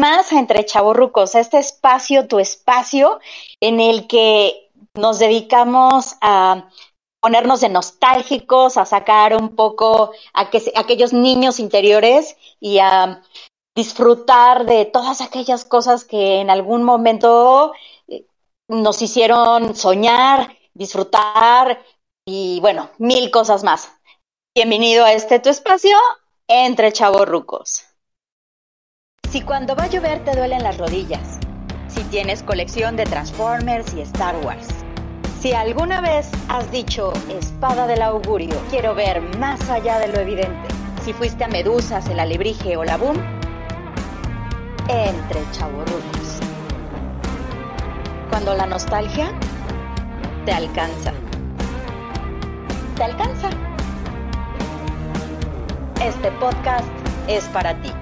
más 0.00 0.32
a 0.32 0.38
Entre 0.38 0.64
Chavorrucos, 0.64 1.34
a 1.34 1.40
este 1.40 1.58
espacio, 1.58 2.26
tu 2.26 2.38
espacio, 2.38 3.20
en 3.60 3.78
el 3.78 4.08
que 4.08 4.70
nos 4.94 5.18
dedicamos 5.18 6.16
a 6.20 6.68
ponernos 7.20 7.60
de 7.60 7.68
nostálgicos, 7.68 8.78
a 8.78 8.86
sacar 8.86 9.36
un 9.36 9.54
poco 9.54 10.12
a, 10.32 10.50
que, 10.50 10.72
aquellos 10.74 11.12
niños 11.12 11.60
interiores 11.60 12.36
y 12.58 12.78
a 12.78 13.22
disfrutar 13.76 14.64
de 14.64 14.86
todas 14.86 15.20
aquellas 15.20 15.64
cosas 15.64 16.04
que 16.04 16.40
en 16.40 16.50
algún 16.50 16.82
momento 16.82 17.72
eh, 18.08 18.24
nos 18.68 19.02
hicieron 19.02 19.76
soñar, 19.76 20.56
disfrutar 20.72 21.84
y 22.26 22.58
bueno, 22.60 22.90
mil 22.98 23.30
cosas 23.30 23.62
más. 23.62 23.92
Bienvenido 24.54 25.04
a 25.04 25.12
este 25.12 25.38
tu 25.40 25.50
espacio 25.50 25.96
entre 26.48 26.90
chavorrucos. 26.90 27.89
Si 29.30 29.42
cuando 29.42 29.76
va 29.76 29.84
a 29.84 29.86
llover 29.86 30.24
te 30.24 30.34
duelen 30.34 30.64
las 30.64 30.76
rodillas, 30.76 31.38
si 31.86 32.02
tienes 32.02 32.42
colección 32.42 32.96
de 32.96 33.04
Transformers 33.04 33.94
y 33.94 34.00
Star 34.00 34.34
Wars, 34.44 34.66
si 35.40 35.52
alguna 35.52 36.00
vez 36.00 36.28
has 36.48 36.68
dicho 36.72 37.12
espada 37.28 37.86
del 37.86 38.02
augurio, 38.02 38.56
quiero 38.70 38.92
ver 38.96 39.22
más 39.38 39.70
allá 39.70 40.00
de 40.00 40.08
lo 40.08 40.18
evidente, 40.18 40.68
si 41.04 41.12
fuiste 41.12 41.44
a 41.44 41.48
Medusas, 41.48 42.08
el 42.08 42.18
alebrije 42.18 42.76
o 42.76 42.82
la 42.82 42.96
boom, 42.96 43.16
entre 44.88 45.40
chavorrucos. 45.52 46.40
Cuando 48.30 48.52
la 48.54 48.66
nostalgia 48.66 49.30
te 50.44 50.52
alcanza. 50.52 51.12
Te 52.96 53.04
alcanza. 53.04 53.50
Este 56.02 56.32
podcast 56.32 56.88
es 57.28 57.44
para 57.50 57.80
ti. 57.80 57.92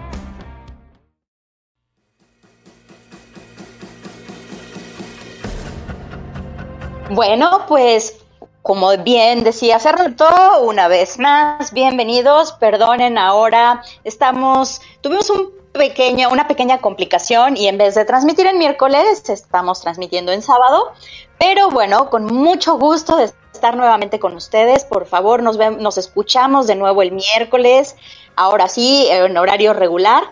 Bueno, 7.10 7.64
pues 7.66 8.18
como 8.60 8.94
bien 8.98 9.42
decía 9.42 9.76
hace 9.76 9.92
rato, 9.92 10.26
una 10.62 10.88
vez 10.88 11.18
más, 11.18 11.72
bienvenidos, 11.72 12.52
perdonen 12.52 13.16
ahora, 13.16 13.82
estamos, 14.04 14.82
tuvimos 15.00 15.30
un 15.30 15.50
pequeño, 15.72 16.28
una 16.28 16.46
pequeña 16.46 16.82
complicación 16.82 17.56
y 17.56 17.66
en 17.66 17.78
vez 17.78 17.94
de 17.94 18.04
transmitir 18.04 18.46
en 18.46 18.58
miércoles, 18.58 19.26
estamos 19.30 19.80
transmitiendo 19.80 20.32
en 20.32 20.42
sábado, 20.42 20.92
pero 21.38 21.70
bueno, 21.70 22.10
con 22.10 22.26
mucho 22.26 22.76
gusto 22.76 23.16
de 23.16 23.30
estar 23.54 23.74
nuevamente 23.74 24.18
con 24.18 24.34
ustedes, 24.34 24.84
por 24.84 25.06
favor, 25.06 25.42
nos, 25.42 25.56
nos 25.56 25.96
escuchamos 25.96 26.66
de 26.66 26.74
nuevo 26.74 27.00
el 27.00 27.12
miércoles, 27.12 27.96
ahora 28.36 28.68
sí, 28.68 29.06
en 29.08 29.34
horario 29.38 29.72
regular, 29.72 30.24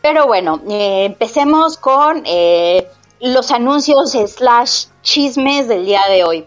pero 0.00 0.26
bueno, 0.26 0.62
eh, 0.70 1.04
empecemos 1.04 1.76
con... 1.76 2.22
Eh, 2.24 2.88
los 3.22 3.52
anuncios 3.52 4.10
slash 4.10 4.86
chismes 5.02 5.68
del 5.68 5.86
día 5.86 6.02
de 6.10 6.24
hoy. 6.24 6.46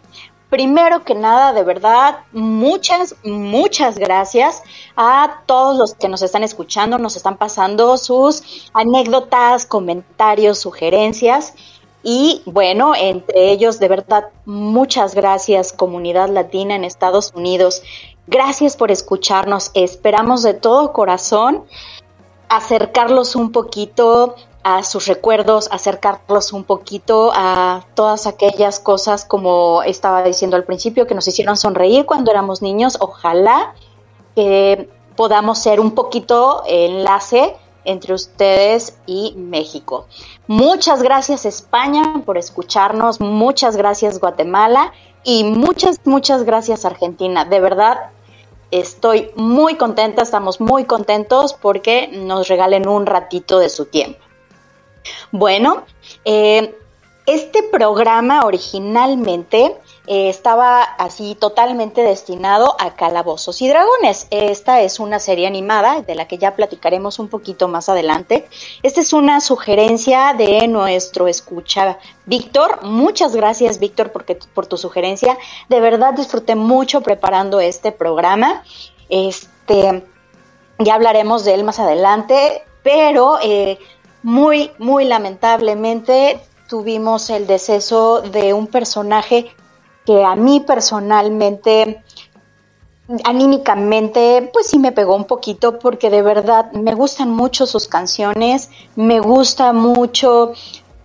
Primero 0.50 1.06
que 1.06 1.16
nada, 1.16 1.54
de 1.54 1.64
verdad, 1.64 2.20
muchas, 2.34 3.16
muchas 3.24 3.98
gracias 3.98 4.62
a 4.98 5.42
todos 5.46 5.78
los 5.78 5.94
que 5.96 6.10
nos 6.10 6.22
están 6.22 6.44
escuchando, 6.44 6.98
nos 6.98 7.16
están 7.16 7.38
pasando 7.38 7.98
sus 7.98 8.70
anécdotas, 8.74 9.66
comentarios, 9.66 10.60
sugerencias. 10.60 11.54
Y 12.04 12.42
bueno, 12.46 12.94
entre 12.94 13.52
ellos, 13.52 13.80
de 13.80 13.88
verdad, 13.88 14.26
muchas 14.46 15.16
gracias, 15.16 15.72
comunidad 15.72 16.30
latina 16.30 16.76
en 16.76 16.84
Estados 16.84 17.32
Unidos. 17.34 17.82
Gracias 18.28 18.76
por 18.76 18.92
escucharnos. 18.92 19.72
Esperamos 19.76 20.44
de 20.44 20.54
todo 20.54 20.92
corazón 20.92 21.64
acercarlos 22.50 23.36
un 23.36 23.52
poquito 23.52 24.36
a 24.66 24.82
sus 24.82 25.06
recuerdos, 25.06 25.68
acercarlos 25.70 26.52
un 26.52 26.64
poquito 26.64 27.32
a 27.36 27.86
todas 27.94 28.26
aquellas 28.26 28.80
cosas 28.80 29.24
como 29.24 29.84
estaba 29.84 30.24
diciendo 30.24 30.58
al 30.58 30.64
principio 30.64 31.06
que 31.06 31.14
nos 31.14 31.28
hicieron 31.28 31.56
sonreír 31.56 32.08
cuando 32.08 32.32
éramos 32.32 32.64
niños. 32.64 32.98
Ojalá 33.00 33.76
que 34.36 34.90
podamos 35.16 35.60
ser 35.60 35.80
un 35.80 35.92
poquito 35.92 36.64
enlace 36.66 37.56
entre 37.84 38.16
ustedes 38.16 38.98
y 39.06 39.36
México. 39.38 40.08
Muchas 40.48 41.04
gracias 41.04 41.46
España 41.46 42.24
por 42.26 42.40
escucharnos, 42.40 43.22
muchas 43.22 43.78
gracias 43.78 44.20
Guatemala 44.20 44.94
y 45.24 45.44
muchas, 45.44 46.02
muchas 46.06 46.42
gracias 46.42 46.86
Argentina. 46.86 47.46
De 47.46 47.60
verdad, 47.60 48.10
estoy 48.72 49.30
muy 49.36 49.76
contenta, 49.76 50.24
estamos 50.24 50.60
muy 50.60 50.86
contentos 50.86 51.54
porque 51.54 52.08
nos 52.08 52.48
regalen 52.48 52.88
un 52.88 53.06
ratito 53.06 53.60
de 53.60 53.70
su 53.70 53.86
tiempo. 53.86 54.25
Bueno, 55.32 55.84
eh, 56.24 56.76
este 57.26 57.64
programa 57.64 58.46
originalmente 58.46 59.76
eh, 60.06 60.30
estaba 60.30 60.84
así 60.84 61.34
totalmente 61.34 62.04
destinado 62.04 62.76
a 62.78 62.96
calabozos 62.96 63.64
y 63.64 63.68
dragones. 63.68 64.28
Esta 64.30 64.82
es 64.82 65.00
una 65.00 65.20
serie 65.20 65.48
animada 65.48 66.04
de 66.04 66.14
la 66.14 66.28
que 66.28 66.38
ya 66.38 66.56
platicaremos 66.56 67.18
un 67.18 67.28
poquito 67.28 67.68
más 67.68 67.90
adelante. 67.90 68.48
Esta 68.84 69.02
es 69.02 69.12
una 69.12 69.42
sugerencia 69.42 70.36
de 70.38 70.68
nuestro 70.68 71.28
escucha 71.28 71.98
Víctor. 72.28 72.84
Muchas 72.84 73.36
gracias 73.36 73.80
Víctor 73.80 74.12
porque, 74.12 74.36
por 74.36 74.68
tu 74.68 74.78
sugerencia. 74.78 75.36
De 75.68 75.80
verdad 75.80 76.14
disfruté 76.14 76.54
mucho 76.54 77.02
preparando 77.02 77.60
este 77.60 77.92
programa. 77.92 78.64
Este, 79.10 80.06
ya 80.78 80.94
hablaremos 80.94 81.44
de 81.44 81.56
él 81.56 81.64
más 81.64 81.80
adelante, 81.80 82.64
pero 82.84 83.40
eh, 83.42 83.80
muy, 84.26 84.72
muy 84.80 85.06
lamentablemente 85.06 86.42
tuvimos 86.68 87.30
el 87.30 87.46
deceso 87.46 88.22
de 88.22 88.54
un 88.54 88.66
personaje 88.66 89.52
que 90.04 90.24
a 90.24 90.36
mí 90.36 90.62
personalmente, 90.62 92.04
anímicamente, 93.24 94.50
pues 94.52 94.66
sí 94.66 94.80
me 94.80 94.92
pegó 94.92 95.16
un 95.16 95.26
poquito 95.26 95.78
porque 95.78 96.10
de 96.10 96.24
verdad 96.24 96.72
me 96.72 96.96
gustan 96.96 97.30
mucho 97.30 97.68
sus 97.68 97.88
canciones, 97.88 98.72
me 98.96 99.20
gusta 99.20 99.74
mucho 99.74 100.54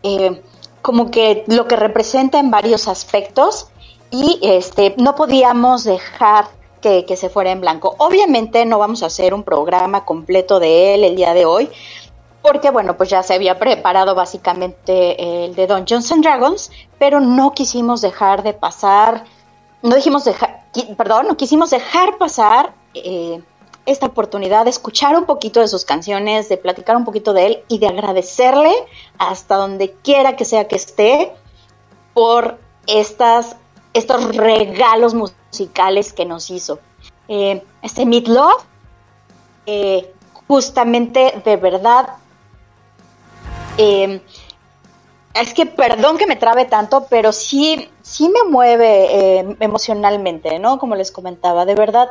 eh, 0.03 0.43
como 0.81 1.11
que 1.11 1.45
lo 1.47 1.69
que 1.69 1.77
representa 1.77 2.39
en 2.39 2.51
varios 2.51 2.89
aspectos 2.89 3.69
y 4.11 4.41
este 4.43 4.95
no 4.97 5.15
podíamos 5.15 5.85
dejar 5.85 6.47
que, 6.81 7.05
que, 7.05 7.19
se 7.19 7.29
fuera 7.29 7.51
en 7.51 7.61
blanco. 7.61 7.97
Obviamente 7.99 8.65
no 8.65 8.79
vamos 8.79 9.03
a 9.03 9.07
hacer 9.07 9.35
un 9.35 9.43
programa 9.43 10.07
completo 10.07 10.59
de 10.59 10.95
él 10.95 11.05
el 11.05 11.17
día 11.17 11.35
de 11.35 11.45
hoy, 11.45 11.69
porque 12.43 12.71
bueno, 12.71 12.97
pues 12.97 13.11
ya 13.11 13.23
se 13.23 13.35
había 13.35 13.59
preparado 13.59 14.15
básicamente 14.15 15.45
el 15.45 15.55
de 15.55 15.67
Dungeons 15.67 16.11
and 16.13 16.25
Dragons, 16.25 16.71
pero 16.99 17.21
no 17.21 17.53
quisimos 17.53 18.01
dejar 18.01 18.43
de 18.43 18.55
pasar, 18.55 19.25
no 19.83 19.95
dijimos 19.95 20.25
dejar, 20.25 20.65
perdón, 20.97 21.27
no 21.29 21.37
quisimos 21.37 21.71
dejar 21.71 22.17
pasar 22.19 22.73
eh, 22.95 23.43
esta 23.87 24.07
oportunidad 24.07 24.65
de 24.65 24.71
escuchar 24.71 25.17
un 25.17 25.25
poquito 25.25 25.61
de 25.61 25.69
sus 25.69 25.85
canciones, 25.85 26.49
de 26.49 26.57
platicar 26.57 26.97
un 26.97 27.05
poquito 27.05 27.33
de 27.33 27.47
él 27.47 27.65
y 27.69 27.79
de 27.79 27.89
agradecerle 27.89 28.73
hasta 29.19 29.57
donde 29.57 29.93
quiera 30.03 30.37
que 30.37 30.45
sea 30.45 30.69
que 30.69 30.77
esté 30.77 31.33
por 32.15 32.59
estas, 32.87 33.57
estos 33.93 34.37
regalos 34.37 35.15
musicales 35.15 36.13
que 36.13 36.25
nos 36.25 36.51
hizo. 36.51 36.79
Eh, 37.29 37.63
este 37.83 38.07
Meat 38.07 38.29
Love, 38.29 38.63
eh, 39.67 40.13
justamente 40.49 41.41
de 41.45 41.57
verdad 41.57 42.17
eh, 43.79 44.21
es 45.35 45.55
que 45.55 45.67
perdón 45.67 46.19
que 46.19 46.27
me 46.27 46.37
trabe 46.37 46.65
tanto, 46.65 47.07
pero 47.09 47.33
sí, 47.33 47.89
sí 48.03 48.29
me 48.29 48.51
mueve 48.51 49.39
eh, 49.39 49.57
emocionalmente, 49.61 50.59
¿no? 50.59 50.79
Como 50.79 50.97
les 50.97 51.13
comentaba, 51.13 51.65
de 51.65 51.75
verdad. 51.75 52.09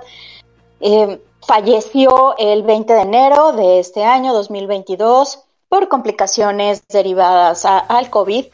Eh, 0.80 1.22
falleció 1.46 2.36
el 2.38 2.64
20 2.64 2.94
de 2.94 3.02
enero 3.02 3.52
de 3.54 3.80
este 3.80 4.04
año 4.04 4.34
2022 4.34 5.44
por 5.68 5.88
complicaciones 5.90 6.88
derivadas 6.88 7.66
al 7.66 8.10
COVID. 8.10 8.46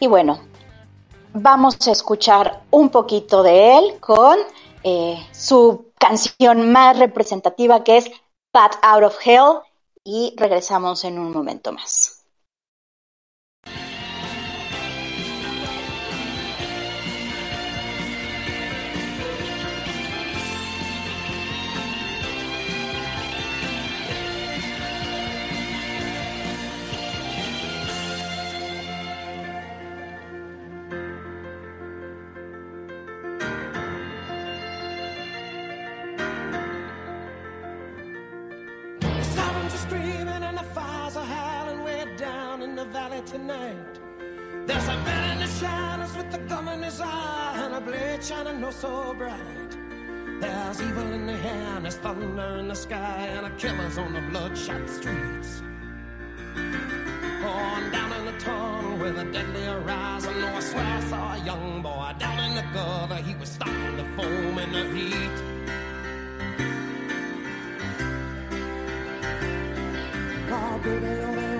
Y 0.00 0.06
bueno, 0.06 0.40
vamos 1.32 1.76
a 1.86 1.92
escuchar 1.92 2.62
un 2.70 2.88
poquito 2.88 3.42
de 3.42 3.78
él 3.78 4.00
con 4.00 4.38
su 5.32 5.86
canción 5.98 6.70
más 6.70 6.98
representativa 6.98 7.82
que 7.82 7.96
es 7.96 8.10
Pat 8.50 8.76
Out 8.82 9.04
of 9.04 9.16
Hell 9.24 9.60
y 10.04 10.34
regresamos 10.36 11.04
en 11.04 11.18
un 11.18 11.32
momento 11.32 11.72
más. 11.72 12.13
Tonight. 43.26 44.00
There's 44.66 44.88
a 44.88 44.96
man 45.04 45.32
in 45.32 45.38
the 45.40 45.52
shadows 45.52 46.16
with 46.16 46.34
a 46.34 46.38
gun 46.38 46.68
in 46.68 46.82
his 46.82 47.00
eye 47.00 47.60
and 47.64 47.74
a 47.74 47.80
blade 47.80 48.22
shining 48.22 48.60
no 48.60 48.70
so 48.70 49.14
bright. 49.14 49.76
There's 50.40 50.80
evil 50.82 51.12
in 51.12 51.26
the 51.26 51.32
air 51.32 51.76
and 51.76 51.84
there's 51.84 51.96
thunder 51.96 52.56
in 52.58 52.68
the 52.68 52.74
sky 52.74 53.28
and 53.36 53.46
a 53.46 53.50
killer's 53.50 53.98
on 53.98 54.12
the 54.12 54.20
bloodshot 54.30 54.88
streets. 54.88 55.62
On 56.56 57.90
down 57.92 58.12
in 58.12 58.24
the 58.26 58.38
tunnel 58.38 58.96
with 58.98 59.18
a 59.18 59.24
deadly 59.24 59.64
horizon. 59.64 60.34
Oh, 60.36 60.56
I 60.56 60.60
swear 60.60 60.84
I 60.84 61.00
saw 61.00 61.34
a 61.34 61.44
young 61.44 61.82
boy 61.82 62.12
down 62.18 62.38
in 62.38 62.54
the 62.54 62.64
gutter. 62.72 63.16
He 63.16 63.34
was 63.36 63.50
stopping 63.50 63.96
the 63.96 64.04
foam 64.16 64.58
in 64.58 64.72
the 64.72 64.84
heat. 64.94 65.36
Oh, 70.50 70.78
baby, 70.82 71.06
oh, 71.06 71.53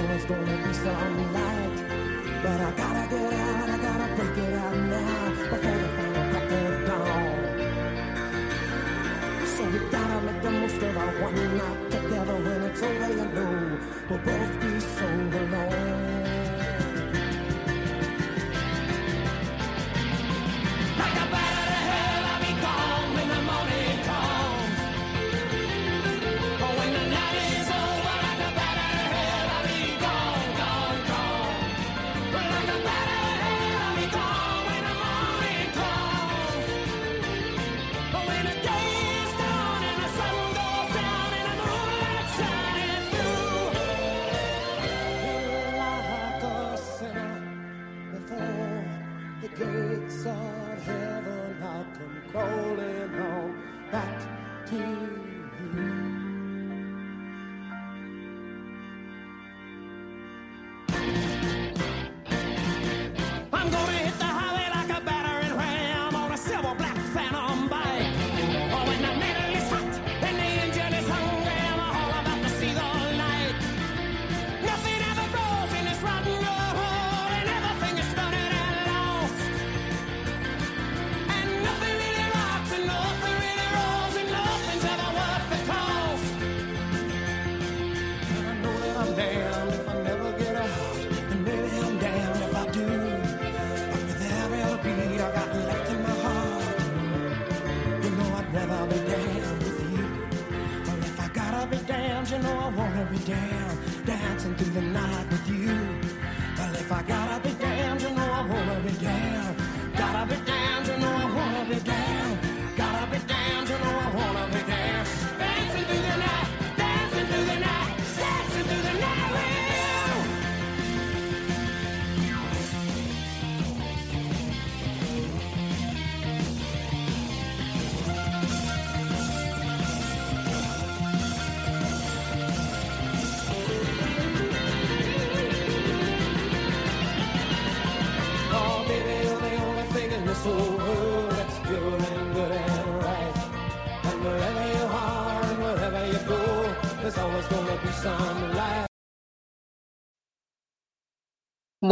there's 0.00 0.24
gonna 0.24 0.56
be 0.66 0.72
some 0.72 1.32
light. 1.34 1.76
But 2.42 2.60
I 2.60 2.70
gotta 2.72 3.08
get 3.10 3.32
out, 3.32 3.68
I 3.68 3.78
gotta 3.78 4.14
break 4.16 4.38
it 4.38 4.54
out 4.54 4.76
now 4.76 5.30
before 5.30 5.58
the 5.58 5.88
final 5.96 6.24
crack 6.30 6.52
of 6.52 6.86
dawn. 6.88 7.36
So 9.46 9.62
we 9.64 9.78
gotta 9.90 10.18
make 10.22 10.40
the 10.42 10.50
most 10.50 10.82
of 10.82 10.96
our 10.96 11.12
one 11.22 11.58
night 11.58 11.90
together 11.90 12.36
when 12.44 12.62
it's 12.62 12.82
over, 12.82 13.08
you 13.08 13.26
know 13.36 13.78
we'll 14.08 14.18
both 14.18 14.60
be 14.60 14.80
so 14.80 15.06
alone. 15.06 16.01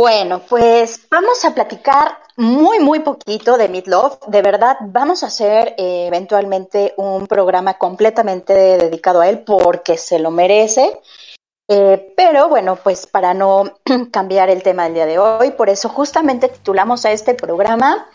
Bueno, 0.01 0.41
pues 0.49 1.07
vamos 1.11 1.45
a 1.45 1.55
platicar 1.55 2.21
muy, 2.39 2.81
muy 2.81 3.01
poquito 3.01 3.59
de 3.59 3.69
Meatloaf. 3.69 4.29
De 4.29 4.41
verdad, 4.41 4.79
vamos 4.81 5.23
a 5.23 5.27
hacer 5.27 5.75
eh, 5.77 6.07
eventualmente 6.07 6.95
un 6.97 7.27
programa 7.27 7.75
completamente 7.75 8.55
dedicado 8.55 9.21
a 9.21 9.29
él 9.29 9.41
porque 9.41 9.99
se 9.99 10.19
lo 10.19 10.31
merece. 10.31 10.99
Eh, 11.69 12.15
pero 12.17 12.49
bueno, 12.49 12.77
pues 12.77 13.07
para 13.07 13.35
no 13.35 13.75
cambiar 14.11 14.49
el 14.49 14.63
tema 14.63 14.85
del 14.85 14.95
día 14.95 15.05
de 15.05 15.19
hoy, 15.19 15.51
por 15.51 15.69
eso 15.69 15.91
justamente 15.91 16.49
titulamos 16.49 17.05
a 17.05 17.13
este 17.13 17.35
programa 17.35 18.09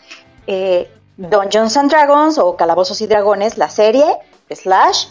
eh, 0.48 0.90
Dungeons 1.16 1.74
Dragons 1.88 2.36
o 2.38 2.56
Calabozos 2.56 3.00
y 3.00 3.06
Dragones, 3.06 3.58
la 3.58 3.70
serie, 3.70 4.06
slash, 4.50 5.06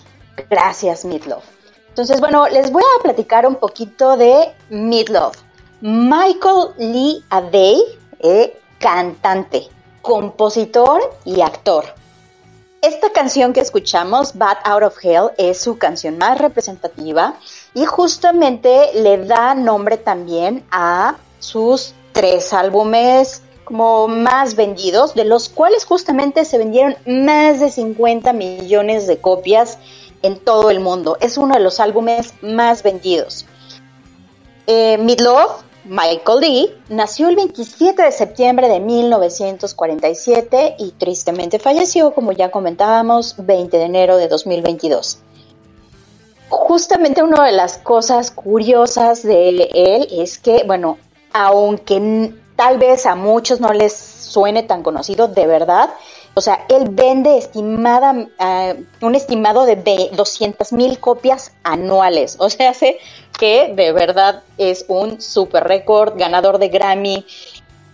gracias 0.50 1.06
Meatloaf. 1.06 1.46
Entonces, 1.88 2.20
bueno, 2.20 2.50
les 2.50 2.70
voy 2.70 2.84
a 3.00 3.02
platicar 3.02 3.48
un 3.48 3.56
poquito 3.56 4.18
de 4.18 4.54
Meatloaf. 4.70 5.45
Michael 5.82 6.70
Lee 6.78 7.24
Adey, 7.30 7.82
eh, 8.20 8.58
cantante, 8.80 9.68
compositor 10.02 11.02
y 11.26 11.42
actor. 11.42 11.86
Esta 12.82 13.12
canción 13.12 13.52
que 13.52 13.60
escuchamos, 13.60 14.38
Bad 14.38 14.58
Out 14.64 14.84
of 14.84 14.98
Hell, 15.04 15.32
es 15.38 15.60
su 15.60 15.78
canción 15.78 16.18
más 16.18 16.38
representativa 16.38 17.36
y 17.74 17.86
justamente 17.86 18.92
le 18.94 19.26
da 19.26 19.56
nombre 19.56 19.98
también 19.98 20.64
a 20.72 21.18
sus 21.40 21.94
tres 22.14 22.54
álbumes 22.54 23.42
como 23.66 24.08
más 24.08 24.56
vendidos, 24.56 25.14
de 25.16 25.26
los 25.26 25.50
cuales 25.50 25.84
justamente 25.84 26.46
se 26.46 26.58
vendieron 26.58 26.96
más 27.06 27.60
de 27.60 27.70
50 27.70 28.32
millones 28.32 29.08
de 29.08 29.18
copias 29.18 29.80
en 30.22 30.40
todo 30.40 30.70
el 30.70 30.80
mundo. 30.80 31.18
Es 31.20 31.38
uno 31.38 31.56
de 31.56 31.62
los 31.62 31.80
álbumes 31.80 32.34
más 32.42 32.84
vendidos. 32.84 33.46
Eh, 34.68 34.98
Meatloaf, 34.98 35.62
Michael 35.86 36.40
Lee, 36.40 36.76
nació 36.90 37.30
el 37.30 37.36
27 37.36 38.02
de 38.02 38.12
septiembre 38.12 38.68
de 38.68 38.80
1947 38.80 40.78
y 40.80 40.92
tristemente 40.92 41.60
falleció, 41.60 42.12
como 42.12 42.32
ya 42.32 42.50
comentábamos, 42.50 43.36
20 43.38 43.78
de 43.78 43.84
enero 43.84 44.18
de 44.18 44.28
2022. 44.28 45.20
Justamente 46.50 47.22
una 47.22 47.46
de 47.46 47.52
las 47.52 47.78
cosas 47.78 48.32
curiosas 48.32 49.22
de 49.22 49.50
él 49.50 50.08
es 50.12 50.40
que, 50.40 50.64
bueno, 50.66 50.98
aunque 51.34 52.34
tal 52.56 52.78
vez 52.80 53.06
a 53.06 53.16
muchos 53.16 53.60
no 53.60 53.74
les 53.74 53.94
suene 53.94 54.64
tan 54.64 54.82
conocido, 54.82 55.28
de 55.28 55.46
verdad, 55.46 55.92
o 56.36 56.42
sea, 56.42 56.66
él 56.68 56.90
vende 56.92 57.38
estimada, 57.38 58.12
uh, 58.12 59.06
un 59.06 59.16
estimado 59.16 59.66
de 59.66 59.78
200 60.14 60.74
mil 60.74 61.00
copias 61.00 61.54
anuales. 61.64 62.36
O 62.40 62.50
sea, 62.50 62.72
hace 62.72 63.00
que 63.40 63.74
de 63.74 63.94
verdad 63.94 64.44
es 64.58 64.84
un 64.90 65.22
super 65.22 65.64
récord, 65.64 66.18
ganador 66.18 66.58
de 66.58 66.68
Grammy. 66.68 67.26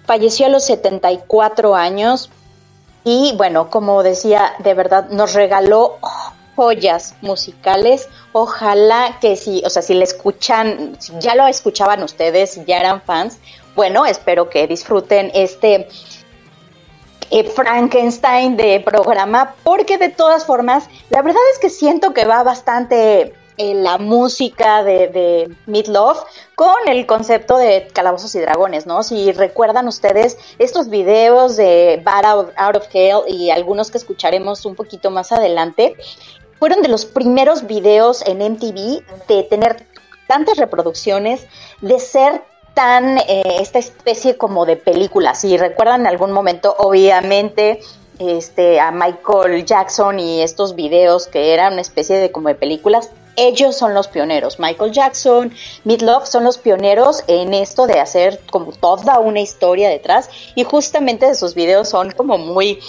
Falleció 0.05 0.47
a 0.47 0.49
los 0.49 0.65
74 0.65 1.75
años 1.75 2.31
y 3.03 3.33
bueno, 3.37 3.69
como 3.69 4.01
decía, 4.01 4.53
de 4.59 4.73
verdad 4.73 5.09
nos 5.09 5.33
regaló 5.33 5.99
joyas 6.55 7.13
musicales. 7.21 8.09
Ojalá 8.31 9.19
que 9.21 9.35
si, 9.35 9.61
o 9.63 9.69
sea, 9.69 9.83
si 9.83 9.93
le 9.93 10.03
escuchan, 10.03 10.97
ya 11.19 11.35
lo 11.35 11.45
escuchaban 11.45 12.01
ustedes, 12.01 12.59
ya 12.65 12.79
eran 12.79 13.01
fans, 13.03 13.37
bueno, 13.75 14.05
espero 14.05 14.49
que 14.49 14.67
disfruten 14.67 15.31
este 15.33 15.87
eh, 17.31 17.43
Frankenstein 17.45 18.57
de 18.57 18.81
programa, 18.81 19.55
porque 19.63 19.97
de 19.97 20.09
todas 20.09 20.45
formas, 20.45 20.89
la 21.09 21.21
verdad 21.21 21.41
es 21.53 21.59
que 21.59 21.69
siento 21.69 22.13
que 22.13 22.25
va 22.25 22.43
bastante 22.43 23.33
eh, 23.57 23.73
la 23.73 23.97
música 23.97 24.83
de, 24.83 25.07
de 25.07 25.55
Meatloaf 25.65 26.23
con 26.55 26.75
el 26.87 27.05
concepto 27.05 27.57
de 27.57 27.87
Calabozos 27.93 28.35
y 28.35 28.39
Dragones, 28.39 28.85
¿no? 28.85 29.03
Si 29.03 29.31
recuerdan 29.31 29.87
ustedes 29.87 30.37
estos 30.59 30.89
videos 30.89 31.57
de 31.57 32.01
Bad 32.03 32.25
Out, 32.25 32.49
Out 32.57 32.75
of 32.75 32.87
Hell 32.93 33.21
y 33.27 33.49
algunos 33.49 33.91
que 33.91 33.97
escucharemos 33.97 34.65
un 34.65 34.75
poquito 34.75 35.09
más 35.09 35.31
adelante, 35.31 35.95
fueron 36.59 36.81
de 36.81 36.89
los 36.89 37.05
primeros 37.05 37.65
videos 37.65 38.23
en 38.27 38.39
MTV 38.39 39.03
de 39.27 39.43
tener 39.43 39.87
tantas 40.27 40.57
reproducciones, 40.57 41.47
de 41.81 41.99
ser 41.99 42.43
eh, 43.17 43.43
esta 43.59 43.79
especie 43.79 44.37
como 44.37 44.65
de 44.65 44.75
película. 44.75 45.35
Si 45.35 45.57
recuerdan 45.57 46.01
en 46.01 46.07
algún 46.07 46.31
momento, 46.31 46.75
obviamente, 46.77 47.79
este, 48.19 48.79
a 48.79 48.91
Michael 48.91 49.65
Jackson 49.65 50.19
y 50.19 50.41
estos 50.41 50.75
videos 50.75 51.27
que 51.27 51.53
eran 51.53 51.73
una 51.73 51.81
especie 51.81 52.17
de 52.17 52.31
como 52.31 52.49
de 52.49 52.55
películas, 52.55 53.11
ellos 53.35 53.77
son 53.77 53.93
los 53.93 54.07
pioneros. 54.07 54.59
Michael 54.59 54.91
Jackson, 54.91 55.53
Meatloaf 55.83 56.27
son 56.27 56.43
los 56.43 56.57
pioneros 56.57 57.23
en 57.27 57.53
esto 57.53 57.87
de 57.87 57.99
hacer 57.99 58.39
como 58.51 58.71
toda 58.73 59.19
una 59.19 59.39
historia 59.39 59.89
detrás 59.89 60.29
y 60.55 60.63
justamente 60.63 61.25
de 61.25 61.35
sus 61.35 61.55
videos 61.55 61.89
son 61.89 62.11
como 62.11 62.37
muy, 62.37 62.79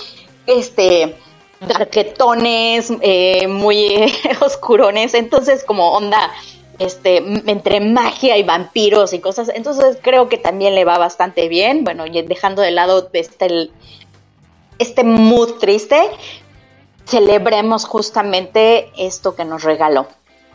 este, 0.46 1.16
darketones, 1.60 2.92
eh, 3.00 3.46
muy 3.46 4.12
oscurones, 4.40 5.14
entonces 5.14 5.64
como 5.64 5.92
onda, 5.92 6.30
este, 6.78 7.18
entre 7.50 7.80
magia 7.80 8.36
y 8.36 8.42
vampiros 8.42 9.12
y 9.12 9.20
cosas, 9.20 9.50
entonces 9.54 9.98
creo 10.02 10.28
que 10.28 10.38
también 10.38 10.74
le 10.74 10.84
va 10.84 10.98
bastante 10.98 11.48
bien, 11.48 11.84
bueno, 11.84 12.04
dejando 12.04 12.62
de 12.62 12.70
lado 12.70 13.10
este, 13.12 13.70
este 14.78 15.04
mood 15.04 15.58
triste, 15.58 16.00
celebremos 17.04 17.84
justamente 17.84 18.90
esto 18.96 19.34
que 19.34 19.44
nos 19.44 19.62
regaló, 19.62 20.08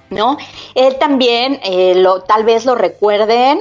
¿no? 0.09 0.37
Él 0.75 0.97
también, 0.97 1.59
eh, 1.63 1.95
lo, 1.95 2.21
tal 2.21 2.43
vez 2.43 2.65
lo 2.65 2.75
recuerden, 2.75 3.59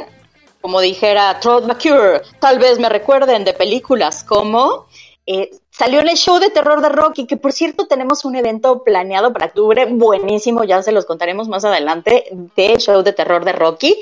como 0.60 0.80
dijera 0.80 1.38
Trot 1.40 1.66
McCure, 1.66 2.22
tal 2.40 2.58
vez 2.58 2.78
me 2.78 2.88
recuerden 2.88 3.44
de 3.44 3.52
películas 3.52 4.24
como 4.24 4.86
eh, 5.26 5.50
salió 5.76 6.00
en 6.00 6.08
el 6.08 6.16
show 6.16 6.38
de 6.38 6.48
terror 6.48 6.80
de 6.80 6.88
Rocky, 6.88 7.26
que 7.26 7.36
por 7.36 7.52
cierto 7.52 7.86
tenemos 7.86 8.24
un 8.24 8.34
evento 8.34 8.82
planeado 8.82 9.32
para 9.32 9.46
octubre, 9.46 9.84
buenísimo, 9.86 10.64
ya 10.64 10.82
se 10.82 10.92
los 10.92 11.04
contaremos 11.04 11.48
más 11.48 11.66
adelante, 11.66 12.24
del 12.56 12.78
show 12.78 13.02
de 13.02 13.12
terror 13.12 13.44
de 13.44 13.52
Rocky. 13.52 13.94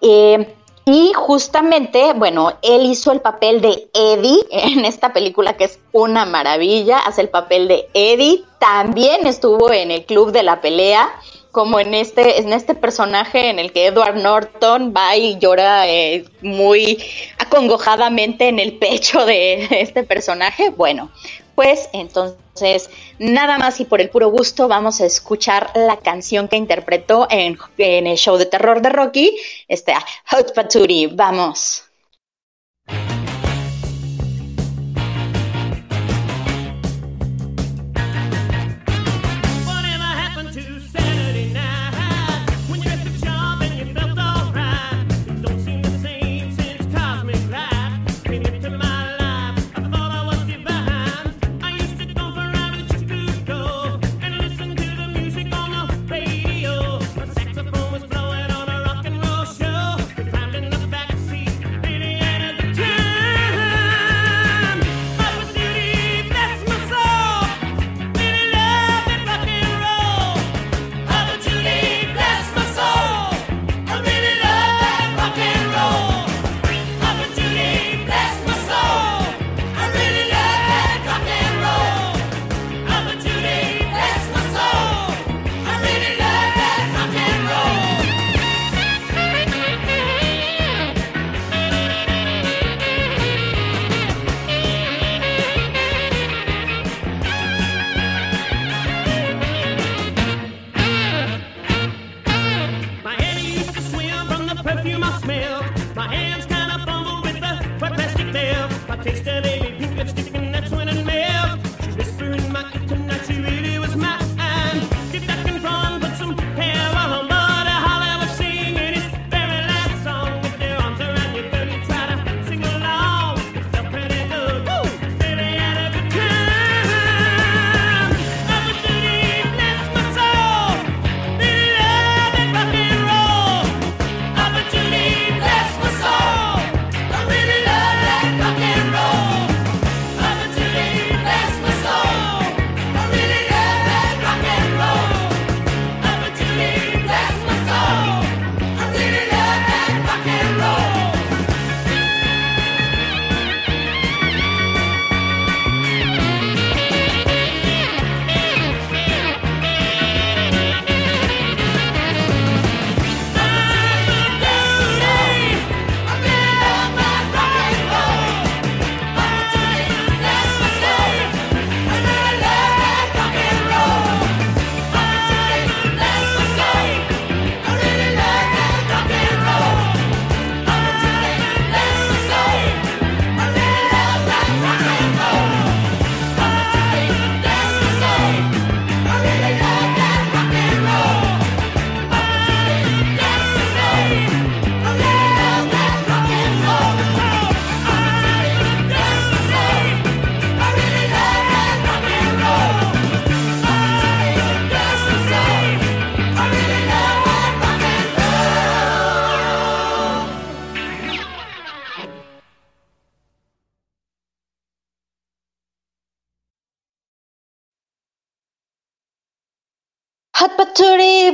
Eh, 0.00 0.54
y 0.86 1.12
justamente, 1.14 2.14
bueno, 2.14 2.52
él 2.62 2.86
hizo 2.86 3.12
el 3.12 3.20
papel 3.20 3.60
de 3.60 3.88
Eddie 3.92 4.38
en 4.50 4.84
esta 4.86 5.12
película 5.12 5.58
que 5.58 5.64
es 5.64 5.78
una 5.92 6.24
maravilla, 6.24 7.00
hace 7.00 7.20
el 7.20 7.28
papel 7.28 7.68
de 7.68 7.88
Eddie, 7.92 8.42
también 8.58 9.26
estuvo 9.26 9.70
en 9.72 9.90
el 9.90 10.06
Club 10.06 10.32
de 10.32 10.42
la 10.42 10.62
Pelea 10.62 11.10
como 11.54 11.78
en 11.78 11.94
este, 11.94 12.40
en 12.40 12.52
este 12.52 12.74
personaje 12.74 13.48
en 13.48 13.60
el 13.60 13.72
que 13.72 13.86
Edward 13.86 14.20
Norton 14.20 14.92
va 14.94 15.16
y 15.16 15.38
llora 15.38 15.88
eh, 15.88 16.24
muy 16.42 17.00
acongojadamente 17.38 18.48
en 18.48 18.58
el 18.58 18.76
pecho 18.76 19.24
de 19.24 19.68
este 19.70 20.02
personaje. 20.02 20.70
Bueno, 20.70 21.12
pues 21.54 21.88
entonces, 21.92 22.90
nada 23.20 23.56
más 23.56 23.78
y 23.78 23.84
por 23.84 24.00
el 24.00 24.10
puro 24.10 24.30
gusto, 24.30 24.66
vamos 24.66 25.00
a 25.00 25.06
escuchar 25.06 25.70
la 25.76 25.96
canción 25.98 26.48
que 26.48 26.56
interpretó 26.56 27.28
en, 27.30 27.56
en 27.78 28.08
el 28.08 28.16
show 28.16 28.36
de 28.36 28.46
terror 28.46 28.82
de 28.82 28.88
Rocky, 28.88 29.36
este, 29.68 29.94
Hot 30.30 30.52
Paturi. 30.54 31.06
Vamos. 31.06 31.83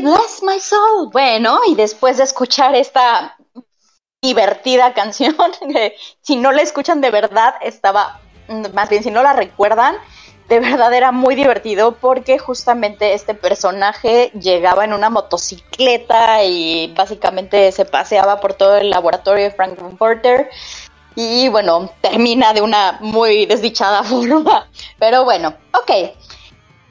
Bless 0.02 0.42
my 0.42 0.58
soul. 0.58 1.10
Bueno, 1.12 1.60
y 1.68 1.74
después 1.74 2.16
de 2.16 2.24
escuchar 2.24 2.74
esta 2.74 3.36
divertida 4.22 4.92
canción, 4.92 5.36
si 6.20 6.36
no 6.36 6.52
la 6.52 6.62
escuchan 6.62 7.00
de 7.00 7.10
verdad, 7.10 7.54
estaba, 7.60 8.20
más 8.74 8.88
bien 8.88 9.02
si 9.02 9.10
no 9.10 9.22
la 9.22 9.32
recuerdan, 9.32 9.96
de 10.48 10.58
verdad 10.58 10.92
era 10.92 11.12
muy 11.12 11.36
divertido 11.36 11.92
porque 11.92 12.38
justamente 12.38 13.14
este 13.14 13.34
personaje 13.34 14.32
llegaba 14.32 14.84
en 14.84 14.92
una 14.92 15.08
motocicleta 15.08 16.42
y 16.42 16.92
básicamente 16.96 17.70
se 17.70 17.84
paseaba 17.84 18.40
por 18.40 18.54
todo 18.54 18.76
el 18.76 18.90
laboratorio 18.90 19.44
de 19.44 19.52
Franklin 19.52 19.96
Porter 19.96 20.50
y 21.14 21.48
bueno, 21.48 21.90
termina 22.00 22.52
de 22.52 22.62
una 22.62 22.98
muy 23.00 23.46
desdichada 23.46 24.02
forma. 24.04 24.68
Pero 24.98 25.24
bueno, 25.24 25.54
ok. 25.72 26.16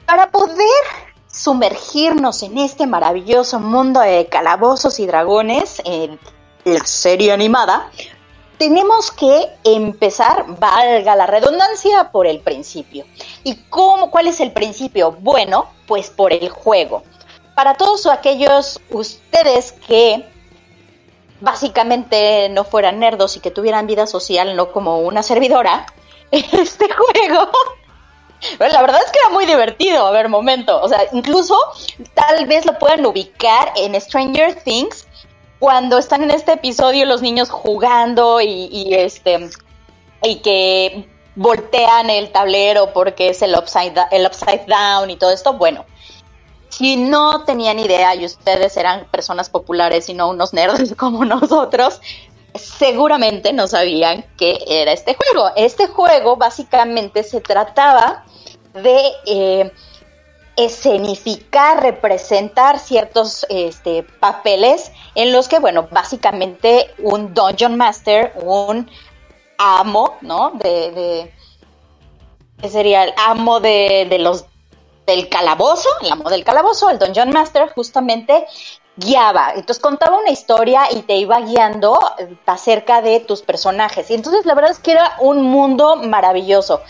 Para 0.06 0.30
poder 0.30 1.09
sumergirnos 1.30 2.42
en 2.42 2.58
este 2.58 2.86
maravilloso 2.86 3.60
mundo 3.60 4.00
de 4.00 4.26
calabozos 4.26 4.98
y 4.98 5.06
dragones 5.06 5.80
en 5.84 6.18
la 6.64 6.84
serie 6.84 7.32
animada, 7.32 7.90
tenemos 8.58 9.10
que 9.10 9.48
empezar, 9.64 10.44
valga 10.58 11.16
la 11.16 11.26
redundancia, 11.26 12.10
por 12.12 12.26
el 12.26 12.40
principio. 12.40 13.06
¿Y 13.42 13.54
cómo, 13.70 14.10
cuál 14.10 14.26
es 14.26 14.40
el 14.40 14.52
principio? 14.52 15.12
Bueno, 15.12 15.70
pues 15.86 16.10
por 16.10 16.32
el 16.32 16.50
juego. 16.50 17.02
Para 17.54 17.74
todos 17.74 18.04
aquellos 18.06 18.80
ustedes 18.90 19.72
que 19.72 20.26
básicamente 21.40 22.50
no 22.50 22.64
fueran 22.64 22.98
nerdos 22.98 23.36
y 23.36 23.40
que 23.40 23.50
tuvieran 23.50 23.86
vida 23.86 24.06
social, 24.06 24.54
no 24.56 24.72
como 24.72 24.98
una 24.98 25.22
servidora, 25.22 25.86
este 26.30 26.86
juego 26.92 27.50
Bueno, 28.58 28.74
la 28.74 28.82
verdad 28.82 29.00
es 29.04 29.12
que 29.12 29.18
era 29.18 29.30
muy 29.30 29.46
divertido, 29.46 30.06
a 30.06 30.10
ver, 30.10 30.28
momento. 30.28 30.80
O 30.80 30.88
sea, 30.88 31.00
incluso 31.12 31.56
tal 32.14 32.46
vez 32.46 32.64
lo 32.66 32.78
puedan 32.78 33.04
ubicar 33.06 33.72
en 33.76 34.00
Stranger 34.00 34.62
Things, 34.62 35.06
cuando 35.58 35.98
están 35.98 36.22
en 36.22 36.30
este 36.30 36.52
episodio 36.52 37.04
los 37.04 37.20
niños 37.20 37.50
jugando 37.50 38.40
y, 38.40 38.68
y 38.72 38.94
este 38.94 39.50
y 40.22 40.36
que 40.36 41.08
voltean 41.36 42.10
el 42.10 42.30
tablero 42.32 42.92
porque 42.92 43.28
es 43.28 43.42
el 43.42 43.54
upside, 43.54 43.94
el 44.10 44.26
upside 44.26 44.66
down 44.66 45.10
y 45.10 45.16
todo 45.16 45.30
esto. 45.30 45.52
Bueno, 45.52 45.84
si 46.70 46.96
no 46.96 47.44
tenían 47.44 47.78
idea 47.78 48.14
y 48.14 48.24
ustedes 48.24 48.76
eran 48.76 49.06
personas 49.10 49.50
populares 49.50 50.08
y 50.08 50.14
no 50.14 50.28
unos 50.28 50.52
nerds 50.52 50.94
como 50.96 51.24
nosotros, 51.24 52.00
seguramente 52.54 53.52
no 53.52 53.68
sabían 53.68 54.24
qué 54.36 54.58
era 54.66 54.92
este 54.92 55.14
juego. 55.14 55.50
Este 55.56 55.86
juego 55.86 56.36
básicamente 56.36 57.22
se 57.22 57.40
trataba 57.40 58.24
de 58.74 59.12
eh, 59.26 59.72
escenificar, 60.56 61.82
representar 61.82 62.78
ciertos 62.78 63.46
este, 63.48 64.02
papeles 64.02 64.92
en 65.14 65.32
los 65.32 65.48
que, 65.48 65.58
bueno, 65.58 65.88
básicamente 65.90 66.94
un 66.98 67.34
Dungeon 67.34 67.76
Master, 67.76 68.32
un 68.42 68.90
amo, 69.58 70.16
¿no? 70.20 70.52
De, 70.54 71.32
¿qué 72.60 72.68
sería 72.68 73.04
el 73.04 73.14
amo 73.16 73.60
de, 73.60 74.06
de 74.08 74.18
los 74.18 74.44
del 75.06 75.28
calabozo, 75.28 75.88
el 76.02 76.12
amo 76.12 76.30
del 76.30 76.44
calabozo, 76.44 76.88
el 76.88 76.98
Dungeon 76.98 77.30
Master, 77.30 77.72
justamente 77.74 78.46
guiaba. 78.96 79.52
Entonces 79.54 79.82
contaba 79.82 80.18
una 80.18 80.30
historia 80.30 80.82
y 80.90 81.02
te 81.02 81.16
iba 81.16 81.40
guiando 81.40 81.98
acerca 82.46 83.02
de 83.02 83.20
tus 83.20 83.42
personajes. 83.42 84.10
Y 84.10 84.14
entonces 84.14 84.46
la 84.46 84.54
verdad 84.54 84.70
es 84.70 84.78
que 84.78 84.92
era 84.92 85.16
un 85.20 85.42
mundo 85.42 85.96
maravilloso. 85.96 86.82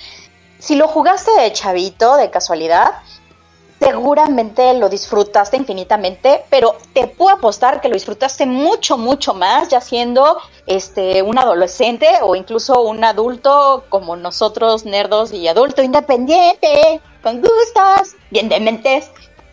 Si 0.61 0.76
lo 0.76 0.87
jugaste 0.88 1.33
de 1.33 1.52
chavito, 1.52 2.17
de 2.17 2.31
casualidad, 2.31 2.95
seguramente 3.80 4.75
lo 4.75 4.89
disfrutaste 4.91 5.56
infinitamente, 5.56 6.45
pero 6.50 6.76
te 6.93 7.06
puedo 7.06 7.30
apostar 7.34 7.80
que 7.80 7.89
lo 7.89 7.95
disfrutaste 7.95 8.45
mucho, 8.45 8.99
mucho 8.99 9.32
más, 9.32 9.69
ya 9.71 9.80
siendo 9.80 10.37
este 10.67 11.23
un 11.23 11.39
adolescente 11.39 12.06
o 12.23 12.37
incluso 12.37 12.82
un 12.82 13.02
adulto 13.04 13.84
como 13.89 14.17
nosotros, 14.17 14.84
nerdos 14.84 15.32
y 15.32 15.49
adulto 15.49 15.82
independiente, 15.82 17.00
con 17.23 17.41
gustos, 17.41 18.17
bien 18.30 18.50
dementes. 18.50 19.11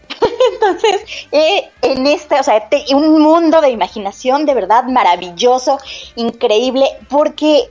Entonces, 0.54 1.02
eh, 1.32 1.70
en 1.82 2.06
este, 2.08 2.40
o 2.40 2.44
sea, 2.44 2.68
te- 2.70 2.86
un 2.94 3.22
mundo 3.22 3.62
de 3.62 3.70
imaginación 3.70 4.46
de 4.46 4.54
verdad 4.54 4.84
maravilloso, 4.86 5.78
increíble, 6.16 6.86
porque 7.10 7.70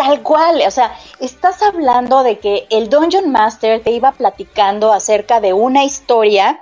tal 0.00 0.22
cual, 0.22 0.62
o 0.66 0.70
sea, 0.70 0.98
estás 1.18 1.60
hablando 1.62 2.22
de 2.22 2.38
que 2.38 2.66
el 2.70 2.88
Dungeon 2.88 3.30
Master 3.30 3.82
te 3.82 3.90
iba 3.90 4.12
platicando 4.12 4.94
acerca 4.94 5.42
de 5.42 5.52
una 5.52 5.84
historia. 5.84 6.58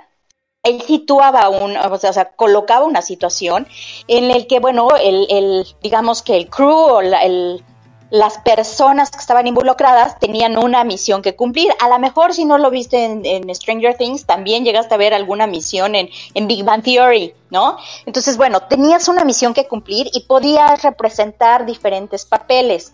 Él 0.61 0.81
situaba 0.81 1.47
un, 1.47 1.77
o 1.77 1.97
sea, 1.97 2.31
colocaba 2.35 2.83
una 2.83 3.01
situación 3.01 3.65
en 4.09 4.29
el 4.29 4.45
que, 4.45 4.59
bueno, 4.59 4.89
el, 5.01 5.65
digamos 5.81 6.21
que 6.21 6.35
el 6.35 6.49
crew 6.49 6.69
o 6.69 7.01
las 7.01 8.37
personas 8.39 9.09
que 9.09 9.19
estaban 9.19 9.47
involucradas 9.47 10.19
tenían 10.19 10.57
una 10.57 10.83
misión 10.83 11.21
que 11.21 11.37
cumplir. 11.37 11.71
A 11.79 11.87
lo 11.87 11.97
mejor 11.97 12.33
si 12.33 12.43
no 12.43 12.57
lo 12.57 12.69
viste 12.69 13.05
en, 13.05 13.25
en 13.25 13.55
Stranger 13.55 13.95
Things, 13.95 14.25
también 14.25 14.65
llegaste 14.65 14.95
a 14.95 14.97
ver 14.97 15.13
alguna 15.13 15.47
misión 15.47 15.95
en, 15.95 16.09
en 16.33 16.45
Big 16.45 16.65
Bang 16.65 16.83
Theory, 16.83 17.33
¿no? 17.51 17.77
Entonces, 18.05 18.35
bueno, 18.35 18.63
tenías 18.63 19.07
una 19.07 19.23
misión 19.23 19.53
que 19.53 19.65
cumplir 19.65 20.09
y 20.11 20.23
podías 20.23 20.81
representar 20.81 21.65
diferentes 21.65 22.25
papeles. 22.25 22.91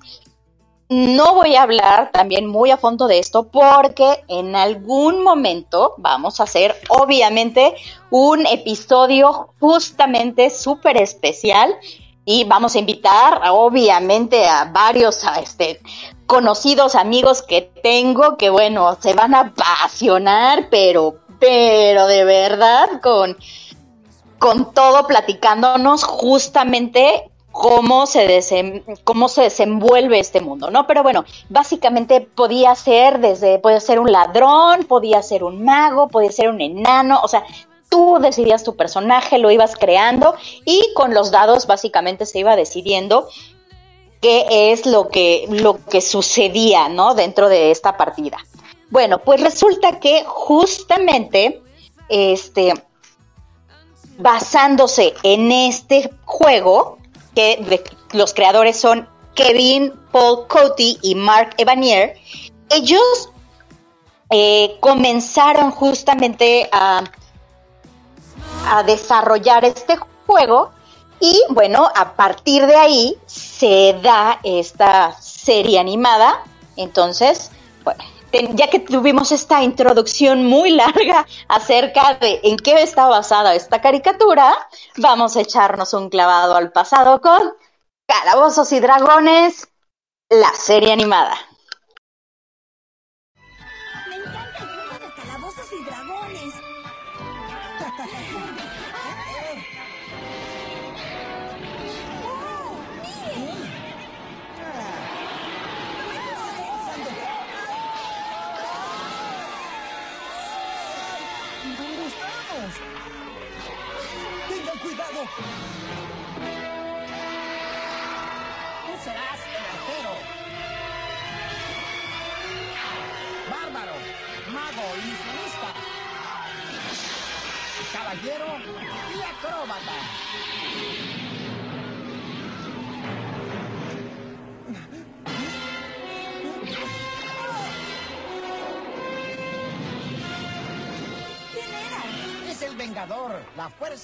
No 0.88 1.34
voy 1.34 1.56
a 1.56 1.64
hablar 1.64 2.12
también 2.12 2.46
muy 2.46 2.70
a 2.70 2.78
fondo 2.78 3.08
de 3.08 3.18
esto 3.18 3.48
porque 3.48 4.24
en 4.28 4.56
algún 4.56 5.24
momento 5.24 5.96
vamos 5.98 6.40
a 6.40 6.44
hacer 6.44 6.76
obviamente 6.90 7.74
un 8.12 8.46
episodio 8.46 9.50
justamente 9.60 10.52
súper 10.52 11.02
especial 11.02 11.76
y 12.24 12.44
vamos 12.44 12.76
a 12.76 12.80
invitar 12.80 13.42
obviamente 13.50 14.48
a 14.48 14.66
varios 14.66 15.24
a 15.26 15.40
este 15.40 15.80
conocidos 16.28 16.94
amigos 16.94 17.42
que 17.42 17.64
tengo 17.64 18.38
que 18.38 18.52
bueno 18.52 18.96
se 19.00 19.14
van 19.14 19.34
a 19.34 19.40
apasionar 19.42 20.70
pero 20.70 21.20
pero 21.40 22.06
de 22.06 22.26
verdad 22.26 23.02
con 23.02 23.38
con 24.38 24.72
todo 24.72 25.08
platicándonos 25.08 26.04
justamente 26.04 27.32
cómo 27.56 28.06
se, 28.06 28.28
desem- 28.28 28.84
cómo 29.06 29.30
se 29.30 29.44
desenvuelve 29.44 30.20
este 30.20 30.42
mundo, 30.42 30.70
¿no? 30.72 30.86
Pero 30.88 31.04
bueno, 31.04 31.24
básicamente 31.48 32.20
podía 32.20 32.76
ser 32.76 33.20
desde, 33.22 33.60
podía 33.60 33.80
ser 33.80 34.02
un 34.02 34.12
ladrón, 34.12 34.84
podía 34.84 35.24
ser 35.24 35.42
un 35.42 35.64
mago, 35.64 36.10
podía 36.10 36.34
ser 36.34 36.50
un 36.50 36.60
enano, 36.60 37.22
o 37.24 37.30
sea, 37.30 37.46
tú 37.88 38.18
decidías 38.20 38.66
tu 38.66 38.76
personaje, 38.76 39.38
lo 39.38 39.52
ibas 39.52 39.78
creando 39.78 40.36
y 40.66 40.92
con 40.96 41.14
los 41.14 41.32
dados 41.32 41.66
básicamente 41.66 42.26
se 42.26 42.40
iba 42.40 42.58
decidiendo 42.58 43.30
qué 44.22 44.74
es 44.74 44.86
lo 44.86 45.08
que, 45.08 45.46
lo 45.50 45.80
que 45.86 46.02
sucedía, 46.02 46.90
¿no? 46.90 47.16
Dentro 47.16 47.48
de 47.48 47.72
esta 47.72 47.96
partida. 47.96 48.38
Bueno, 48.90 49.20
pues 49.20 49.40
resulta 49.40 50.02
que 50.02 50.26
justamente, 50.26 51.62
este, 52.10 52.74
basándose 54.18 55.14
en 55.24 55.54
este 55.54 56.12
juego, 56.26 56.98
que 57.36 57.84
los 58.14 58.34
creadores 58.34 58.80
son 58.80 59.08
Kevin 59.36 59.94
Paul 60.12 60.48
Coty 60.48 60.98
y 61.02 61.16
Mark 61.16 61.54
Evanier, 61.58 62.18
ellos 62.70 63.30
eh, 64.30 64.78
comenzaron 64.80 65.72
justamente 65.72 66.70
a, 66.72 67.04
a 68.68 68.84
desarrollar 68.84 69.66
este 69.66 69.98
juego 70.26 70.72
y 71.20 71.42
bueno, 71.50 71.90
a 71.96 72.14
partir 72.14 72.66
de 72.66 72.76
ahí 72.76 73.18
se 73.26 73.98
da 74.02 74.40
esta 74.44 75.20
serie 75.22 75.80
animada. 75.80 76.44
Entonces, 76.78 77.52
bueno, 77.84 78.04
ya 78.54 78.68
que 78.70 78.80
tuvimos 78.80 79.32
esta 79.32 79.64
introducción 79.64 80.46
muy 80.46 80.72
larga 80.72 81.26
acerca 81.48 82.16
de 82.16 82.40
en 82.44 82.58
qué 82.58 82.82
está 82.82 83.08
basada 83.08 83.56
esta 83.56 83.82
caricatura, 83.82 84.54
vamos 84.98 85.36
a 85.36 85.42
echarnos 85.42 85.94
un 85.94 86.10
clavado 86.10 86.56
al 86.56 86.72
pasado 86.72 87.22
con 87.22 87.40
Calabozos 88.08 88.72
y 88.72 88.80
Dragones, 88.80 89.68
la 90.30 90.52
serie 90.54 90.94
animada. 90.94 91.36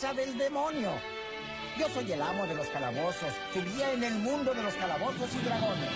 Del 0.02 0.36
demonio. 0.36 0.90
Yo 1.78 1.88
soy 1.90 2.12
el 2.12 2.20
amo 2.24 2.48
de 2.48 2.56
los 2.56 2.66
calabozos. 2.70 3.30
Subía 3.54 3.94
en 3.94 4.04
el 4.04 4.16
mundo 4.16 4.52
de 4.52 4.64
los 4.64 4.74
calabozos 4.74 5.30
y 5.36 5.46
dragones. 5.46 5.90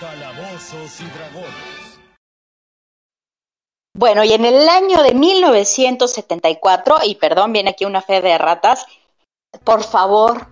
Calabozos 0.00 1.00
y 1.00 1.04
dragones. 1.04 2.00
Bueno, 3.92 4.24
y 4.24 4.32
en 4.32 4.46
el 4.46 4.66
año 4.66 5.02
de 5.02 5.12
1974, 5.12 6.96
y 7.04 7.16
perdón, 7.16 7.52
viene 7.52 7.70
aquí 7.70 7.84
una 7.84 8.00
fe 8.00 8.22
de 8.22 8.38
ratas, 8.38 8.86
por 9.62 9.84
favor, 9.84 10.46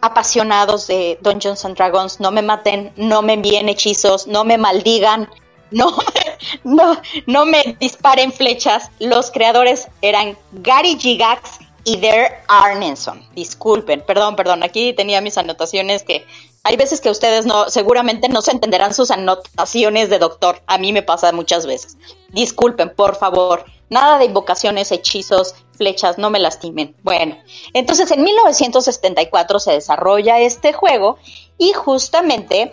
apasionados 0.00 0.86
de 0.86 1.18
Dungeons 1.22 1.64
and 1.64 1.76
Dragons, 1.76 2.20
no 2.20 2.30
me 2.30 2.42
maten, 2.42 2.92
no 2.96 3.20
me 3.22 3.32
envíen 3.32 3.68
hechizos, 3.68 4.28
no 4.28 4.44
me 4.44 4.58
maldigan, 4.58 5.28
no, 5.72 5.96
no, 6.64 7.00
no 7.26 7.46
me 7.46 7.76
disparen 7.80 8.32
flechas. 8.32 8.90
Los 8.98 9.30
creadores 9.30 9.88
eran 10.00 10.36
Gary 10.52 10.96
Gigax 10.98 11.58
y 11.84 11.96
Der 11.96 12.42
Arneson. 12.48 13.26
Disculpen, 13.34 14.02
perdón, 14.06 14.36
perdón, 14.36 14.62
aquí 14.62 14.92
tenía 14.92 15.20
mis 15.20 15.36
anotaciones 15.38 16.02
que 16.02 16.24
hay 16.64 16.76
veces 16.76 17.00
que 17.00 17.10
ustedes 17.10 17.44
no, 17.44 17.68
seguramente 17.70 18.28
no 18.28 18.40
se 18.40 18.52
entenderán 18.52 18.94
sus 18.94 19.10
anotaciones 19.10 20.10
de 20.10 20.20
doctor. 20.20 20.62
A 20.66 20.78
mí 20.78 20.92
me 20.92 21.02
pasa 21.02 21.32
muchas 21.32 21.66
veces. 21.66 21.96
Disculpen, 22.28 22.94
por 22.94 23.16
favor. 23.16 23.64
Nada 23.90 24.18
de 24.18 24.26
invocaciones, 24.26 24.92
hechizos, 24.92 25.54
flechas, 25.72 26.18
no 26.18 26.30
me 26.30 26.38
lastimen. 26.38 26.94
Bueno, 27.02 27.36
entonces 27.74 28.10
en 28.12 28.22
1974 28.22 29.58
se 29.58 29.72
desarrolla 29.72 30.38
este 30.38 30.72
juego 30.72 31.18
y 31.58 31.72
justamente 31.72 32.72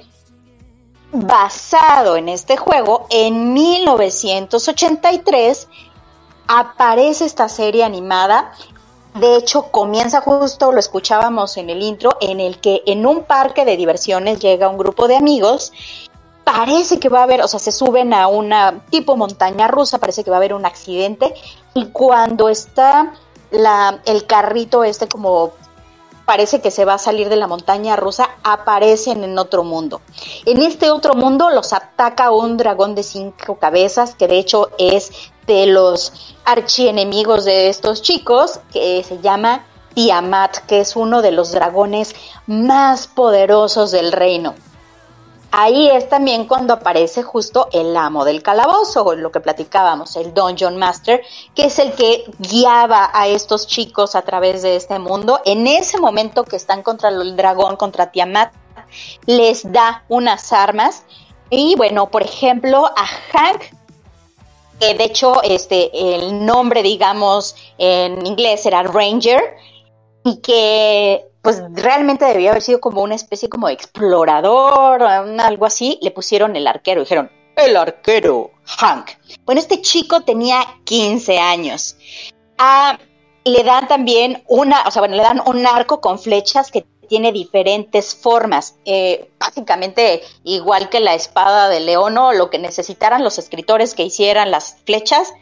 basado 1.12 2.18
en 2.18 2.30
este 2.30 2.58
juego, 2.58 3.08
en 3.10 3.54
1983 3.54 5.68
aparece 6.48 7.26
esta 7.26 7.50
serie 7.50 7.84
animada. 7.84 8.52
De 9.16 9.36
hecho, 9.36 9.64
comienza 9.72 10.22
justo, 10.22 10.72
lo 10.72 10.80
escuchábamos 10.80 11.58
en 11.58 11.70
el 11.70 11.82
intro, 11.82 12.18
en 12.22 12.40
el 12.40 12.60
que 12.60 12.84
en 12.86 13.06
un 13.06 13.24
parque 13.24 13.66
de 13.66 13.76
diversiones 13.76 14.40
llega 14.40 14.70
un 14.70 14.78
grupo 14.78 15.08
de 15.08 15.18
amigos. 15.18 15.74
Parece 16.44 17.00
que 17.00 17.10
va 17.10 17.22
a 17.22 17.24
haber, 17.24 17.42
o 17.42 17.48
sea, 17.48 17.60
se 17.60 17.72
suben 17.72 18.14
a 18.14 18.28
una 18.28 18.86
tipo 18.90 19.16
montaña 19.16 19.68
rusa, 19.68 19.98
parece 19.98 20.24
que 20.24 20.30
va 20.30 20.38
a 20.38 20.40
haber 20.40 20.54
un 20.54 20.66
accidente. 20.66 21.34
Y 21.74 21.88
cuando 21.88 22.50
está 22.50 23.14
el 23.52 24.26
carrito 24.28 24.84
este 24.84 25.08
como 25.08 25.54
parece 26.30 26.62
que 26.62 26.70
se 26.70 26.86
va 26.86 26.94
a 26.94 27.00
salir 27.00 27.28
de 27.28 27.38
la 27.38 27.48
montaña 27.48 27.96
rusa, 27.96 28.30
aparecen 28.44 29.24
en 29.24 29.40
otro 29.40 29.64
mundo. 29.64 30.00
En 30.46 30.62
este 30.62 30.92
otro 30.92 31.16
mundo 31.16 31.50
los 31.50 31.74
ataca 31.74 32.30
un 32.30 32.56
dragón 32.56 32.94
de 32.94 33.02
cinco 33.02 33.56
cabezas, 33.56 34.14
que 34.14 34.28
de 34.28 34.38
hecho 34.38 34.70
es 34.78 35.12
de 35.48 35.66
los 35.66 36.14
archienemigos 36.46 37.46
de 37.46 37.70
estos 37.70 38.04
chicos, 38.04 38.60
que 38.72 39.04
se 39.04 39.18
llama 39.22 39.66
Tiamat, 39.96 40.58
que 40.68 40.82
es 40.82 40.96
uno 40.96 41.24
de 41.24 41.32
los 41.32 41.52
dragones 41.52 42.14
más 42.46 43.08
poderosos 43.08 43.90
del 43.90 44.12
reino. 44.12 44.54
Ahí 45.52 45.90
es 45.90 46.08
también 46.08 46.46
cuando 46.46 46.74
aparece 46.74 47.24
justo 47.24 47.70
el 47.72 47.98
amo 47.98 48.24
del 48.24 48.44
calabozo, 48.44 49.16
lo 49.16 49.32
que 49.32 49.40
platicábamos, 49.40 50.16
el 50.16 50.34
Dungeon 50.34 50.78
Master, 50.78 51.22
que 51.56 51.66
es 51.66 51.80
el 51.80 51.94
que 51.94 52.26
guiaba 52.38 53.10
a 53.14 53.28
estos 53.28 53.66
chicos 53.66 54.16
a 54.16 54.22
través 54.22 54.62
de 54.62 54.76
este 54.76 55.00
mundo. 55.00 55.42
En 55.46 55.66
ese 55.66 56.00
momento 56.00 56.44
que 56.44 56.56
están 56.56 56.84
contra 56.84 57.10
el 57.10 57.36
dragón, 57.36 57.78
contra 57.78 58.12
Tiamat, 58.12 58.54
les 59.26 59.72
da 59.72 60.04
unas 60.08 60.54
armas. 60.54 61.04
Y 61.50 61.76
bueno, 61.76 62.12
por 62.12 62.22
ejemplo, 62.22 62.86
a 62.86 63.06
Hank, 63.34 63.64
que 64.80 64.94
de 64.94 65.04
hecho 65.04 65.42
este, 65.42 66.16
el 66.16 66.46
nombre, 66.46 66.84
digamos, 66.84 67.56
en 67.80 68.26
inglés 68.26 68.66
era 68.68 68.84
Ranger, 68.84 69.42
y 70.24 70.38
que 70.38 71.29
pues 71.42 71.62
realmente 71.72 72.26
debía 72.26 72.52
haber 72.52 72.62
sido 72.62 72.80
como 72.80 73.02
una 73.02 73.16
especie 73.16 73.50
como 73.50 73.68
de 73.68 73.74
explorador, 73.74 75.04
algo 75.04 75.66
así, 75.66 75.98
le 76.02 76.12
pusieron 76.12 76.56
el 76.56 76.68
arquero, 76.68 77.02
dijeron, 77.02 77.32
el 77.56 77.76
arquero, 77.76 78.52
Hank. 78.66 79.12
Bueno, 79.46 79.60
este 79.60 79.82
chico 79.82 80.22
tenía 80.22 80.62
15 80.86 81.40
años. 81.40 81.98
Ah, 82.58 82.98
le 83.44 83.64
dan 83.64 83.88
también 83.88 84.44
una, 84.48 84.84
o 84.88 84.92
sea, 84.92 85.02
bueno, 85.02 85.16
le 85.16 85.24
dan 85.24 85.42
un 85.46 85.66
arco 85.66 86.02
con 86.02 86.20
flechas 86.20 86.72
que 86.72 86.86
tiene 87.08 87.32
diferentes 87.32 88.16
formas. 88.16 88.76
Eh, 88.86 89.32
básicamente, 89.40 90.22
igual 90.44 90.90
que 90.90 91.00
la 91.00 91.16
espada 91.16 91.68
de 91.68 91.80
Leono, 91.80 92.34
lo 92.34 92.50
que 92.50 92.60
necesitaran 92.60 93.24
los 93.24 93.38
escritores 93.40 93.96
que 93.96 94.04
hicieran 94.04 94.52
las 94.52 94.78
flechas, 94.86 95.34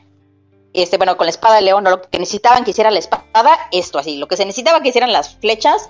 este, 0.73 0.97
bueno, 0.97 1.17
con 1.17 1.25
la 1.25 1.32
espada 1.32 1.56
de 1.56 1.62
león, 1.62 1.84
lo 1.84 2.01
que 2.01 2.19
necesitaban 2.19 2.63
que 2.63 2.71
hiciera 2.71 2.91
la 2.91 2.99
espada, 2.99 3.58
esto 3.71 3.99
así, 3.99 4.17
lo 4.17 4.27
que 4.27 4.38
se 4.38 4.45
necesitaba 4.45 4.82
que 4.82 4.89
hicieran 4.89 5.12
las 5.12 5.36
flechas, 5.36 5.89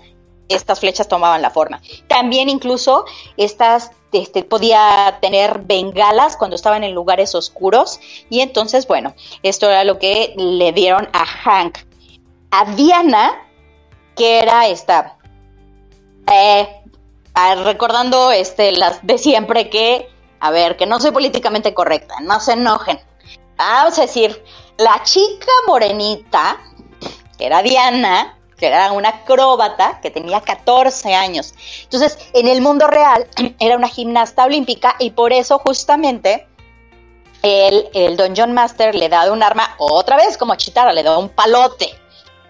estas 0.49 0.79
flechas 0.79 1.07
tomaban 1.07 1.41
la 1.41 1.49
forma. 1.49 1.81
También 2.07 2.49
incluso 2.49 3.05
estas 3.35 3.91
este, 4.13 4.43
podía 4.43 5.17
tener 5.21 5.59
bengalas 5.59 6.37
cuando 6.37 6.55
estaban 6.55 6.83
en 6.83 6.93
lugares 6.93 7.35
oscuros 7.35 7.99
y 8.29 8.39
entonces, 8.39 8.87
bueno, 8.87 9.13
esto 9.43 9.69
era 9.69 9.83
lo 9.83 9.99
que 9.99 10.33
le 10.37 10.71
dieron 10.71 11.09
a 11.13 11.25
Hank. 11.25 11.79
A 12.51 12.63
Diana, 12.73 13.45
que 14.15 14.39
era 14.39 14.67
esta, 14.67 15.17
eh, 16.31 16.67
ah, 17.33 17.55
recordando 17.55 18.31
este, 18.31 18.71
las 18.71 19.05
de 19.05 19.17
siempre 19.17 19.69
que, 19.69 20.09
a 20.39 20.51
ver, 20.51 20.77
que 20.77 20.85
no 20.85 20.99
soy 20.99 21.11
políticamente 21.11 21.73
correcta, 21.73 22.15
no 22.21 22.39
se 22.39 22.53
enojen. 22.53 22.99
Vamos 23.57 23.97
a 23.97 24.03
decir, 24.03 24.43
la 24.77 25.01
chica 25.03 25.51
morenita, 25.65 26.57
que 27.37 27.45
era 27.45 27.61
Diana, 27.61 28.37
que 28.57 28.67
era 28.67 28.91
una 28.91 29.09
acróbata, 29.09 29.99
que 30.01 30.09
tenía 30.09 30.41
14 30.41 31.13
años. 31.13 31.53
Entonces, 31.83 32.17
en 32.33 32.47
el 32.47 32.61
mundo 32.61 32.87
real, 32.87 33.27
era 33.59 33.75
una 33.75 33.87
gimnasta 33.87 34.45
olímpica 34.45 34.95
y 34.99 35.11
por 35.11 35.33
eso 35.33 35.59
justamente 35.59 36.47
el, 37.43 37.87
el 37.93 38.17
Dungeon 38.17 38.53
Master 38.53 38.95
le 38.95 39.09
da 39.09 39.31
un 39.31 39.43
arma, 39.43 39.75
otra 39.77 40.17
vez 40.17 40.37
como 40.37 40.55
Chitara, 40.55 40.93
le 40.93 41.03
da 41.03 41.17
un 41.17 41.29
palote. 41.29 41.93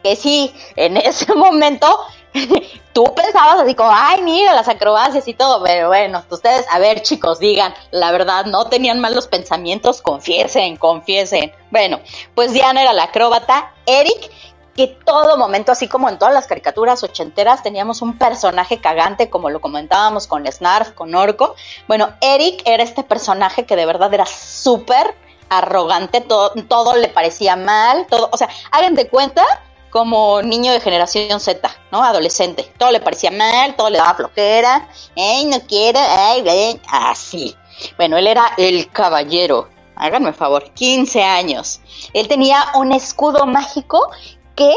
Que 0.03 0.15
sí, 0.15 0.53
en 0.75 0.97
ese 0.97 1.33
momento 1.33 1.99
tú 2.93 3.03
pensabas 3.15 3.59
así 3.59 3.75
como, 3.75 3.91
ay, 3.93 4.21
mira 4.21 4.53
las 4.53 4.67
acrobacias 4.67 5.27
y 5.27 5.33
todo, 5.33 5.63
pero 5.63 5.87
bueno, 5.87 6.23
ustedes, 6.29 6.65
a 6.71 6.79
ver 6.79 7.01
chicos, 7.01 7.39
digan, 7.39 7.73
la 7.91 8.11
verdad, 8.11 8.45
no 8.45 8.65
tenían 8.65 8.99
malos 8.99 9.27
pensamientos, 9.27 10.01
confiesen, 10.01 10.77
confiesen. 10.77 11.51
Bueno, 11.71 11.99
pues 12.35 12.53
Diana 12.53 12.81
era 12.81 12.93
la 12.93 13.03
acróbata, 13.03 13.73
Eric, 13.85 14.31
que 14.75 14.87
todo 14.87 15.37
momento, 15.37 15.71
así 15.71 15.87
como 15.87 16.07
en 16.07 16.19
todas 16.19 16.33
las 16.33 16.45
caricaturas 16.45 17.03
ochenteras, 17.03 17.63
teníamos 17.63 18.01
un 18.01 18.17
personaje 18.17 18.79
cagante, 18.79 19.29
como 19.29 19.49
lo 19.49 19.59
comentábamos 19.59 20.27
con 20.27 20.45
Snarf, 20.45 20.91
con 20.91 21.15
Orco. 21.15 21.55
Bueno, 21.87 22.13
Eric 22.21 22.61
era 22.65 22.83
este 22.83 23.03
personaje 23.03 23.65
que 23.65 23.75
de 23.75 23.87
verdad 23.87 24.13
era 24.13 24.27
súper 24.27 25.15
arrogante, 25.49 26.21
todo, 26.21 26.51
todo 26.67 26.95
le 26.95 27.07
parecía 27.07 27.55
mal, 27.55 28.05
todo, 28.07 28.29
o 28.31 28.37
sea, 28.37 28.49
hagan 28.71 28.95
de 28.95 29.07
cuenta 29.07 29.43
como 29.89 30.41
niño 30.41 30.71
de 30.71 30.79
generación 30.79 31.39
Z, 31.39 31.69
¿no? 31.91 32.03
Adolescente. 32.03 32.71
Todo 32.77 32.91
le 32.91 32.99
parecía 32.99 33.31
mal, 33.31 33.75
todo 33.75 33.89
le 33.89 33.97
daba 33.97 34.15
flojera. 34.15 34.89
¡Ey, 35.15 35.45
no 35.45 35.59
quiero! 35.61 35.99
¡Ay, 35.99 36.41
ven! 36.41 36.81
Así. 36.89 37.55
Bueno, 37.97 38.17
él 38.17 38.27
era 38.27 38.53
el 38.57 38.89
caballero. 38.91 39.69
Háganme 39.95 40.33
favor, 40.33 40.71
15 40.73 41.23
años. 41.23 41.81
Él 42.13 42.27
tenía 42.27 42.65
un 42.75 42.91
escudo 42.91 43.45
mágico 43.45 44.11
que 44.55 44.73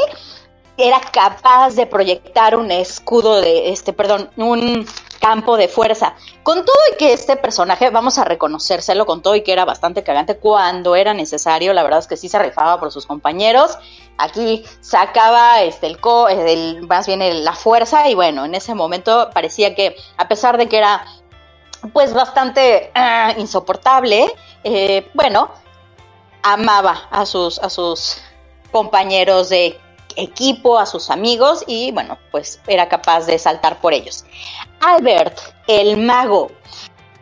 era 0.77 1.01
capaz 1.01 1.75
de 1.75 1.87
proyectar 1.87 2.57
un 2.57 2.71
escudo 2.71 3.41
de 3.41 3.71
este, 3.71 3.93
perdón, 3.93 4.31
un 4.37 4.87
campo 5.21 5.57
de 5.57 5.69
fuerza. 5.69 6.15
Con 6.43 6.65
todo 6.65 6.77
y 6.93 6.97
que 6.97 7.13
este 7.13 7.37
personaje, 7.37 7.91
vamos 7.91 8.19
a 8.19 8.25
reconocérselo, 8.25 9.07
con 9.07 9.23
todo 9.23 9.37
y 9.37 9.43
que 9.43 9.53
era 9.53 9.65
bastante 9.65 10.03
cagante 10.03 10.39
cuando 10.39 10.97
era 10.97 11.13
necesario, 11.13 11.73
la 11.75 11.83
verdad 11.83 11.99
es 11.99 12.07
que 12.07 12.17
sí 12.17 12.29
se 12.29 12.39
rifaba 12.39 12.81
por 12.81 12.91
sus 12.91 13.07
compañeros. 13.07 13.77
Aquí 14.23 14.65
sacaba 14.81 15.63
este, 15.63 15.87
el, 15.87 16.01
co, 16.01 16.29
el 16.29 16.87
más 16.87 17.07
bien 17.07 17.45
la 17.45 17.55
fuerza 17.55 18.09
y 18.09 18.15
bueno, 18.15 18.45
en 18.45 18.55
ese 18.55 18.75
momento 18.75 19.31
parecía 19.33 19.75
que 19.75 19.97
a 20.17 20.29
pesar 20.29 20.59
de 20.59 20.69
que 20.69 20.79
era 20.79 21.07
pues 21.93 22.13
bastante 22.13 22.93
uh, 22.95 23.41
insoportable, 23.41 24.33
eh, 24.65 25.09
bueno, 25.15 25.51
amaba 26.43 27.09
a 27.11 27.25
sus, 27.27 27.59
a 27.59 27.71
sus 27.71 28.19
compañeros 28.71 29.49
de 29.49 29.79
equipo, 30.17 30.79
a 30.79 30.87
sus 30.87 31.11
amigos 31.11 31.65
y 31.67 31.93
bueno, 31.93 32.19
pues 32.31 32.61
era 32.67 32.89
capaz 32.89 33.27
de 33.27 33.39
saltar 33.39 33.81
por 33.81 33.93
ellos. 33.95 34.25
Albert, 34.81 35.39
el 35.67 35.97
mago. 35.97 36.51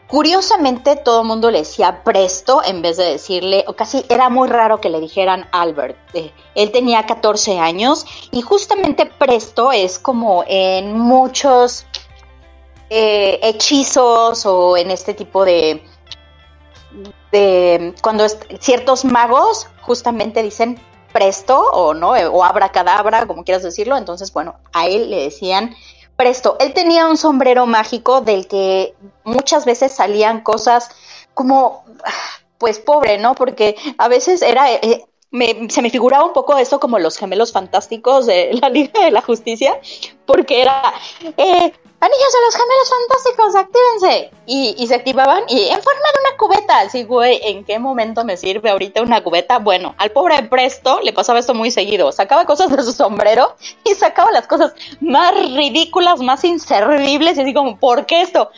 Curiosamente, 0.09 0.97
todo 0.97 1.21
el 1.21 1.29
mundo 1.29 1.51
le 1.51 1.59
decía 1.59 2.03
Presto 2.03 2.63
en 2.65 2.81
vez 2.81 2.97
de 2.97 3.05
decirle, 3.05 3.65
o 3.67 3.75
casi 3.75 4.07
era 4.09 4.31
muy 4.31 4.49
raro 4.49 4.81
que 4.81 4.89
le 4.89 5.01
dijeran 5.01 5.47
Albert. 5.53 5.99
Eh, 6.15 6.33
él 6.55 6.73
tenía 6.73 7.05
14 7.05 7.59
años 7.59 8.07
y 8.31 8.41
justamente 8.41 9.05
Presto 9.05 9.71
es 9.71 9.99
como 9.99 10.45
en 10.49 10.99
muchos 10.99 11.85
eh, 12.89 13.39
hechizos 13.43 14.47
o 14.47 14.79
en 14.79 14.91
este 14.91 15.13
tipo 15.13 15.45
de, 15.45 15.83
de 17.31 17.95
cuando 18.01 18.27
ciertos 18.61 19.05
magos 19.05 19.67
justamente 19.83 20.43
dicen 20.43 20.81
presto 21.13 21.59
o 21.59 21.93
no 21.95 22.11
o 22.11 22.45
abracadabra 22.45 23.27
como 23.27 23.43
quieras 23.45 23.63
decirlo 23.63 23.97
entonces 23.97 24.33
bueno 24.33 24.57
a 24.73 24.87
él 24.87 25.09
le 25.11 25.23
decían 25.23 25.75
presto. 26.19 26.57
Él 26.61 26.75
tenía 26.75 27.07
un 27.07 27.17
sombrero 27.17 27.65
mágico 27.67 28.21
del 28.21 28.47
que 28.49 28.95
muchas 29.25 29.65
veces 29.65 29.93
salían 29.93 30.43
cosas 30.43 30.91
como 31.33 31.85
pues 32.59 32.79
pobre 32.81 33.19
no 33.19 33.35
porque 33.37 33.77
a 33.99 34.09
veces 34.09 34.43
era 34.43 34.71
eh, 34.73 35.07
me- 35.31 35.71
se 35.71 35.81
me 35.81 35.91
figuraba 35.91 36.25
un 36.25 36.33
poco 36.33 36.59
esto 36.59 36.81
como 36.81 36.99
los 36.99 37.17
gemelos 37.17 37.53
fantásticos 37.53 38.27
de 38.27 38.51
la 38.61 38.69
Liga 38.69 39.05
de 39.05 39.13
la 39.13 39.23
Justicia 39.23 39.81
porque 40.27 40.61
era 40.63 40.83
eh, 41.37 41.73
Anillos 42.01 42.33
de 42.33 42.41
los 42.45 42.55
gemelos 42.55 42.91
fantásticos, 42.91 43.55
actívense. 43.57 44.31
Y, 44.47 44.75
y 44.79 44.87
se 44.87 44.95
activaban 44.95 45.43
y 45.49 45.63
en 45.65 45.83
forma 45.83 46.01
de 46.01 46.29
una 46.29 46.37
cubeta. 46.39 46.81
Así, 46.81 47.03
güey, 47.03 47.41
¿en 47.43 47.65
qué 47.65 47.79
momento 47.81 48.25
me 48.25 48.37
sirve 48.37 48.71
ahorita 48.71 49.03
una 49.03 49.23
cubeta? 49.25 49.59
Bueno, 49.59 49.95
al 49.99 50.13
pobre 50.13 50.41
Presto 50.45 51.01
le 51.03 51.13
pasaba 51.13 51.41
esto 51.41 51.55
muy 51.55 51.73
seguido. 51.73 52.13
Sacaba 52.13 52.45
cosas 52.45 52.71
de 52.71 52.83
su 52.85 52.93
sombrero 52.93 53.57
y 53.85 53.95
sacaba 53.95 54.31
las 54.31 54.47
cosas 54.47 54.75
más 55.01 55.35
ridículas, 55.35 56.21
más 56.21 56.45
inservibles. 56.45 57.37
Y 57.37 57.41
así 57.41 57.55
¿por 57.81 58.07
qué 58.07 58.23
esto? 58.23 58.51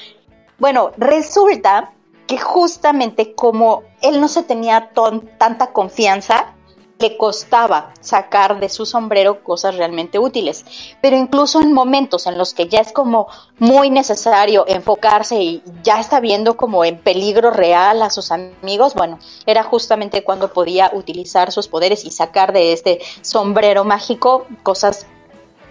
Bueno, 0.59 0.92
resulta 0.98 1.92
que 2.26 2.38
justamente 2.38 3.35
como 3.35 3.83
él 4.03 4.20
no 4.20 4.29
se 4.29 4.42
tenía 4.42 4.90
tanta 5.38 5.72
confianza, 5.72 6.55
le 7.00 7.16
costaba 7.16 7.92
sacar 8.00 8.60
de 8.60 8.68
su 8.68 8.86
sombrero 8.86 9.42
cosas 9.42 9.76
realmente 9.76 10.18
útiles. 10.18 10.64
Pero 11.00 11.16
incluso 11.16 11.60
en 11.60 11.72
momentos 11.72 12.26
en 12.26 12.38
los 12.38 12.54
que 12.54 12.68
ya 12.68 12.80
es 12.80 12.92
como 12.92 13.28
muy 13.58 13.90
necesario 13.90 14.64
enfocarse 14.68 15.36
y 15.36 15.62
ya 15.82 15.98
está 15.98 16.20
viendo 16.20 16.56
como 16.56 16.84
en 16.84 16.98
peligro 16.98 17.50
real 17.50 18.02
a 18.02 18.10
sus 18.10 18.30
amigos, 18.30 18.94
bueno, 18.94 19.18
era 19.46 19.62
justamente 19.62 20.22
cuando 20.22 20.52
podía 20.52 20.90
utilizar 20.92 21.52
sus 21.52 21.68
poderes 21.68 22.04
y 22.04 22.10
sacar 22.10 22.52
de 22.52 22.72
este 22.72 23.00
sombrero 23.22 23.84
mágico 23.84 24.46
cosas 24.62 25.06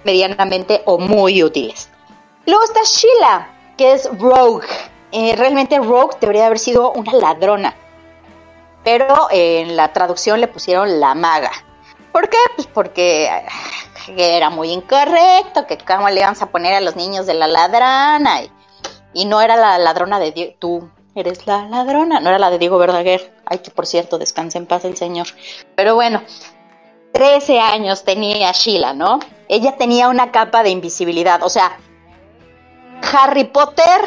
medianamente 0.04 0.82
o 0.86 0.98
muy 0.98 1.44
útiles. 1.44 1.90
Luego 2.46 2.64
está 2.64 2.82
Sheila, 2.84 3.74
que 3.78 3.94
es 3.94 4.10
Rogue. 4.18 4.68
Eh, 5.12 5.36
realmente 5.36 5.78
Rogue 5.80 6.18
debería 6.20 6.48
haber 6.48 6.60
sido 6.60 6.92
una 6.94 7.14
ladrona 7.14 7.76
pero 8.84 9.30
eh, 9.32 9.62
en 9.62 9.76
la 9.76 9.94
traducción 9.94 10.42
le 10.42 10.48
pusieron 10.48 11.00
la 11.00 11.16
maga. 11.16 11.52
¿Por 12.12 12.30
qué? 12.30 12.38
Pues 12.56 12.68
porque 12.68 13.30
ah, 13.30 13.44
era 14.18 14.50
muy 14.50 14.72
incorrecto, 14.72 15.68
que 15.68 15.78
cómo 15.78 16.10
le 16.10 16.22
íbamos 16.22 16.42
a 16.42 16.48
poner 16.48 16.74
a 16.74 16.82
los 16.82 16.96
niños 16.96 17.26
de 17.26 17.34
la 17.36 17.48
ladrana, 17.48 18.44
y, 18.44 18.52
y 19.14 19.26
no 19.26 19.42
era 19.42 19.56
la 19.56 19.78
ladrona 19.78 20.20
de 20.20 20.32
Diego, 20.32 20.54
tú 20.60 20.90
eres 21.16 21.46
la 21.46 21.66
ladrona, 21.66 22.20
no 22.20 22.30
era 22.30 22.40
la 22.40 22.50
de 22.50 22.60
Diego 22.60 22.78
Verdaguer, 22.78 23.34
ay 23.46 23.60
que 23.60 23.72
por 23.72 23.86
cierto, 23.86 24.18
descanse 24.18 24.58
en 24.58 24.66
paz 24.66 24.86
el 24.86 24.98
señor. 24.98 25.28
Pero 25.76 25.96
bueno, 25.96 26.24
13 27.14 27.60
años 27.60 28.04
tenía 28.04 28.52
Sheila, 28.52 28.94
¿no? 28.94 29.20
Ella 29.48 29.76
tenía 29.78 30.10
una 30.10 30.32
capa 30.32 30.64
de 30.64 30.70
invisibilidad, 30.70 31.44
o 31.44 31.50
sea, 31.50 31.78
Harry 33.14 33.46
Potter 33.46 34.02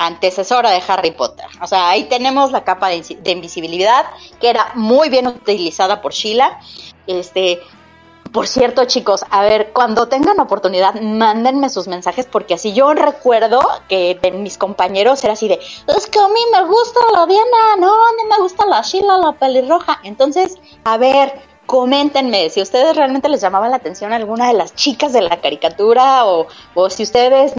antecesora 0.00 0.70
de 0.70 0.82
Harry 0.88 1.10
Potter. 1.10 1.46
O 1.60 1.66
sea, 1.66 1.90
ahí 1.90 2.04
tenemos 2.04 2.52
la 2.52 2.64
capa 2.64 2.88
de, 2.88 3.04
invisibilidad 3.30 4.06
que 4.40 4.48
era 4.48 4.72
muy 4.74 5.10
bien 5.10 5.26
utilizada 5.26 6.00
por 6.00 6.12
Sheila. 6.12 6.58
Este, 7.06 7.60
por 8.32 8.46
cierto, 8.46 8.86
chicos, 8.86 9.26
a 9.28 9.42
ver, 9.42 9.72
cuando 9.74 10.08
tengan 10.08 10.40
oportunidad, 10.40 10.94
mándenme 10.94 11.68
sus 11.68 11.86
mensajes 11.86 12.24
porque 12.24 12.54
así 12.54 12.72
yo 12.72 12.94
recuerdo 12.94 13.60
que 13.88 14.18
mis 14.34 14.56
compañeros 14.56 15.22
era 15.22 15.34
así 15.34 15.48
de, 15.48 15.60
es 15.86 16.06
que 16.06 16.18
a 16.18 16.28
mí 16.28 16.40
me 16.50 16.64
gusta 16.64 17.00
la 17.12 17.26
Diana, 17.26 17.76
no, 17.78 17.92
a 17.92 18.12
mí 18.12 18.22
me 18.30 18.38
gusta 18.38 18.64
la 18.64 18.80
Sheila, 18.80 19.18
la 19.18 19.32
pelirroja. 19.32 20.00
Entonces, 20.02 20.58
a 20.84 20.96
ver, 20.96 21.42
coméntenme 21.66 22.48
si 22.48 22.62
ustedes 22.62 22.96
realmente 22.96 23.28
les 23.28 23.42
llamaba 23.42 23.68
la 23.68 23.76
atención 23.76 24.14
alguna 24.14 24.48
de 24.48 24.54
las 24.54 24.74
chicas 24.74 25.12
de 25.12 25.20
la 25.20 25.42
caricatura 25.42 26.24
o, 26.24 26.46
o 26.74 26.88
si 26.88 27.02
ustedes 27.02 27.52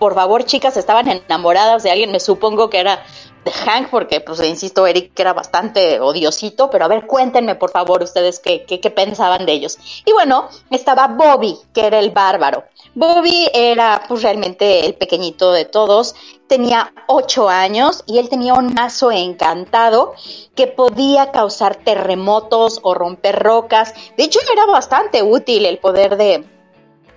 por 0.00 0.14
favor, 0.14 0.44
chicas, 0.44 0.78
estaban 0.78 1.06
enamoradas 1.08 1.82
de 1.82 1.90
alguien, 1.90 2.10
me 2.10 2.20
supongo 2.20 2.70
que 2.70 2.80
era 2.80 3.04
de 3.44 3.50
Hank, 3.50 3.90
porque, 3.90 4.20
pues, 4.20 4.42
insisto, 4.42 4.86
Eric 4.86 5.12
era 5.18 5.34
bastante 5.34 6.00
odiosito, 6.00 6.70
pero 6.70 6.86
a 6.86 6.88
ver, 6.88 7.06
cuéntenme, 7.06 7.54
por 7.54 7.70
favor, 7.70 8.02
ustedes 8.02 8.40
qué, 8.40 8.92
pensaban 8.96 9.44
de 9.44 9.52
ellos. 9.52 9.78
Y 10.06 10.12
bueno, 10.12 10.48
estaba 10.70 11.06
Bobby, 11.06 11.58
que 11.74 11.86
era 11.86 11.98
el 11.98 12.10
bárbaro. 12.10 12.64
Bobby 12.94 13.48
era, 13.52 14.02
pues, 14.08 14.22
realmente 14.22 14.86
el 14.86 14.94
pequeñito 14.94 15.52
de 15.52 15.66
todos, 15.66 16.14
tenía 16.48 16.92
ocho 17.06 17.50
años 17.50 18.02
y 18.06 18.18
él 18.18 18.30
tenía 18.30 18.54
un 18.54 18.72
mazo 18.72 19.12
encantado 19.12 20.14
que 20.54 20.66
podía 20.66 21.30
causar 21.30 21.76
terremotos 21.76 22.80
o 22.82 22.94
romper 22.94 23.38
rocas. 23.38 23.94
De 24.16 24.24
hecho, 24.24 24.40
era 24.50 24.64
bastante 24.64 25.22
útil 25.22 25.66
el 25.66 25.78
poder 25.78 26.16
de, 26.16 26.44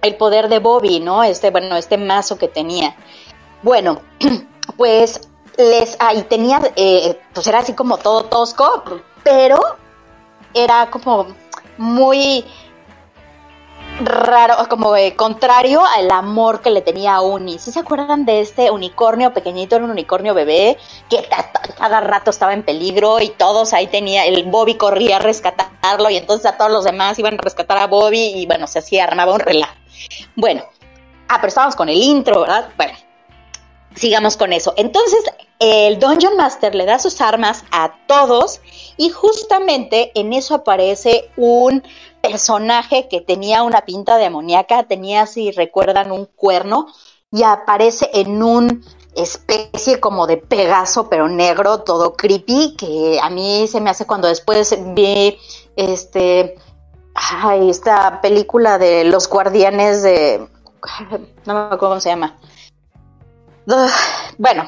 el 0.04 0.16
poder 0.16 0.50
de 0.50 0.60
Bobby, 0.60 1.00
¿no? 1.00 1.24
Este, 1.24 1.50
bueno, 1.50 1.76
este 1.76 1.98
mazo 1.98 2.38
que 2.38 2.48
tenía. 2.48 2.96
Bueno, 3.64 4.02
pues 4.78 5.22
les 5.58 5.98
ahí 6.00 6.24
tenía, 6.24 6.62
eh, 6.76 7.20
pues 7.34 7.48
era 7.48 7.60
así 7.60 7.74
como 7.74 7.98
todo 7.98 8.26
tosco, 8.26 8.84
pero 9.24 9.60
era 10.54 10.90
como 10.92 11.28
muy 11.78 12.46
raro, 14.04 14.56
como 14.70 14.96
eh, 14.96 15.16
contrario 15.16 15.84
al 15.86 16.10
amor 16.12 16.62
que 16.62 16.72
le 16.72 16.82
tenía 16.82 17.16
a 17.16 17.22
Uni. 17.22 17.60
¿Sí 17.60 17.72
se 17.72 17.80
acuerdan 17.80 18.26
de 18.26 18.42
este 18.42 18.72
unicornio 18.72 19.34
pequeñito? 19.34 19.76
Era 19.76 19.86
un 19.86 19.92
unicornio 19.92 20.34
bebé 20.34 20.78
que 21.10 21.28
cada 21.78 22.02
rato 22.02 22.32
estaba 22.32 22.54
en 22.54 22.64
peligro 22.64 23.20
y 23.20 23.30
todos 23.30 23.74
ahí 23.74 23.88
tenía, 23.88 24.26
el 24.26 24.44
Bobby 24.46 24.76
corría 24.76 25.18
a 25.18 25.20
rescatarlo 25.20 26.10
y 26.10 26.18
entonces 26.18 26.46
a 26.46 26.58
todos 26.58 26.72
los 26.72 26.84
demás 26.84 27.20
iban 27.20 27.36
a 27.36 27.42
rescatar 27.42 27.78
a 27.78 27.88
Bobby 27.88 28.34
y 28.36 28.46
bueno, 28.46 28.68
se 28.68 28.80
hacía, 28.80 29.04
armaba 29.04 29.34
un 29.34 29.40
relajo. 29.40 29.83
Bueno, 30.36 30.64
ah, 31.28 31.38
pero 31.38 31.48
estábamos 31.48 31.76
con 31.76 31.90
el 31.90 31.98
intro, 31.98 32.42
¿verdad? 32.42 32.70
Bueno, 32.78 32.94
sigamos 33.96 34.38
con 34.38 34.54
eso. 34.54 34.74
Entonces, 34.78 35.24
el 35.60 36.00
Dungeon 36.00 36.36
Master 36.36 36.76
le 36.76 36.86
da 36.86 37.00
sus 37.00 37.22
armas 37.22 37.64
a 37.72 37.94
todos 38.08 38.62
y 38.98 39.10
justamente 39.10 40.12
en 40.16 40.34
eso 40.34 40.56
aparece 40.56 41.30
un 41.38 41.84
personaje 42.22 43.08
que 43.08 43.22
tenía 43.22 43.64
una 43.64 43.82
pinta 43.82 44.18
demoníaca, 44.18 44.84
tenía, 44.84 45.26
si 45.26 45.52
recuerdan, 45.52 46.12
un 46.12 46.26
cuerno 46.26 46.88
y 47.32 47.44
aparece 47.44 48.10
en 48.14 48.44
un 48.44 48.84
especie 49.16 50.00
como 50.00 50.28
de 50.28 50.38
Pegaso, 50.38 51.08
pero 51.10 51.28
negro, 51.28 51.80
todo 51.82 52.16
creepy, 52.16 52.76
que 52.76 53.20
a 53.22 53.30
mí 53.30 53.68
se 53.68 53.80
me 53.80 53.90
hace 53.90 54.06
cuando 54.06 54.28
después 54.28 54.76
vi 54.94 55.38
este 55.76 56.56
ay, 57.16 57.70
esta 57.70 58.22
película 58.22 58.78
de 58.78 59.04
los 59.06 59.30
guardianes 59.30 60.04
de 60.04 60.48
no 61.46 61.54
me 61.54 61.60
acuerdo 61.60 61.80
cómo 61.80 62.00
se 62.00 62.10
llama. 62.10 62.38
Bueno, 64.38 64.68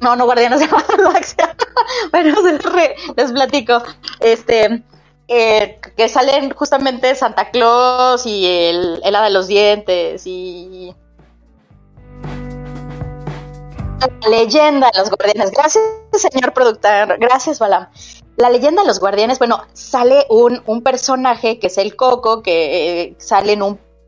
no, 0.00 0.16
no 0.16 0.24
guardianes 0.24 0.60
de 0.60 0.66
la 0.66 1.54
bueno, 2.10 2.36
les 3.16 3.32
platico. 3.32 3.82
Este, 4.20 4.82
eh, 5.28 5.80
que 5.96 6.08
salen 6.08 6.50
justamente 6.50 7.14
Santa 7.14 7.50
Claus 7.50 8.26
y 8.26 8.46
el, 8.46 9.00
el 9.04 9.14
hada 9.14 9.26
de 9.26 9.30
los 9.30 9.46
dientes 9.46 10.26
y 10.26 10.94
la 14.00 14.28
leyenda 14.28 14.90
de 14.92 14.98
los 14.98 15.10
guardianes. 15.10 15.50
Gracias, 15.50 15.84
señor 16.12 16.52
productor. 16.52 17.18
Gracias, 17.18 17.58
Balam. 17.58 17.88
La 18.38 18.50
leyenda 18.50 18.82
de 18.82 18.86
los 18.86 19.00
guardianes, 19.00 19.40
bueno, 19.40 19.64
sale 19.72 20.24
un, 20.30 20.62
un 20.66 20.82
personaje 20.84 21.58
que 21.58 21.66
es 21.66 21.76
el 21.76 21.96
Coco, 21.96 22.40
que 22.40 23.02
eh, 23.02 23.16
sale 23.18 23.58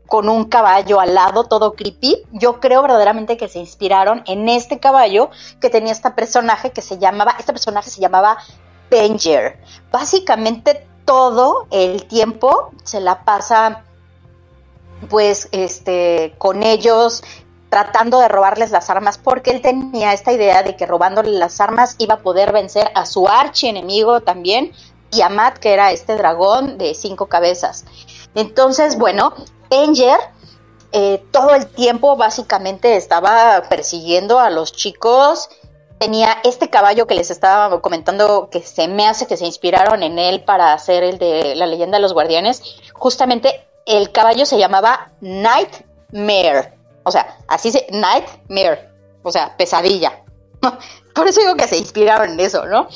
con 0.07 0.29
un 0.29 0.45
caballo 0.45 1.01
al 1.01 1.15
lado, 1.15 1.43
todo 1.43 1.73
creepy. 1.73 2.23
Yo 2.31 2.61
creo 2.61 2.81
verdaderamente 2.81 3.35
que 3.35 3.49
se 3.49 3.59
inspiraron 3.59 4.23
en 4.27 4.47
este 4.47 4.79
caballo 4.79 5.31
que 5.59 5.69
tenía 5.69 5.91
este 5.91 6.11
personaje 6.11 6.71
que 6.71 6.81
se 6.81 6.97
llamaba, 6.97 7.35
este 7.37 7.51
personaje 7.51 7.89
se 7.89 7.99
llamaba 7.99 8.37
Danger. 8.89 9.59
Básicamente 9.91 10.87
todo 11.03 11.67
el 11.69 12.05
tiempo 12.05 12.71
se 12.85 13.01
la 13.01 13.25
pasa 13.25 13.83
pues 15.09 15.49
este 15.51 16.35
con 16.37 16.63
ellos 16.63 17.21
tratando 17.71 18.19
de 18.19 18.27
robarles 18.27 18.69
las 18.69 18.91
armas 18.91 19.17
porque 19.17 19.49
él 19.49 19.61
tenía 19.61 20.13
esta 20.13 20.31
idea 20.31 20.61
de 20.61 20.75
que 20.75 20.85
robándole 20.85 21.31
las 21.31 21.59
armas 21.59 21.95
iba 21.97 22.15
a 22.15 22.19
poder 22.19 22.51
vencer 22.51 22.91
a 22.93 23.07
su 23.07 23.27
archienemigo 23.27 24.21
también 24.21 24.73
y 25.11 25.21
a 25.21 25.29
Matt 25.29 25.57
que 25.57 25.73
era 25.73 25.91
este 25.91 26.15
dragón 26.15 26.77
de 26.77 26.93
cinco 26.93 27.25
cabezas 27.25 27.85
entonces 28.35 28.99
bueno 28.99 29.33
Danger 29.71 30.19
eh, 30.93 31.23
todo 31.31 31.55
el 31.55 31.67
tiempo 31.67 32.17
básicamente 32.17 32.97
estaba 32.97 33.63
persiguiendo 33.69 34.39
a 34.39 34.49
los 34.49 34.73
chicos. 34.73 35.49
Tenía 35.99 36.37
este 36.43 36.69
caballo 36.69 37.07
que 37.07 37.15
les 37.15 37.31
estaba 37.31 37.79
comentando 37.81 38.49
que 38.51 38.61
se 38.61 38.87
me 38.87 39.07
hace 39.07 39.27
que 39.27 39.37
se 39.37 39.45
inspiraron 39.45 40.03
en 40.03 40.19
él 40.19 40.43
para 40.43 40.73
hacer 40.73 41.03
el 41.03 41.17
de 41.17 41.55
la 41.55 41.67
leyenda 41.67 41.97
de 41.97 42.01
los 42.01 42.13
guardianes. 42.13 42.61
Justamente 42.93 43.65
el 43.85 44.11
caballo 44.11 44.45
se 44.45 44.57
llamaba 44.57 45.11
Nightmare. 45.21 46.73
O 47.03 47.11
sea, 47.11 47.37
así 47.47 47.71
se. 47.71 47.87
Nightmare. 47.91 48.89
O 49.23 49.31
sea, 49.31 49.55
pesadilla. 49.57 50.23
Por 51.15 51.27
eso 51.27 51.41
digo 51.41 51.55
que 51.55 51.67
se 51.67 51.77
inspiraron 51.77 52.31
en 52.31 52.39
eso, 52.39 52.65
¿no? 52.65 52.87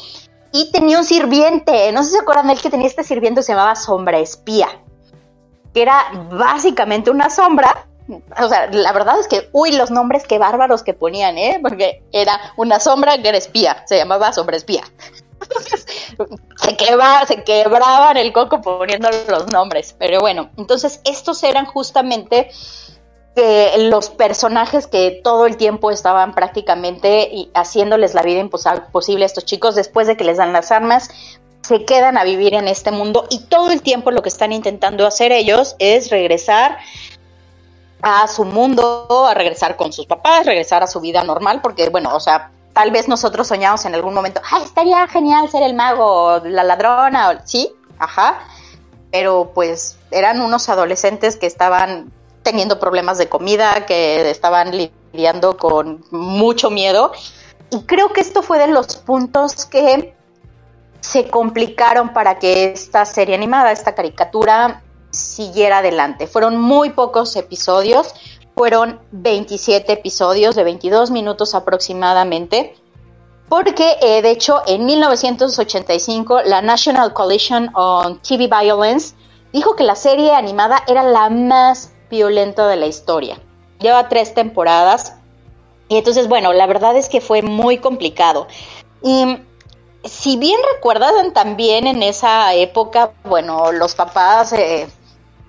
Y 0.52 0.72
tenía 0.72 0.98
un 0.98 1.06
sirviente. 1.06 1.92
No 1.92 2.04
sé 2.04 2.10
si 2.10 2.16
se 2.16 2.22
acuerdan 2.22 2.48
de 2.48 2.54
él 2.54 2.62
que 2.62 2.70
tenía 2.70 2.88
este 2.88 3.04
sirviente 3.04 3.44
se 3.44 3.52
llamaba 3.52 3.76
Sombra 3.76 4.20
Espía. 4.20 4.70
Que 5.74 5.82
era 5.82 6.06
básicamente 6.32 7.12
una 7.12 7.30
sombra. 7.30 7.88
O 8.42 8.48
sea, 8.48 8.68
la 8.72 8.94
verdad 8.94 9.20
es 9.20 9.28
que, 9.28 9.50
uy, 9.52 9.72
los 9.72 9.92
nombres 9.92 10.26
qué 10.28 10.38
bárbaros 10.38 10.84
que 10.84 10.94
ponían, 10.94 11.38
¿eh? 11.38 11.60
Porque 11.62 12.04
era 12.12 12.40
una 12.56 12.80
sombra 12.80 13.22
que 13.22 13.28
era 13.28 13.38
espía. 13.38 13.84
Se 13.88 13.98
llamaba 13.98 14.32
Sombra 14.32 14.56
Espía. 14.56 14.84
se, 16.58 16.78
queba, 16.78 17.26
se 17.26 17.44
quebraban 17.44 18.18
el 18.18 18.32
coco 18.32 18.62
poniendo 18.62 19.10
los 19.28 19.52
nombres. 19.52 19.96
Pero 19.98 20.22
bueno, 20.22 20.50
entonces 20.58 21.02
estos 21.04 21.44
eran 21.44 21.66
justamente 21.66 22.52
que 23.36 23.74
los 23.90 24.10
personajes 24.10 24.88
que 24.88 25.20
todo 25.24 25.46
el 25.46 25.58
tiempo 25.58 25.92
estaban 25.92 26.34
prácticamente 26.34 27.50
haciéndoles 27.54 28.14
la 28.14 28.22
vida 28.24 28.40
imposible 28.40 29.26
a 29.26 29.28
estos 29.28 29.46
chicos 29.46 29.76
después 29.76 30.08
de 30.08 30.16
que 30.16 30.24
les 30.24 30.38
dan 30.38 30.54
las 30.54 30.72
armas, 30.72 31.10
se 31.62 31.84
quedan 31.84 32.18
a 32.18 32.24
vivir 32.24 32.54
en 32.54 32.68
este 32.68 32.92
mundo 32.92 33.26
y 33.30 33.40
todo 33.46 33.72
el 33.72 33.82
tiempo 33.82 34.12
lo 34.12 34.22
que 34.22 34.30
están 34.30 34.52
intentando 34.54 35.06
hacer 35.06 35.32
ellos 35.32 35.76
es 35.80 36.10
regresar 36.12 36.78
a 38.02 38.28
su 38.28 38.46
mundo, 38.46 39.08
a 39.28 39.34
regresar 39.34 39.76
con 39.76 39.92
sus 39.92 40.06
papás, 40.06 40.46
regresar 40.46 40.84
a 40.84 40.88
su 40.88 41.02
vida 41.02 41.24
normal, 41.24 41.62
porque 41.62 41.90
bueno, 41.90 42.16
o 42.16 42.20
sea, 42.20 42.52
tal 42.74 42.92
vez 42.92 43.08
nosotros 43.08 43.48
soñamos 43.48 43.84
en 43.86 43.96
algún 43.96 44.14
momento, 44.14 44.42
ay, 44.52 44.64
estaría 44.64 45.08
genial 45.08 45.50
ser 45.50 45.64
el 45.64 45.74
mago, 45.74 46.40
la 46.46 46.64
ladrona, 46.64 47.32
o- 47.32 47.40
sí, 47.46 47.74
ajá, 47.98 48.40
pero 49.12 49.52
pues 49.56 49.98
eran 50.12 50.42
unos 50.42 50.70
adolescentes 50.70 51.36
que 51.38 51.48
estaban 51.48 52.12
teniendo 52.46 52.80
problemas 52.80 53.18
de 53.18 53.28
comida, 53.28 53.86
que 53.88 54.30
estaban 54.30 54.72
lidiando 54.72 55.58
con 55.58 56.06
mucho 56.12 56.70
miedo. 56.70 57.12
Y 57.72 57.82
creo 57.82 58.14
que 58.14 58.22
esto 58.22 58.44
fue 58.44 58.60
de 58.60 58.68
los 58.68 58.96
puntos 58.98 59.66
que 59.66 60.14
se 61.02 61.28
complicaron 61.28 62.14
para 62.14 62.38
que 62.38 62.72
esta 62.72 63.04
serie 63.06 63.34
animada, 63.36 63.72
esta 63.72 63.96
caricatura, 63.96 64.84
siguiera 65.10 65.80
adelante. 65.80 66.28
Fueron 66.28 66.62
muy 66.62 66.92
pocos 66.92 67.36
episodios, 67.36 68.14
fueron 68.56 69.00
27 69.12 69.92
episodios 69.92 70.56
de 70.56 70.64
22 70.64 71.10
minutos 71.10 71.56
aproximadamente. 71.56 72.76
Porque, 73.50 73.98
eh, 74.02 74.22
de 74.22 74.32
hecho, 74.32 74.62
en 74.68 74.86
1985, 74.86 76.42
la 76.44 76.62
National 76.62 77.14
Coalition 77.14 77.72
on 77.74 78.20
TV 78.22 78.48
Violence 78.48 79.16
dijo 79.52 79.76
que 79.76 79.84
la 79.84 79.96
serie 79.96 80.32
animada 80.32 80.84
era 80.88 81.02
la 81.02 81.30
más 81.30 81.95
violenta 82.10 82.68
de 82.68 82.76
la 82.76 82.88
historia. 82.88 83.40
Lleva 83.80 84.10
tres 84.10 84.34
temporadas. 84.34 85.14
Y 85.88 85.98
entonces, 85.98 86.28
bueno, 86.28 86.54
la 86.54 86.66
verdad 86.66 86.98
es 86.98 87.10
que 87.10 87.22
fue 87.22 87.42
muy 87.42 87.78
complicado. 87.78 88.48
Y 89.04 89.38
si 90.06 90.38
bien 90.38 90.60
recuerdan 90.76 91.34
también 91.34 91.88
en 91.88 92.04
esa 92.04 92.54
época, 92.54 93.12
bueno, 93.24 93.72
los 93.72 93.96
papás 93.96 94.54
eh, 94.54 94.88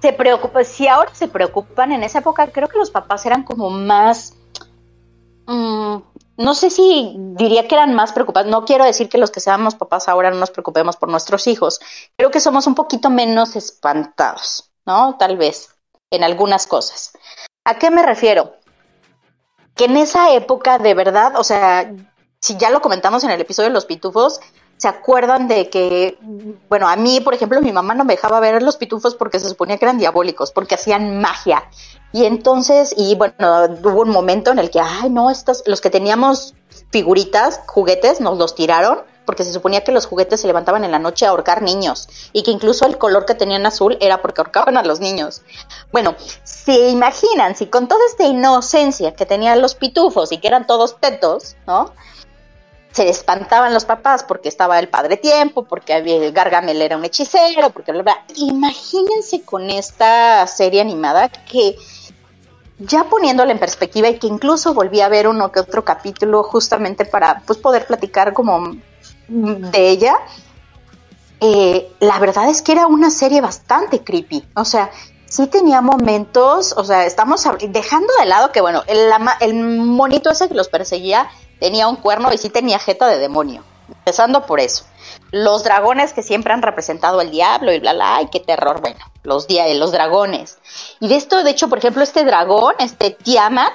se 0.00 0.12
preocupan, 0.12 0.64
si 0.64 0.88
ahora 0.88 1.14
se 1.14 1.28
preocupan, 1.28 1.92
en 1.92 2.02
esa 2.02 2.20
época 2.20 2.48
creo 2.48 2.68
que 2.68 2.78
los 2.78 2.90
papás 2.90 3.26
eran 3.26 3.44
como 3.44 3.70
más, 3.70 4.34
mm, 5.46 5.96
no 6.38 6.54
sé 6.54 6.70
si 6.70 7.14
diría 7.16 7.68
que 7.68 7.74
eran 7.74 7.94
más 7.94 8.12
preocupados, 8.12 8.50
no 8.50 8.64
quiero 8.64 8.84
decir 8.84 9.08
que 9.08 9.18
los 9.18 9.30
que 9.30 9.40
seamos 9.40 9.74
papás 9.74 10.08
ahora 10.08 10.30
no 10.30 10.38
nos 10.38 10.50
preocupemos 10.50 10.96
por 10.96 11.08
nuestros 11.08 11.46
hijos, 11.46 11.80
creo 12.16 12.30
que 12.30 12.40
somos 12.40 12.66
un 12.66 12.74
poquito 12.74 13.10
menos 13.10 13.56
espantados, 13.56 14.70
¿no? 14.86 15.16
Tal 15.18 15.36
vez, 15.36 15.75
en 16.16 16.24
algunas 16.24 16.66
cosas. 16.66 17.12
¿A 17.64 17.78
qué 17.78 17.90
me 17.90 18.02
refiero? 18.02 18.54
Que 19.74 19.84
en 19.84 19.96
esa 19.96 20.32
época, 20.32 20.78
de 20.78 20.94
verdad, 20.94 21.34
o 21.36 21.44
sea, 21.44 21.92
si 22.40 22.56
ya 22.56 22.70
lo 22.70 22.80
comentamos 22.80 23.24
en 23.24 23.30
el 23.30 23.40
episodio 23.40 23.68
de 23.68 23.74
los 23.74 23.86
pitufos, 23.86 24.40
¿se 24.76 24.88
acuerdan 24.88 25.48
de 25.48 25.68
que, 25.70 26.18
bueno, 26.68 26.88
a 26.88 26.96
mí, 26.96 27.20
por 27.20 27.34
ejemplo, 27.34 27.60
mi 27.60 27.72
mamá 27.72 27.94
no 27.94 28.04
me 28.04 28.14
dejaba 28.14 28.40
ver 28.40 28.62
los 28.62 28.76
pitufos 28.76 29.14
porque 29.14 29.40
se 29.40 29.48
suponía 29.48 29.78
que 29.78 29.84
eran 29.84 29.98
diabólicos, 29.98 30.52
porque 30.52 30.74
hacían 30.74 31.20
magia. 31.20 31.68
Y 32.12 32.24
entonces, 32.24 32.94
y 32.96 33.14
bueno, 33.14 33.34
hubo 33.82 34.02
un 34.02 34.10
momento 34.10 34.50
en 34.50 34.58
el 34.58 34.70
que, 34.70 34.80
ay, 34.80 35.10
no, 35.10 35.30
estos, 35.30 35.62
los 35.66 35.80
que 35.80 35.90
teníamos 35.90 36.54
figuritas, 36.90 37.60
juguetes, 37.66 38.20
nos 38.20 38.38
los 38.38 38.54
tiraron, 38.54 39.02
porque 39.26 39.44
se 39.44 39.52
suponía 39.52 39.84
que 39.84 39.92
los 39.92 40.06
juguetes 40.06 40.40
se 40.40 40.46
levantaban 40.46 40.84
en 40.84 40.92
la 40.92 40.98
noche 40.98 41.26
a 41.26 41.30
ahorcar 41.30 41.60
niños, 41.60 42.08
y 42.32 42.42
que 42.42 42.50
incluso 42.50 42.86
el 42.86 42.96
color 42.96 43.26
que 43.26 43.34
tenían 43.34 43.66
azul 43.66 43.98
era 44.00 44.22
porque 44.22 44.40
ahorcaban 44.40 44.78
a 44.78 44.82
los 44.82 45.00
niños. 45.00 45.42
Bueno, 45.92 46.14
se 46.44 46.88
imaginan, 46.88 47.56
si 47.56 47.66
con 47.66 47.88
toda 47.88 48.06
esta 48.06 48.24
inocencia 48.24 49.14
que 49.14 49.26
tenían 49.26 49.60
los 49.60 49.74
pitufos 49.74 50.32
y 50.32 50.38
que 50.38 50.48
eran 50.48 50.66
todos 50.66 50.98
tetos, 51.00 51.56
¿no? 51.66 51.92
se 52.96 53.10
espantaban 53.10 53.74
los 53.74 53.84
papás 53.84 54.24
porque 54.24 54.48
estaba 54.48 54.78
el 54.78 54.88
padre 54.88 55.18
tiempo, 55.18 55.64
porque 55.64 55.92
había, 55.92 56.30
Gargamel 56.30 56.80
era 56.80 56.96
un 56.96 57.04
hechicero, 57.04 57.68
porque 57.68 57.92
bla, 57.92 58.02
bla. 58.02 58.24
Imagínense 58.36 59.42
con 59.42 59.68
esta 59.68 60.46
serie 60.46 60.80
animada 60.80 61.28
que 61.28 61.76
ya 62.78 63.04
poniéndola 63.04 63.52
en 63.52 63.58
perspectiva 63.58 64.08
y 64.08 64.18
que 64.18 64.26
incluso 64.26 64.72
volví 64.72 65.02
a 65.02 65.08
ver 65.08 65.28
uno 65.28 65.52
que 65.52 65.60
otro 65.60 65.84
capítulo 65.84 66.42
justamente 66.42 67.04
para 67.04 67.42
pues 67.46 67.58
poder 67.58 67.86
platicar 67.86 68.32
como 68.32 68.76
de 69.28 69.88
ella. 69.88 70.16
Eh, 71.40 71.92
la 72.00 72.18
verdad 72.18 72.48
es 72.48 72.62
que 72.62 72.72
era 72.72 72.86
una 72.86 73.10
serie 73.10 73.40
bastante 73.40 74.02
creepy. 74.02 74.44
O 74.54 74.64
sea, 74.64 74.90
sí 75.26 75.46
tenía 75.46 75.80
momentos, 75.80 76.74
o 76.76 76.84
sea, 76.84 77.04
estamos 77.04 77.46
dejando 77.68 78.12
de 78.18 78.26
lado 78.26 78.52
que, 78.52 78.60
bueno, 78.60 78.82
el, 78.86 79.54
monito 79.54 80.30
ese 80.30 80.48
que 80.48 80.54
los 80.54 80.68
perseguía 80.68 81.28
tenía 81.60 81.88
un 81.88 81.96
cuerno 81.96 82.32
y 82.32 82.38
sí 82.38 82.50
tenía 82.50 82.78
jeta 82.78 83.06
de 83.06 83.18
demonio. 83.18 83.62
Empezando 83.88 84.46
por 84.46 84.60
eso. 84.60 84.84
Los 85.30 85.62
dragones 85.62 86.12
que 86.12 86.22
siempre 86.22 86.52
han 86.52 86.62
representado 86.62 87.20
al 87.20 87.30
diablo 87.30 87.72
y 87.72 87.78
bla, 87.78 87.92
bla, 87.92 88.16
ay, 88.16 88.28
qué 88.32 88.40
terror. 88.40 88.80
Bueno, 88.80 88.98
los, 89.22 89.46
los 89.48 89.92
dragones. 89.92 90.58
Y 91.00 91.08
de 91.08 91.16
esto, 91.16 91.42
de 91.42 91.50
hecho, 91.50 91.68
por 91.68 91.78
ejemplo, 91.78 92.02
este 92.02 92.24
dragón, 92.24 92.74
este 92.78 93.10
Tiamat, 93.10 93.72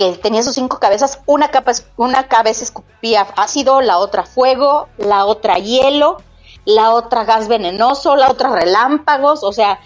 que 0.00 0.12
tenía 0.12 0.42
sus 0.42 0.54
cinco 0.54 0.80
cabezas, 0.80 1.20
una, 1.26 1.48
capa, 1.50 1.72
una 1.98 2.26
cabeza 2.26 2.64
escupía 2.64 3.26
ácido, 3.36 3.82
la 3.82 3.98
otra 3.98 4.24
fuego, 4.24 4.88
la 4.96 5.26
otra 5.26 5.58
hielo, 5.58 6.16
la 6.64 6.92
otra 6.92 7.24
gas 7.24 7.48
venenoso, 7.48 8.16
la 8.16 8.30
otra 8.30 8.48
relámpagos, 8.48 9.44
o 9.44 9.52
sea, 9.52 9.78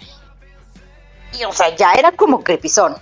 y, 1.37 1.43
o 1.43 1.51
sea, 1.51 1.75
ya 1.75 1.95
era 1.95 2.13
como 2.13 2.45
crepizón. 2.45 2.95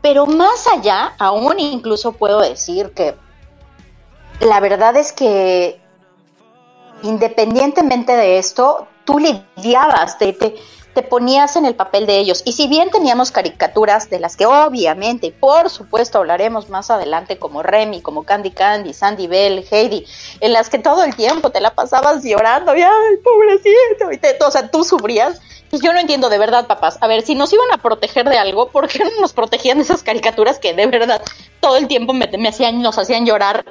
Pero 0.00 0.24
más 0.24 0.66
allá, 0.68 1.12
aún 1.18 1.60
incluso 1.60 2.12
puedo 2.12 2.40
decir 2.40 2.94
que 2.94 3.14
la 4.40 4.58
verdad 4.60 4.96
es 4.96 5.12
que 5.12 5.78
independientemente 7.02 8.16
de 8.16 8.38
esto, 8.38 8.88
tú 9.04 9.18
lidiabas, 9.18 10.16
te, 10.16 10.32
te, 10.32 10.56
te 10.96 11.02
ponías 11.02 11.56
en 11.56 11.66
el 11.66 11.74
papel 11.74 12.06
de 12.06 12.16
ellos. 12.16 12.40
Y 12.46 12.52
si 12.52 12.68
bien 12.68 12.90
teníamos 12.90 13.30
caricaturas 13.30 14.08
de 14.08 14.18
las 14.18 14.34
que 14.34 14.46
obviamente, 14.46 15.30
por 15.30 15.68
supuesto, 15.68 16.16
hablaremos 16.16 16.70
más 16.70 16.90
adelante, 16.90 17.38
como 17.38 17.62
Remy, 17.62 18.00
como 18.00 18.24
Candy 18.24 18.50
Candy, 18.50 18.94
Sandy 18.94 19.26
Bell, 19.26 19.66
Heidi, 19.70 20.06
en 20.40 20.54
las 20.54 20.70
que 20.70 20.78
todo 20.78 21.04
el 21.04 21.14
tiempo 21.14 21.50
te 21.50 21.60
la 21.60 21.74
pasabas 21.74 22.24
llorando, 22.24 22.74
y 22.74 22.80
ay, 22.80 23.16
pobrecito, 23.22 24.10
y 24.10 24.16
te, 24.16 24.42
o 24.42 24.50
sea, 24.50 24.70
tú 24.70 24.84
sufrías. 24.84 25.38
Y 25.70 25.80
yo 25.80 25.92
no 25.92 25.98
entiendo 25.98 26.30
de 26.30 26.38
verdad, 26.38 26.66
papás. 26.66 26.96
A 27.02 27.08
ver, 27.08 27.20
si 27.20 27.34
nos 27.34 27.52
iban 27.52 27.70
a 27.74 27.82
proteger 27.82 28.26
de 28.26 28.38
algo, 28.38 28.70
¿por 28.70 28.88
qué 28.88 29.00
no 29.00 29.10
nos 29.20 29.34
protegían 29.34 29.76
de 29.76 29.84
esas 29.84 30.02
caricaturas 30.02 30.58
que 30.58 30.72
de 30.72 30.86
verdad 30.86 31.20
todo 31.60 31.76
el 31.76 31.88
tiempo 31.88 32.14
me, 32.14 32.26
me 32.38 32.48
hacían, 32.48 32.80
nos 32.80 32.96
hacían 32.96 33.26
llorar? 33.26 33.66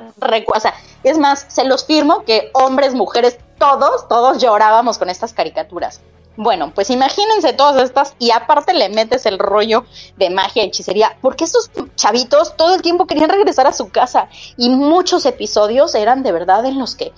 O 0.54 0.60
sea, 0.60 0.76
es 1.02 1.18
más, 1.18 1.48
se 1.48 1.64
los 1.64 1.88
firmo 1.88 2.24
que 2.24 2.52
hombres, 2.54 2.94
mujeres, 2.94 3.40
todos, 3.58 4.08
todos 4.08 4.40
llorábamos 4.44 5.00
con 5.00 5.10
estas 5.10 5.34
caricaturas. 5.34 6.02
Bueno, 6.38 6.72
pues 6.74 6.90
imagínense 6.90 7.54
todas 7.54 7.82
estas 7.82 8.16
y 8.20 8.32
aparte 8.32 8.74
le 8.74 8.90
metes 8.90 9.26
el 9.26 9.40
rollo 9.40 9.86
de 10.18 10.30
magia 10.30 10.64
y 10.64 10.68
hechicería, 10.68 11.18
porque 11.22 11.46
estos 11.46 11.72
chavitos 11.96 12.58
todo 12.58 12.76
el 12.76 12.82
tiempo 12.82 13.08
querían 13.08 13.30
regresar 13.30 13.68
a 13.68 13.74
su 13.74 13.90
casa 13.90 14.28
y 14.58 14.70
muchos 14.70 15.26
episodios 15.26 15.96
eran 15.96 16.24
de 16.24 16.34
verdad 16.34 16.66
en 16.66 16.78
los 16.78 16.96
que 16.96 17.14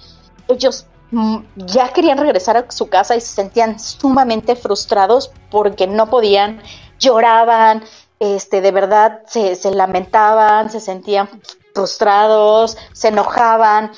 ellos 0.48 0.86
mm, 1.12 1.38
ya 1.56 1.90
querían 1.94 2.20
regresar 2.20 2.58
a 2.58 2.70
su 2.70 2.90
casa 2.90 3.16
y 3.16 3.22
se 3.22 3.34
sentían 3.34 3.80
sumamente 3.80 4.56
frustrados 4.56 5.32
porque 5.50 5.88
no 5.88 6.10
podían, 6.12 6.62
lloraban, 7.00 7.84
este, 8.20 8.62
de 8.62 8.72
verdad 8.72 9.22
se, 9.28 9.56
se 9.56 9.72
lamentaban, 9.72 10.70
se 10.70 10.80
sentían 10.80 11.28
frustrados, 11.74 12.78
se 12.94 13.10
enojaban. 13.10 13.92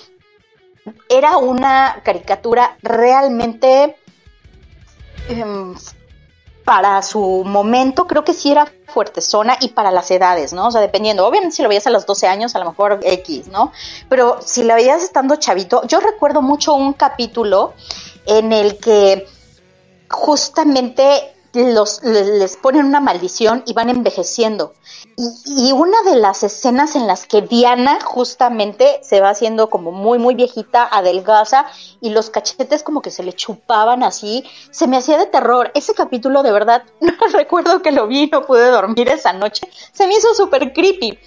Era 1.08 1.38
una 1.38 2.02
caricatura 2.04 2.78
realmente 2.82 3.96
em, 5.30 5.76
para 6.66 7.02
su 7.02 7.44
momento 7.46 8.06
creo 8.06 8.24
que 8.24 8.34
sí 8.34 8.52
era 8.52 8.72
fuertezona 8.88 9.58
y 9.60 9.70
para 9.70 9.92
las 9.92 10.12
edades, 10.12 10.54
¿no? 10.54 10.68
O 10.68 10.72
sea, 10.72 10.82
dependiendo, 10.82 11.26
obviamente 11.26 11.56
si 11.56 11.64
lo 11.64 11.70
veías 11.70 11.88
a 11.88 11.90
los 11.90 12.06
12 12.06 12.28
años, 12.28 12.56
a 12.56 12.60
lo 12.60 12.66
mejor 12.66 13.00
X, 13.02 13.48
¿no? 13.48 13.72
Pero 14.08 14.40
si 14.46 14.64
la 14.64 14.76
veías 14.76 15.02
estando 15.02 15.36
chavito, 15.38 15.82
yo 15.88 16.00
recuerdo 16.00 16.42
mucho 16.42 16.74
un 16.74 16.94
capítulo 16.94 17.74
en 18.26 18.54
el 18.54 18.78
que 18.78 19.28
justamente 20.10 21.34
los, 21.54 22.04
le- 22.04 22.38
les 22.40 22.58
ponen 22.58 22.86
una 22.86 23.00
maldición 23.00 23.64
y 23.66 23.74
van 23.74 23.90
envejeciendo. 23.90 24.74
Y, 25.18 25.70
y 25.70 25.72
una 25.72 26.02
de 26.04 26.16
las 26.18 26.44
escenas 26.44 26.96
en 26.96 27.08
las 27.08 27.26
que 27.26 27.42
Diana 27.42 28.00
justamente 28.04 29.00
se 29.04 29.20
va 29.22 29.30
haciendo 29.32 29.70
como 29.70 29.92
muy, 29.92 30.20
muy 30.20 30.36
viejita, 30.36 30.88
adelgaza, 30.92 31.66
y 32.02 32.10
los 32.12 32.30
cachetes 32.30 32.84
como 32.84 33.02
que 33.02 33.12
se 33.12 33.24
le 33.24 33.34
chupaban 33.34 34.04
así, 34.04 34.44
se 34.72 34.88
me 34.88 34.98
hacía 34.98 35.18
de 35.18 35.26
terror. 35.26 35.72
Ese 35.74 35.94
capítulo 35.94 36.44
de 36.44 36.52
verdad, 36.52 36.84
no 37.02 37.14
recuerdo 37.34 37.82
que 37.82 37.92
lo 37.92 38.08
vi, 38.08 38.28
no 38.28 38.44
pude 38.44 38.68
dormir 38.70 39.10
esa 39.10 39.34
noche, 39.34 39.68
se 39.92 40.08
me 40.08 40.14
hizo 40.16 40.34
súper 40.36 40.74
creepy. 40.74 41.18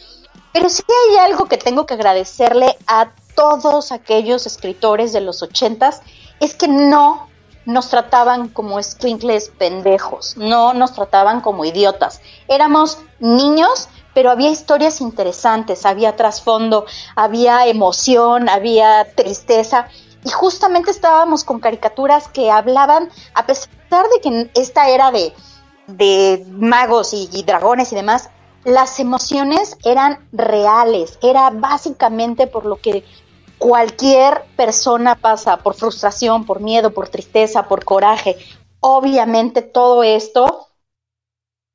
Pero 0.52 0.68
sí 0.68 0.82
hay 1.10 1.16
algo 1.18 1.46
que 1.46 1.56
tengo 1.56 1.86
que 1.86 1.94
agradecerle 1.94 2.76
a 2.86 3.12
todos 3.34 3.90
aquellos 3.90 4.46
escritores 4.46 5.12
de 5.14 5.22
los 5.22 5.42
ochentas, 5.42 6.02
es 6.40 6.54
que 6.54 6.68
no 6.68 7.28
nos 7.64 7.88
trataban 7.88 8.48
como 8.48 8.82
squinkles 8.82 9.50
pendejos, 9.50 10.36
no 10.36 10.74
nos 10.74 10.92
trataban 10.92 11.40
como 11.40 11.64
idiotas. 11.64 12.20
Éramos 12.48 12.98
niños, 13.20 13.88
pero 14.14 14.30
había 14.30 14.50
historias 14.50 15.00
interesantes, 15.00 15.86
había 15.86 16.16
trasfondo, 16.16 16.86
había 17.16 17.66
emoción, 17.66 18.48
había 18.48 19.06
tristeza. 19.14 19.88
Y 20.24 20.30
justamente 20.30 20.90
estábamos 20.90 21.44
con 21.44 21.60
caricaturas 21.60 22.28
que 22.28 22.50
hablaban, 22.50 23.10
a 23.34 23.46
pesar 23.46 24.06
de 24.14 24.20
que 24.22 24.50
esta 24.54 24.88
era 24.88 25.10
de, 25.10 25.32
de 25.86 26.44
magos 26.50 27.12
y 27.12 27.42
dragones 27.42 27.92
y 27.92 27.96
demás, 27.96 28.30
las 28.64 29.00
emociones 29.00 29.76
eran 29.84 30.24
reales, 30.32 31.18
era 31.22 31.50
básicamente 31.50 32.46
por 32.46 32.64
lo 32.64 32.76
que 32.76 33.04
cualquier 33.62 34.42
persona 34.56 35.14
pasa, 35.14 35.58
por 35.58 35.74
frustración, 35.74 36.44
por 36.44 36.58
miedo, 36.58 36.92
por 36.92 37.08
tristeza, 37.08 37.68
por 37.68 37.84
coraje. 37.84 38.36
Obviamente 38.80 39.62
todo 39.62 40.02
esto 40.02 40.66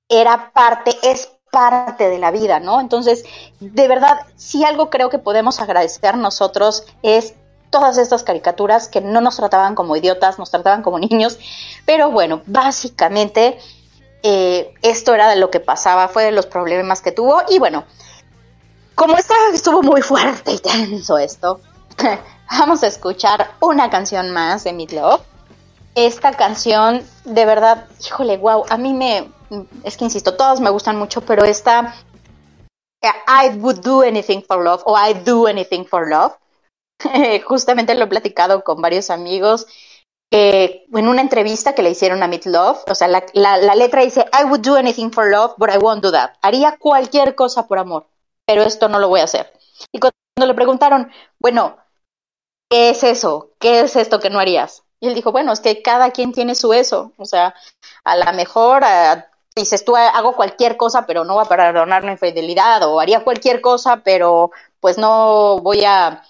era 0.10 0.52
parte, 0.52 0.98
es 1.02 1.30
parte 1.50 2.10
de 2.10 2.20
la 2.20 2.32
vida, 2.32 2.60
¿no? 2.60 2.82
Entonces, 2.82 3.24
de 3.62 3.88
verdad, 3.88 4.20
si 4.36 4.66
algo 4.66 4.90
creo 4.90 5.10
que 5.10 5.18
podemos 5.18 5.62
agradecer 5.62 6.18
nosotros 6.18 6.84
es 7.04 7.36
todas 7.70 7.98
estas 7.98 8.24
caricaturas 8.24 8.90
que 8.90 9.00
no 9.00 9.22
nos 9.22 9.38
trataban 9.38 9.74
como 9.74 9.96
idiotas, 9.96 10.40
nos 10.40 10.52
trataban 10.52 10.84
como 10.84 11.00
niños, 11.10 11.40
pero 11.86 12.12
bueno, 12.12 12.42
básicamente 12.48 13.60
eh, 14.24 14.74
esto 14.82 15.14
era 15.14 15.30
de 15.30 15.38
lo 15.38 15.52
que 15.52 15.62
pasaba, 15.62 16.10
fue 16.10 16.26
de 16.26 16.34
los 16.34 16.48
problemas 16.48 17.02
que 17.02 17.14
tuvo 17.14 17.44
y 17.48 17.60
bueno, 17.60 17.86
como 18.94 19.16
esta 19.16 19.36
estuvo 19.54 19.82
muy 19.84 20.02
fuerte 20.12 20.52
y 20.52 20.60
tenso 20.60 21.18
esto, 21.18 21.62
vamos 22.60 22.84
a 22.84 22.88
escuchar 22.88 23.52
una 23.60 23.90
canción 23.90 24.32
más 24.32 24.64
de 24.64 24.74
Meatloaf. 24.74 25.22
Esta 25.96 26.32
canción, 26.34 27.04
de 27.26 27.46
verdad, 27.46 27.88
híjole, 28.06 28.38
wow, 28.38 28.66
a 28.70 28.78
mí 28.78 28.94
me, 28.94 29.32
es 29.84 29.98
que 29.98 30.06
insisto, 30.06 30.36
todas 30.36 30.60
me 30.60 30.70
gustan 30.70 30.98
mucho, 30.98 31.22
pero 31.22 31.44
esta, 31.44 31.96
eh, 33.02 33.10
I 33.28 33.58
would 33.58 33.80
do 33.80 34.04
anything 34.04 34.42
for 34.42 34.64
love, 34.64 34.84
o 34.86 34.96
I 34.96 35.14
do 35.14 35.48
anything 35.48 35.86
for 35.86 36.08
love, 36.08 36.34
justamente 37.46 37.96
lo 37.96 38.06
he 38.06 38.08
platicado 38.08 38.64
con 38.64 38.80
varios 38.82 39.10
amigos, 39.10 39.66
en 40.30 41.08
una 41.08 41.22
entrevista 41.22 41.74
que 41.74 41.82
le 41.82 41.92
hicieron 41.92 42.22
a 42.22 42.28
Meatloaf, 42.28 42.84
o 42.88 42.94
sea, 42.94 43.08
la 43.08 43.76
letra 43.76 44.04
dice, 44.04 44.26
I 44.34 44.44
would 44.44 44.62
do 44.62 44.76
anything 44.76 45.10
for 45.10 45.32
love, 45.32 45.54
but 45.58 45.70
I 45.74 45.78
won't 45.78 46.04
do 46.04 46.12
that. 46.12 46.34
Haría 46.42 46.78
cualquier 46.78 47.34
cosa 47.34 47.66
por 47.66 47.80
amor, 47.80 48.08
pero 48.46 48.62
esto 48.62 48.90
no 48.90 49.00
lo 49.00 49.08
voy 49.08 49.22
a 49.22 49.24
hacer. 49.24 49.52
Y 49.92 50.00
cuando 50.00 50.14
le 50.46 50.54
preguntaron, 50.54 51.12
bueno, 51.40 51.78
¿qué 52.70 52.90
es 52.90 53.04
eso? 53.04 53.52
¿Qué 53.60 53.82
es 53.82 53.96
esto 53.96 54.20
que 54.20 54.30
no 54.30 54.40
harías? 54.40 54.84
Y 55.00 55.08
él 55.08 55.16
dijo, 55.16 55.32
bueno, 55.32 55.52
es 55.54 55.60
que 55.60 55.82
cada 55.82 56.12
quien 56.12 56.32
tiene 56.34 56.56
su 56.56 56.74
eso. 56.74 57.14
O 57.18 57.26
sea, 57.26 57.54
a 58.04 58.18
lo 58.18 58.34
mejor 58.34 58.84
uh, 58.84 59.22
dices 59.56 59.86
tú 59.86 59.96
hago 59.96 60.36
cualquier 60.36 60.78
cosa, 60.78 61.06
pero 61.06 61.24
no 61.24 61.36
voy 61.36 61.46
a 61.46 61.50
perdonar 61.50 62.04
una 62.04 62.14
infidelidad, 62.14 62.84
o 62.84 63.00
haría 63.00 63.24
cualquier 63.24 63.62
cosa, 63.62 63.98
pero 64.04 64.52
pues 64.80 64.98
no 64.98 65.60
voy 65.62 65.84
a, 65.86 66.24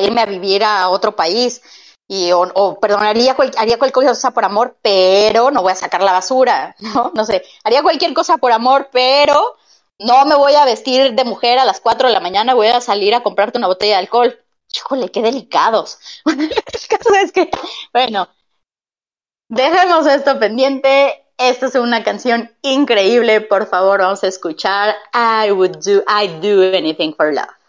irme 0.00 0.22
a 0.22 0.26
vivir 0.26 0.64
a 0.64 0.88
otro 0.90 1.16
país. 1.16 1.62
Y, 2.08 2.32
o, 2.32 2.42
o 2.42 2.78
perdonaría, 2.80 3.36
haría 3.56 3.78
cualquier 3.78 4.06
cosa 4.06 4.32
por 4.32 4.44
amor, 4.44 4.76
pero 4.82 5.50
no 5.50 5.62
voy 5.62 5.72
a 5.72 5.76
sacar 5.76 6.02
la 6.02 6.12
basura, 6.12 6.76
¿no? 6.80 7.12
No 7.14 7.24
sé, 7.24 7.42
haría 7.64 7.82
cualquier 7.82 8.12
cosa 8.14 8.36
por 8.38 8.52
amor, 8.52 8.90
pero 8.92 9.56
no 9.98 10.24
me 10.26 10.34
voy 10.34 10.54
a 10.54 10.64
vestir 10.66 11.14
de 11.14 11.24
mujer 11.24 11.58
a 11.58 11.64
las 11.64 11.80
4 11.80 12.08
de 12.08 12.14
la 12.14 12.20
mañana, 12.20 12.54
voy 12.54 12.68
a 12.68 12.80
salir 12.80 13.14
a 13.14 13.22
comprarte 13.22 13.58
una 13.58 13.68
botella 13.68 13.94
de 13.94 14.00
alcohol. 14.00 14.38
Híjole, 14.74 15.10
qué 15.10 15.22
delicados. 15.22 15.98
Bueno, 17.92 18.28
dejemos 19.48 20.06
esto 20.06 20.38
pendiente. 20.38 21.24
Esta 21.38 21.66
es 21.66 21.74
una 21.74 22.04
canción 22.04 22.50
increíble. 22.62 23.40
Por 23.40 23.66
favor, 23.66 24.00
vamos 24.00 24.22
a 24.24 24.28
escuchar 24.28 24.94
I 25.12 25.50
would 25.50 25.76
do, 25.84 26.02
I 26.08 26.28
do 26.40 26.62
anything 26.74 27.12
for 27.14 27.32
love. 27.32 27.61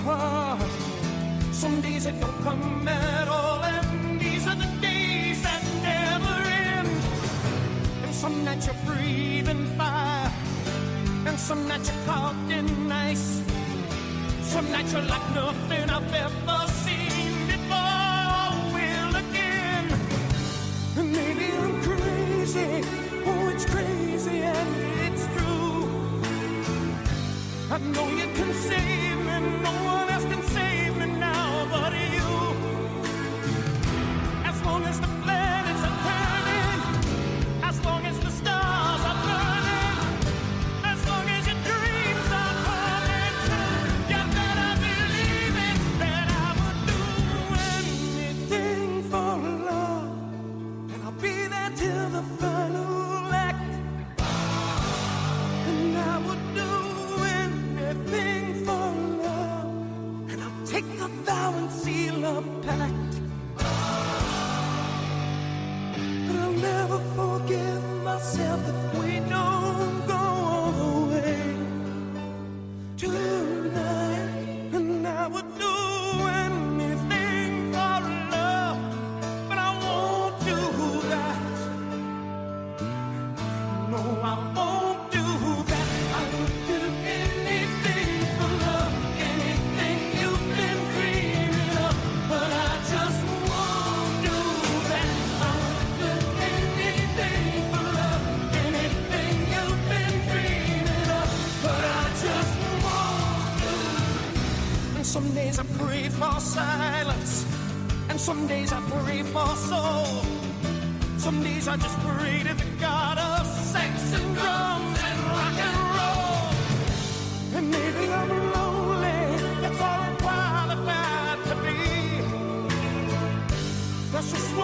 Hard. 0.00 0.70
Some 1.52 1.80
days 1.80 2.06
it 2.06 2.18
don't 2.20 2.42
come 2.42 2.88
at 2.88 3.28
all, 3.28 3.62
and 3.62 4.20
these 4.20 4.46
are 4.46 4.54
the 4.54 4.70
days 4.80 5.42
that 5.42 5.62
never 5.82 6.36
end. 6.68 6.88
And 8.04 8.14
some 8.14 8.44
nights 8.44 8.66
you're 8.66 8.82
breathing 8.86 9.66
fire, 9.76 10.32
and 11.26 11.38
some 11.38 11.68
nights 11.68 11.90
you're 11.90 12.04
caught 12.06 12.36
in 12.50 12.90
ice. 12.90 13.42
Some 14.42 14.70
nights 14.72 14.92
you're 14.92 15.02
like 15.02 15.34
nothing 15.34 15.90
I've 15.90 16.14
ever 16.14 16.60
seen 16.84 17.46
before. 17.46 18.50
Will 18.74 19.14
again. 19.24 19.86
And 20.98 21.12
maybe 21.12 21.46
I'm 21.62 21.80
crazy. 21.82 22.82
Oh, 23.26 23.52
it's 23.52 23.64
crazy 23.64 24.38
and 24.42 24.70
it's 25.06 25.24
true. 25.36 25.88
I 27.70 27.78
know 27.78 28.08
you 28.08 28.26
can 28.34 28.52
save 28.54 29.09
No 29.40 29.46
one 29.84 30.09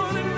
running 0.07 0.36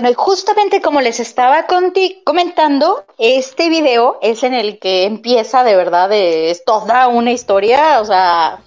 Bueno, 0.00 0.12
y 0.12 0.14
justamente 0.16 0.80
como 0.80 1.02
les 1.02 1.20
estaba 1.20 1.66
conti- 1.66 2.22
comentando, 2.24 3.04
este 3.18 3.68
video 3.68 4.18
es 4.22 4.42
en 4.44 4.54
el 4.54 4.78
que 4.78 5.04
empieza 5.04 5.62
de 5.62 5.76
verdad, 5.76 6.10
es 6.10 6.64
toda 6.64 7.08
una 7.08 7.32
historia, 7.32 8.00
o 8.00 8.06
sea, 8.06 8.60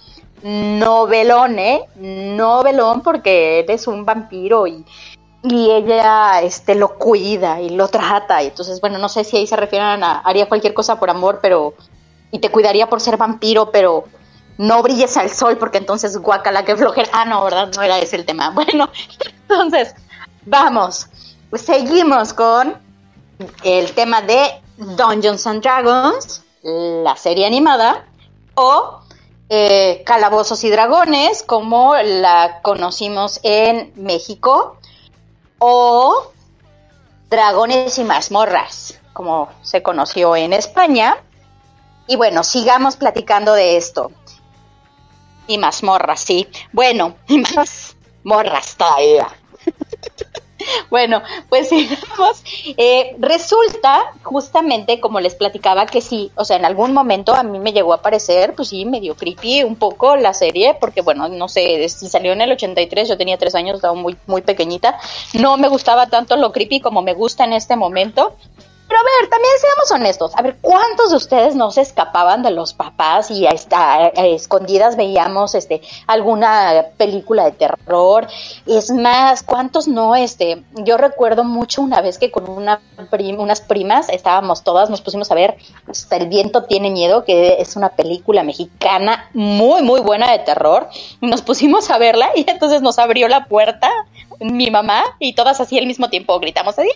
novelón, 0.44 1.58
¿eh? 1.58 1.86
Novelón 1.96 3.00
porque 3.02 3.58
él 3.58 3.66
es 3.68 3.88
un 3.88 4.04
vampiro 4.04 4.68
y, 4.68 4.84
y 5.42 5.72
ella 5.72 6.40
este, 6.40 6.76
lo 6.76 6.96
cuida 6.98 7.60
y 7.60 7.70
lo 7.70 7.88
trata. 7.88 8.40
Y 8.40 8.46
entonces, 8.46 8.80
bueno, 8.80 8.98
no 8.98 9.08
sé 9.08 9.24
si 9.24 9.36
ahí 9.36 9.48
se 9.48 9.56
refieren 9.56 10.04
a 10.04 10.20
haría 10.20 10.46
cualquier 10.48 10.72
cosa 10.72 11.00
por 11.00 11.10
amor, 11.10 11.40
pero... 11.42 11.74
Y 12.30 12.38
te 12.38 12.50
cuidaría 12.50 12.88
por 12.88 13.00
ser 13.00 13.16
vampiro, 13.16 13.72
pero 13.72 14.04
no 14.56 14.82
brilles 14.84 15.16
al 15.16 15.30
sol 15.30 15.58
porque 15.58 15.78
entonces 15.78 16.16
guacala 16.16 16.64
que 16.64 16.76
flojera. 16.76 17.08
Ah, 17.12 17.24
no, 17.24 17.42
¿verdad? 17.42 17.70
No 17.74 17.82
era 17.82 17.98
ese 17.98 18.14
el 18.14 18.24
tema. 18.24 18.50
Bueno, 18.54 18.88
entonces, 19.48 19.96
vamos. 20.46 21.08
Seguimos 21.56 22.32
con 22.32 22.76
el 23.62 23.92
tema 23.92 24.22
de 24.22 24.60
Dungeons 24.76 25.46
and 25.46 25.62
Dragons, 25.62 26.42
la 26.62 27.16
serie 27.16 27.46
animada, 27.46 28.06
o 28.54 29.00
eh, 29.48 30.02
Calabozos 30.04 30.64
y 30.64 30.70
Dragones, 30.70 31.42
como 31.42 31.94
la 31.96 32.60
conocimos 32.62 33.40
en 33.42 33.92
México, 33.96 34.78
o 35.58 36.32
Dragones 37.30 37.98
y 37.98 38.04
Mazmorras, 38.04 39.00
como 39.12 39.48
se 39.62 39.82
conoció 39.82 40.34
en 40.36 40.52
España. 40.52 41.18
Y 42.06 42.16
bueno, 42.16 42.42
sigamos 42.42 42.96
platicando 42.96 43.54
de 43.54 43.76
esto. 43.76 44.10
Y 45.46 45.58
mazmorras, 45.58 46.20
sí. 46.20 46.48
Bueno, 46.72 47.16
y 47.28 47.38
más 47.56 47.96
morras 48.24 48.76
todavía. 48.76 49.28
Bueno, 50.90 51.22
pues 51.48 51.68
sigamos. 51.70 52.42
Eh, 52.76 53.16
resulta, 53.18 54.12
justamente, 54.22 55.00
como 55.00 55.20
les 55.20 55.34
platicaba, 55.34 55.86
que 55.86 56.00
sí, 56.00 56.30
o 56.36 56.44
sea, 56.44 56.56
en 56.56 56.64
algún 56.64 56.92
momento 56.92 57.34
a 57.34 57.42
mí 57.42 57.58
me 57.58 57.72
llegó 57.72 57.92
a 57.92 58.02
parecer, 58.02 58.54
pues 58.54 58.68
sí, 58.68 58.84
medio 58.84 59.14
creepy 59.14 59.64
un 59.64 59.76
poco 59.76 60.16
la 60.16 60.34
serie, 60.34 60.76
porque 60.80 61.00
bueno, 61.00 61.28
no 61.28 61.48
sé, 61.48 61.88
si 61.88 62.08
salió 62.08 62.32
en 62.32 62.40
el 62.40 62.52
83, 62.52 63.08
yo 63.08 63.16
tenía 63.16 63.38
tres 63.38 63.54
años, 63.54 63.76
estaba 63.76 63.94
muy, 63.94 64.16
muy 64.26 64.42
pequeñita. 64.42 64.98
No 65.34 65.56
me 65.56 65.68
gustaba 65.68 66.06
tanto 66.06 66.36
lo 66.36 66.52
creepy 66.52 66.80
como 66.80 67.02
me 67.02 67.14
gusta 67.14 67.44
en 67.44 67.52
este 67.52 67.76
momento. 67.76 68.34
Pero 68.94 69.08
a 69.08 69.20
ver, 69.20 69.28
también 69.30 69.52
seamos 69.60 69.90
honestos. 69.90 70.32
A 70.36 70.42
ver, 70.42 70.56
¿cuántos 70.60 71.10
de 71.10 71.16
ustedes 71.16 71.56
no 71.56 71.72
se 71.72 71.80
escapaban 71.80 72.44
de 72.44 72.52
los 72.52 72.74
papás 72.74 73.28
y 73.28 73.44
a, 73.44 73.50
a 73.50 74.26
escondidas 74.26 74.96
veíamos 74.96 75.56
este 75.56 75.80
alguna 76.06 76.84
película 76.96 77.44
de 77.44 77.52
terror? 77.52 78.28
Es 78.66 78.92
más, 78.92 79.42
¿cuántos 79.42 79.88
no? 79.88 80.14
Este, 80.14 80.62
yo 80.74 80.96
recuerdo 80.96 81.42
mucho 81.42 81.82
una 81.82 82.02
vez 82.02 82.18
que 82.18 82.30
con 82.30 82.48
una 82.48 82.80
prim- 83.10 83.40
unas 83.40 83.60
primas 83.60 84.08
estábamos 84.10 84.62
todas, 84.62 84.90
nos 84.90 85.00
pusimos 85.00 85.28
a 85.32 85.34
ver 85.34 85.56
hasta 85.88 86.16
El 86.16 86.28
viento 86.28 86.62
tiene 86.62 86.90
miedo, 86.90 87.24
que 87.24 87.56
es 87.58 87.74
una 87.74 87.88
película 87.88 88.44
mexicana 88.44 89.28
muy, 89.34 89.82
muy 89.82 90.02
buena 90.02 90.30
de 90.30 90.38
terror. 90.38 90.88
Nos 91.20 91.42
pusimos 91.42 91.90
a 91.90 91.98
verla 91.98 92.30
y 92.36 92.48
entonces 92.48 92.80
nos 92.80 93.00
abrió 93.00 93.26
la 93.26 93.46
puerta 93.46 93.90
mi 94.38 94.70
mamá 94.70 95.02
y 95.18 95.34
todas 95.34 95.60
así 95.60 95.78
al 95.78 95.86
mismo 95.86 96.10
tiempo 96.10 96.38
gritamos 96.38 96.78
así. 96.78 96.90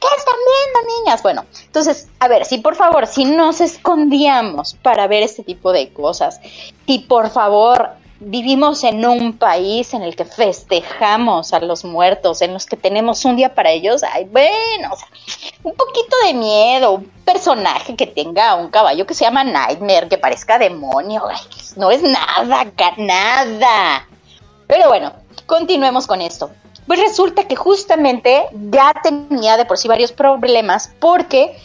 ¿Qué 0.00 0.08
están 0.16 0.34
viendo, 0.36 0.98
niñas? 0.98 1.22
Bueno, 1.22 1.44
entonces, 1.64 2.08
a 2.18 2.28
ver, 2.28 2.44
si 2.44 2.58
por 2.58 2.76
favor, 2.76 3.06
si 3.06 3.24
nos 3.24 3.60
escondíamos 3.60 4.74
para 4.82 5.06
ver 5.06 5.22
este 5.22 5.42
tipo 5.42 5.72
de 5.72 5.92
cosas, 5.92 6.40
si 6.86 6.98
por 6.98 7.30
favor 7.30 7.90
vivimos 8.20 8.84
en 8.84 9.04
un 9.04 9.36
país 9.36 9.92
en 9.94 10.02
el 10.02 10.16
que 10.16 10.24
festejamos 10.24 11.52
a 11.52 11.60
los 11.60 11.84
muertos, 11.84 12.42
en 12.42 12.52
los 12.52 12.66
que 12.66 12.76
tenemos 12.76 13.24
un 13.24 13.36
día 13.36 13.54
para 13.54 13.70
ellos, 13.70 14.02
ay, 14.02 14.24
bueno, 14.24 14.92
o 14.92 14.96
sea, 14.96 15.08
un 15.62 15.74
poquito 15.74 16.16
de 16.26 16.34
miedo, 16.34 16.92
un 16.92 17.04
personaje 17.24 17.96
que 17.96 18.06
tenga 18.06 18.54
un 18.54 18.68
caballo 18.68 19.06
que 19.06 19.14
se 19.14 19.24
llama 19.24 19.44
Nightmare, 19.44 20.08
que 20.08 20.18
parezca 20.18 20.58
demonio, 20.58 21.22
no 21.76 21.90
es 21.90 22.02
nada, 22.02 22.66
nada. 22.96 24.08
Pero 24.66 24.88
bueno, 24.88 25.12
continuemos 25.46 26.06
con 26.06 26.20
esto. 26.20 26.50
Pues 26.86 27.00
resulta 27.00 27.44
que 27.44 27.56
justamente 27.56 28.44
ya 28.52 28.94
tenía 29.02 29.56
de 29.56 29.64
por 29.64 29.78
sí 29.78 29.88
varios 29.88 30.12
problemas 30.12 30.92
porque 31.00 31.56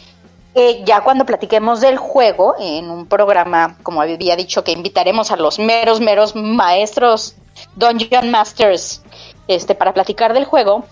eh, 0.54 0.82
ya 0.84 1.02
cuando 1.02 1.24
platiquemos 1.24 1.80
del 1.80 1.96
juego, 1.96 2.56
en 2.58 2.90
un 2.90 3.06
programa, 3.06 3.76
como 3.82 4.02
había 4.02 4.34
dicho, 4.34 4.64
que 4.64 4.72
invitaremos 4.72 5.30
a 5.30 5.36
los 5.36 5.58
meros, 5.58 6.00
meros 6.00 6.34
maestros 6.34 7.36
Dungeon 7.76 8.30
Masters 8.30 9.02
este, 9.46 9.74
para 9.74 9.94
platicar 9.94 10.32
del 10.32 10.44
juego, 10.44 10.84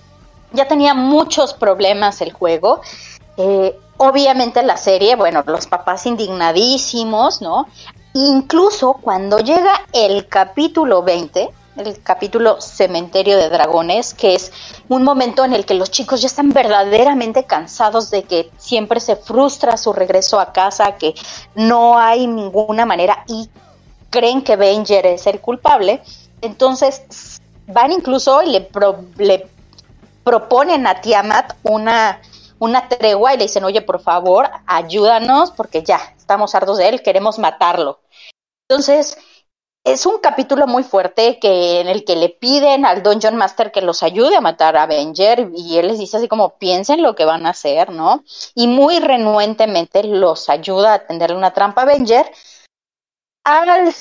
ya 0.53 0.69
tenía 0.69 0.95
muchos 0.95 1.55
problemas 1.55 2.21
el 2.21 2.33
juego. 2.33 2.81
Eh, 3.37 3.77
obviamente 3.97 4.63
la 4.63 4.77
serie, 4.77 5.17
bueno, 5.17 5.43
los 5.47 5.67
papás 5.67 6.07
indignadísimos, 6.07 7.43
¿no? 7.43 7.67
Incluso 8.15 8.95
cuando 8.95 9.39
llega 9.39 9.73
el 9.93 10.29
capítulo 10.29 11.03
20, 11.03 11.51
el 11.79 12.03
capítulo 12.03 12.61
Cementerio 12.61 13.37
de 13.37 13.49
Dragones, 13.49 14.15
que 14.15 14.35
es 14.35 14.53
un 14.89 15.03
momento 15.05 15.45
en 15.45 15.53
el 15.53 15.65
que 15.65 15.75
los 15.75 15.91
chicos 15.91 16.21
ya 16.21 16.27
están 16.27 16.51
verdaderamente 16.51 17.45
cansados 17.45 18.11
de 18.11 18.25
que 18.25 18.51
siempre 18.59 19.01
se 19.01 19.17
frustra 19.17 19.77
su 19.77 19.93
regreso 19.93 20.41
a 20.41 20.53
casa, 20.53 20.97
que 20.97 21.15
no 21.55 21.99
hay 21.99 22.27
ninguna 22.27 22.85
manera 22.85 23.25
y 23.29 23.49
creen 24.11 24.43
que 24.43 24.57
Venger 24.57 25.07
es 25.07 25.27
el 25.27 25.41
culpable. 25.41 26.03
Entonces 26.41 27.41
van 27.67 27.93
incluso 27.93 28.43
y 28.43 28.51
le 28.51 29.49
proponen 30.25 30.87
a 30.87 31.01
Tiamat 31.01 31.55
una, 31.63 32.21
una 32.59 32.89
tregua 32.89 33.35
y 33.35 33.39
le 33.39 33.45
dicen, 33.45 33.65
oye, 33.65 33.83
por 33.83 34.01
favor, 34.01 34.49
ayúdanos 34.67 35.53
porque 35.53 35.83
ya 35.83 36.01
estamos 36.17 36.55
hartos 36.55 36.79
de 36.79 36.89
él, 36.89 37.03
queremos 37.03 37.39
matarlo. 37.39 38.01
Entonces, 38.69 39.17
es 39.85 40.07
un 40.07 40.19
capítulo 40.19 40.67
muy 40.67 40.83
fuerte 40.83 41.39
que 41.39 41.81
en 41.81 41.89
el 41.89 42.05
que 42.05 42.17
le 42.17 42.29
piden 42.29 42.85
al 42.85 43.03
Dungeon 43.03 43.37
Master 43.37 43.73
que 43.73 43.81
los 43.81 44.03
ayude 44.03 44.37
a 44.37 44.41
matar 44.41 44.77
a 44.77 44.83
Avenger 44.83 45.51
y 45.55 45.79
él 45.79 45.89
les 45.89 45.99
dice 45.99 46.19
así 46.19 46.29
como 46.29 46.59
piensen 46.59 47.03
lo 47.03 47.15
que 47.15 47.25
van 47.25 47.47
a 47.47 47.51
hacer, 47.51 47.91
¿no? 47.91 48.25
Y 48.55 48.67
muy 48.67 48.99
renuentemente 48.99 50.05
los 50.05 50.51
ayuda 50.51 50.95
a 50.95 51.07
tenderle 51.07 51.37
una 51.37 51.55
trampa 51.55 51.83
a 51.83 51.85
Avenger. 51.85 52.31
Al 53.45 53.95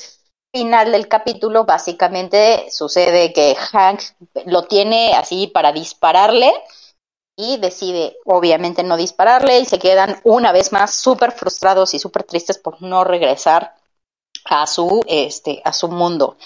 final 0.52 0.92
del 0.92 1.08
capítulo 1.08 1.64
básicamente 1.64 2.70
sucede 2.70 3.32
que 3.32 3.54
Hank 3.54 4.00
lo 4.46 4.64
tiene 4.64 5.14
así 5.14 5.46
para 5.46 5.72
dispararle 5.72 6.52
y 7.36 7.56
decide 7.58 8.18
obviamente 8.24 8.82
no 8.82 8.96
dispararle 8.96 9.60
y 9.60 9.64
se 9.64 9.78
quedan 9.78 10.20
una 10.24 10.52
vez 10.52 10.72
más 10.72 10.94
súper 10.94 11.32
frustrados 11.32 11.94
y 11.94 11.98
súper 11.98 12.24
tristes 12.24 12.58
por 12.58 12.82
no 12.82 13.04
regresar 13.04 13.77
a 14.48 14.66
su 14.66 15.04
este 15.06 15.62
a 15.64 15.72
su 15.72 15.88
mundo. 15.88 16.36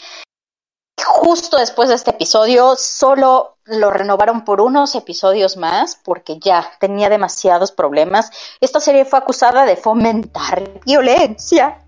Justo 1.04 1.56
después 1.56 1.88
de 1.88 1.94
este 1.94 2.10
episodio 2.10 2.76
solo 2.76 3.56
lo 3.64 3.90
renovaron 3.90 4.44
por 4.44 4.60
unos 4.60 4.94
episodios 4.94 5.56
más 5.56 5.98
porque 6.04 6.38
ya 6.38 6.70
tenía 6.80 7.08
demasiados 7.08 7.72
problemas. 7.72 8.30
Esta 8.60 8.80
serie 8.80 9.04
fue 9.04 9.18
acusada 9.18 9.64
de 9.64 9.76
fomentar 9.76 10.80
violencia 10.84 11.78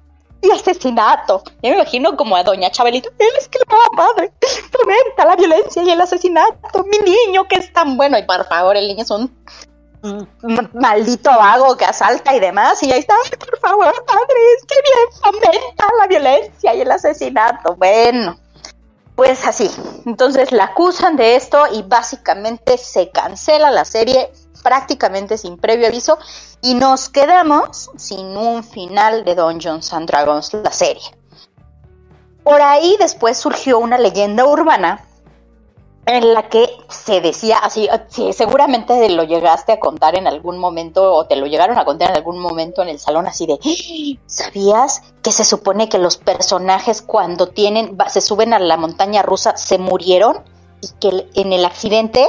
y 0.40 0.50
asesinato. 0.50 1.42
Yo 1.62 1.70
me 1.70 1.76
imagino 1.76 2.16
como 2.16 2.36
a 2.36 2.44
doña 2.44 2.70
Chabelito, 2.70 3.10
él 3.18 3.28
es 3.38 3.48
que 3.48 3.58
la 3.58 3.96
madre 3.96 4.32
fomenta 4.70 5.24
la 5.24 5.36
violencia 5.36 5.82
y 5.82 5.90
el 5.90 6.00
asesinato. 6.00 6.84
Mi 6.84 6.98
niño 6.98 7.46
que 7.48 7.56
es 7.56 7.72
tan 7.72 7.96
bueno 7.96 8.18
y 8.18 8.22
por 8.22 8.46
favor 8.46 8.76
el 8.76 8.86
niño 8.86 9.02
es 9.02 9.10
un 9.10 9.34
maldito 10.72 11.30
vago 11.30 11.76
que 11.76 11.84
asalta 11.84 12.34
y 12.34 12.40
demás, 12.40 12.82
y 12.82 12.92
ahí 12.92 13.00
está, 13.00 13.14
"Ay, 13.24 13.30
por 13.38 13.58
favor, 13.58 14.04
padre, 14.04 14.34
es 14.56 14.64
que 14.66 14.74
bien 14.74 15.22
fomenta 15.22 15.86
la 15.98 16.06
violencia 16.06 16.74
y 16.74 16.80
el 16.82 16.90
asesinato. 16.90 17.74
Bueno, 17.76 18.38
pues 19.14 19.46
así. 19.46 19.70
Entonces 20.06 20.52
la 20.52 20.64
acusan 20.64 21.16
de 21.16 21.36
esto 21.36 21.66
y 21.72 21.82
básicamente 21.82 22.78
se 22.78 23.10
cancela 23.10 23.70
la 23.70 23.84
serie 23.84 24.30
prácticamente 24.62 25.36
sin 25.38 25.58
previo 25.58 25.86
aviso 25.86 26.18
y 26.62 26.74
nos 26.74 27.10
quedamos 27.10 27.90
sin 27.96 28.36
un 28.36 28.64
final 28.64 29.24
de 29.24 29.34
Dungeons 29.34 29.92
and 29.92 30.08
Dragons, 30.08 30.52
la 30.54 30.72
serie. 30.72 31.02
Por 32.42 32.60
ahí 32.60 32.96
después 32.98 33.38
surgió 33.38 33.78
una 33.78 33.98
leyenda 33.98 34.46
urbana 34.46 35.06
en 36.06 36.34
la 36.34 36.48
que 36.48 36.68
se 36.88 37.20
decía 37.20 37.58
así, 37.58 37.88
sí, 38.08 38.32
seguramente 38.32 39.08
lo 39.08 39.24
llegaste 39.24 39.72
a 39.72 39.80
contar 39.80 40.16
en 40.16 40.26
algún 40.26 40.58
momento 40.58 41.14
o 41.14 41.26
te 41.26 41.36
lo 41.36 41.46
llegaron 41.46 41.78
a 41.78 41.84
contar 41.84 42.10
en 42.10 42.16
algún 42.16 42.38
momento 42.38 42.82
en 42.82 42.88
el 42.88 42.98
salón 42.98 43.26
así 43.26 43.46
de, 43.46 43.54
"¡Ah! 43.54 44.20
¿sabías 44.26 45.02
que 45.22 45.32
se 45.32 45.44
supone 45.44 45.88
que 45.88 45.98
los 45.98 46.16
personajes 46.18 47.00
cuando 47.00 47.48
tienen, 47.48 47.96
se 48.08 48.20
suben 48.20 48.52
a 48.52 48.58
la 48.58 48.76
montaña 48.76 49.22
rusa 49.22 49.56
se 49.56 49.78
murieron 49.78 50.42
y 50.82 50.88
que 51.00 51.26
en 51.34 51.52
el 51.52 51.64
accidente, 51.64 52.26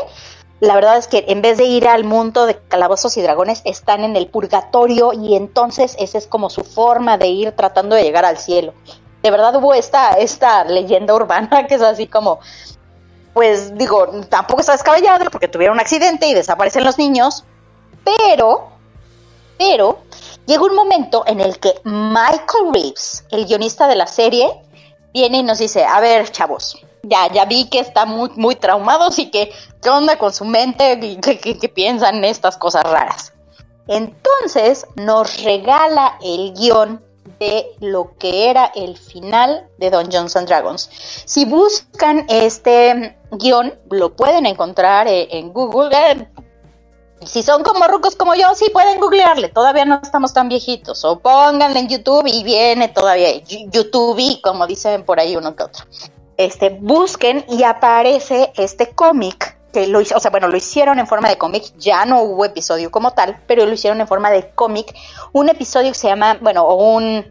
la 0.61 0.75
verdad 0.75 0.97
es 0.97 1.07
que 1.07 1.25
en 1.27 1.41
vez 1.41 1.57
de 1.57 1.65
ir 1.65 1.87
al 1.87 2.05
mundo 2.05 2.45
de 2.45 2.57
calabozos 2.57 3.17
y 3.17 3.21
dragones 3.21 3.61
están 3.65 4.05
en 4.05 4.15
el 4.15 4.27
purgatorio 4.27 5.11
y 5.11 5.35
entonces 5.35 5.97
esa 5.99 6.17
es 6.17 6.27
como 6.27 6.49
su 6.49 6.63
forma 6.63 7.17
de 7.17 7.27
ir 7.27 7.51
tratando 7.51 7.95
de 7.95 8.03
llegar 8.03 8.23
al 8.23 8.37
cielo. 8.37 8.73
De 9.21 9.31
verdad 9.31 9.55
hubo 9.55 9.73
esta, 9.73 10.11
esta 10.11 10.63
leyenda 10.63 11.13
urbana 11.13 11.65
que 11.67 11.75
es 11.75 11.81
así 11.81 12.07
como, 12.07 12.39
pues 13.35 13.77
digo, 13.77 14.07
tampoco 14.29 14.61
está 14.61 14.71
descabellado 14.71 15.29
porque 15.29 15.49
tuvieron 15.49 15.75
un 15.75 15.81
accidente 15.81 16.25
y 16.25 16.33
desaparecen 16.33 16.85
los 16.85 16.97
niños, 16.97 17.43
pero, 18.05 18.69
pero, 19.57 19.99
llega 20.45 20.63
un 20.63 20.73
momento 20.73 21.25
en 21.27 21.41
el 21.41 21.59
que 21.59 21.73
Michael 21.83 22.73
Reeves, 22.73 23.25
el 23.31 23.45
guionista 23.45 23.89
de 23.89 23.97
la 23.97 24.07
serie, 24.07 24.49
viene 25.13 25.39
y 25.39 25.43
nos 25.43 25.59
dice, 25.59 25.83
a 25.83 25.99
ver, 25.99 26.31
chavos, 26.31 26.81
ya, 27.03 27.29
ya 27.33 27.43
vi 27.43 27.67
que 27.69 27.79
están 27.79 28.07
muy, 28.07 28.29
muy 28.37 28.55
traumados 28.55 29.19
y 29.19 29.29
que, 29.29 29.51
¿qué 29.81 29.89
onda 29.89 30.17
con 30.17 30.31
su 30.31 30.45
mente? 30.45 30.97
y 31.01 31.17
que, 31.17 31.67
piensan 31.67 32.23
estas 32.23 32.55
cosas 32.55 32.83
raras. 32.83 33.33
Entonces 33.89 34.87
nos 34.95 35.43
regala 35.43 36.17
el 36.23 36.53
guion 36.53 37.03
de 37.39 37.71
lo 37.79 38.17
que 38.17 38.49
era 38.49 38.71
el 38.75 38.97
final 38.97 39.67
de 39.77 39.89
Dungeons 39.89 40.35
and 40.35 40.47
Dragons. 40.47 40.89
Si 41.25 41.45
buscan 41.45 42.25
este 42.29 43.17
guion, 43.31 43.73
lo 43.89 44.15
pueden 44.15 44.45
encontrar 44.45 45.07
eh, 45.07 45.27
en 45.31 45.51
Google. 45.53 45.89
Eh, 45.93 46.27
si 47.25 47.43
son 47.43 47.63
como 47.63 47.87
rucos 47.87 48.15
como 48.15 48.35
yo, 48.35 48.53
sí 48.55 48.69
pueden 48.71 48.99
googlearle. 48.99 49.49
Todavía 49.49 49.85
no 49.85 49.99
estamos 50.01 50.33
tan 50.33 50.49
viejitos. 50.49 51.03
O 51.05 51.19
pónganle 51.19 51.79
en 51.79 51.89
YouTube 51.89 52.27
y 52.27 52.43
viene 52.43 52.89
todavía 52.89 53.29
YouTube, 53.43 54.41
como 54.41 54.67
dicen 54.67 55.03
por 55.03 55.19
ahí 55.19 55.35
uno 55.35 55.55
que 55.55 55.63
otro. 55.63 55.85
Este, 56.37 56.69
busquen 56.69 57.45
y 57.49 57.63
aparece 57.63 58.51
este 58.55 58.91
cómic 58.91 59.55
que 59.75 59.87
lo 59.87 59.99
o 59.99 60.05
sea, 60.05 60.31
bueno, 60.31 60.47
lo 60.47 60.55
hicieron 60.55 60.99
en 60.99 61.07
forma 61.07 61.27
de 61.27 61.37
cómic, 61.37 61.65
ya 61.77 62.05
no 62.05 62.21
hubo 62.21 62.45
episodio 62.45 62.91
como 62.91 63.11
tal, 63.11 63.41
pero 63.45 63.65
lo 63.65 63.73
hicieron 63.73 63.99
en 63.99 64.07
forma 64.07 64.31
de 64.31 64.51
cómic, 64.51 64.95
un 65.35 65.49
episodio 65.49 65.91
que 65.91 65.97
se 65.97 66.07
llama, 66.07 66.37
bueno, 66.39 66.63
o 66.63 66.95
un 66.95 67.25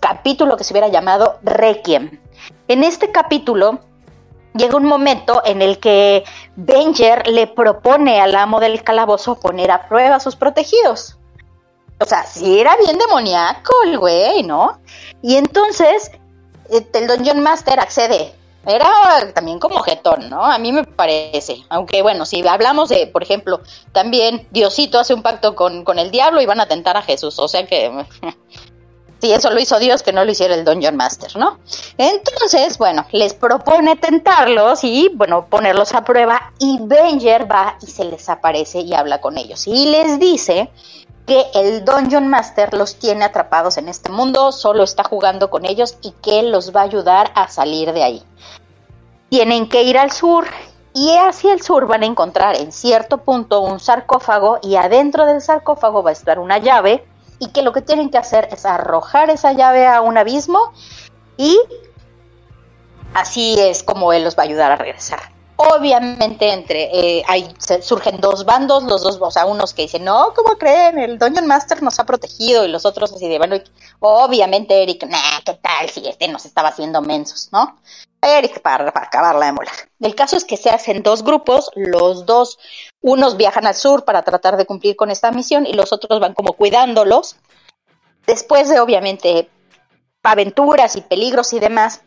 capítulo 0.00 0.56
que 0.56 0.64
se 0.64 0.72
hubiera 0.72 0.88
llamado 0.88 1.38
Requiem. 1.42 2.18
En 2.66 2.82
este 2.82 3.12
capítulo 3.12 3.80
llega 4.54 4.78
un 4.78 4.86
momento 4.86 5.42
en 5.44 5.60
el 5.60 5.78
que 5.78 6.24
Benger 6.56 7.26
le 7.26 7.46
propone 7.46 8.22
al 8.22 8.34
amo 8.34 8.58
del 8.58 8.82
calabozo 8.82 9.38
poner 9.38 9.70
a 9.70 9.86
prueba 9.86 10.16
a 10.16 10.20
sus 10.20 10.34
protegidos. 10.34 11.18
O 11.98 12.06
sea, 12.06 12.24
si 12.24 12.58
era 12.58 12.74
bien 12.78 12.96
demoníaco 12.96 13.70
el 13.84 13.98
güey, 13.98 14.42
¿no? 14.42 14.80
Y 15.20 15.36
entonces 15.36 16.10
eh, 16.70 16.88
el 16.94 17.06
Dungeon 17.06 17.40
Master 17.40 17.80
accede. 17.80 18.32
Era 18.66 19.32
también 19.34 19.58
como 19.58 19.80
jetón, 19.80 20.28
¿no? 20.28 20.44
A 20.44 20.58
mí 20.58 20.72
me 20.72 20.84
parece. 20.84 21.64
Aunque 21.70 22.02
bueno, 22.02 22.26
si 22.26 22.46
hablamos 22.46 22.90
de, 22.90 23.06
por 23.06 23.22
ejemplo, 23.22 23.60
también 23.92 24.46
Diosito 24.50 24.98
hace 24.98 25.14
un 25.14 25.22
pacto 25.22 25.54
con, 25.54 25.84
con 25.84 25.98
el 25.98 26.10
diablo 26.10 26.42
y 26.42 26.46
van 26.46 26.60
a 26.60 26.66
tentar 26.66 26.96
a 26.96 27.02
Jesús. 27.02 27.38
O 27.38 27.48
sea 27.48 27.66
que 27.66 27.90
si 29.20 29.32
eso 29.32 29.50
lo 29.50 29.60
hizo 29.60 29.78
Dios, 29.78 30.02
que 30.02 30.12
no 30.12 30.24
lo 30.24 30.30
hiciera 30.30 30.54
el 30.54 30.64
Dungeon 30.64 30.96
Master, 30.96 31.36
¿no? 31.36 31.58
Entonces, 31.98 32.78
bueno, 32.78 33.06
les 33.12 33.34
propone 33.34 33.96
tentarlos 33.96 34.84
y, 34.84 35.10
bueno, 35.14 35.46
ponerlos 35.46 35.94
a 35.94 36.04
prueba 36.04 36.52
y 36.58 36.78
Venger 36.82 37.50
va 37.50 37.76
y 37.80 37.86
se 37.86 38.04
les 38.04 38.28
aparece 38.28 38.80
y 38.80 38.94
habla 38.94 39.20
con 39.20 39.38
ellos. 39.38 39.66
Y 39.66 39.86
les 39.86 40.18
dice 40.18 40.70
que 41.30 41.46
el 41.54 41.84
Dungeon 41.84 42.26
Master 42.26 42.74
los 42.74 42.96
tiene 42.96 43.24
atrapados 43.24 43.78
en 43.78 43.88
este 43.88 44.10
mundo, 44.10 44.50
solo 44.50 44.82
está 44.82 45.04
jugando 45.04 45.48
con 45.48 45.64
ellos 45.64 45.96
y 46.02 46.10
que 46.10 46.42
los 46.42 46.74
va 46.74 46.80
a 46.80 46.84
ayudar 46.84 47.30
a 47.36 47.46
salir 47.46 47.92
de 47.92 48.02
ahí. 48.02 48.24
Tienen 49.28 49.68
que 49.68 49.84
ir 49.84 49.96
al 49.96 50.10
sur 50.10 50.48
y 50.92 51.16
hacia 51.18 51.52
el 51.52 51.62
sur 51.62 51.86
van 51.86 52.02
a 52.02 52.06
encontrar 52.06 52.56
en 52.56 52.72
cierto 52.72 53.18
punto 53.18 53.60
un 53.60 53.78
sarcófago 53.78 54.58
y 54.60 54.74
adentro 54.74 55.24
del 55.24 55.40
sarcófago 55.40 56.02
va 56.02 56.10
a 56.10 56.14
estar 56.14 56.40
una 56.40 56.58
llave 56.58 57.06
y 57.38 57.50
que 57.50 57.62
lo 57.62 57.72
que 57.72 57.82
tienen 57.82 58.10
que 58.10 58.18
hacer 58.18 58.48
es 58.50 58.66
arrojar 58.66 59.30
esa 59.30 59.52
llave 59.52 59.86
a 59.86 60.00
un 60.00 60.18
abismo 60.18 60.72
y 61.36 61.56
así 63.14 63.54
es 63.56 63.84
como 63.84 64.12
él 64.12 64.24
los 64.24 64.36
va 64.36 64.42
a 64.42 64.46
ayudar 64.46 64.72
a 64.72 64.76
regresar. 64.76 65.20
Obviamente 65.62 66.50
entre 66.50 66.88
eh, 67.20 67.24
surgen 67.82 68.18
dos 68.18 68.46
bandos, 68.46 68.82
los 68.84 69.02
dos, 69.02 69.18
o 69.20 69.30
sea, 69.30 69.44
unos 69.44 69.74
que 69.74 69.82
dicen, 69.82 70.04
no, 70.04 70.32
¿cómo 70.34 70.56
creen? 70.56 70.98
El 70.98 71.18
Dungeon 71.18 71.46
Master 71.46 71.82
nos 71.82 71.98
ha 72.00 72.06
protegido 72.06 72.64
y 72.64 72.68
los 72.68 72.86
otros 72.86 73.12
así 73.12 73.28
de, 73.28 73.36
bueno, 73.36 73.56
obviamente 73.98 74.82
Eric, 74.82 75.04
nah, 75.04 75.40
¿qué 75.44 75.52
tal 75.52 75.90
si 75.90 76.08
este 76.08 76.28
nos 76.28 76.46
estaba 76.46 76.70
haciendo 76.70 77.02
mensos, 77.02 77.50
no? 77.52 77.78
Eric 78.22 78.62
para, 78.62 78.90
para 78.90 79.06
acabarla 79.08 79.46
de 79.46 79.52
molar. 79.52 79.74
El 80.00 80.14
caso 80.14 80.38
es 80.38 80.46
que 80.46 80.56
se 80.56 80.70
hacen 80.70 81.02
dos 81.02 81.22
grupos, 81.22 81.70
los 81.74 82.24
dos, 82.24 82.58
unos 83.02 83.36
viajan 83.36 83.66
al 83.66 83.74
sur 83.74 84.06
para 84.06 84.22
tratar 84.22 84.56
de 84.56 84.64
cumplir 84.64 84.96
con 84.96 85.10
esta 85.10 85.30
misión 85.30 85.66
y 85.66 85.74
los 85.74 85.92
otros 85.92 86.20
van 86.20 86.32
como 86.32 86.54
cuidándolos. 86.54 87.36
Después 88.26 88.70
de 88.70 88.80
obviamente 88.80 89.50
aventuras 90.22 90.96
y 90.96 91.02
peligros 91.02 91.52
y 91.52 91.60
demás, 91.60 92.00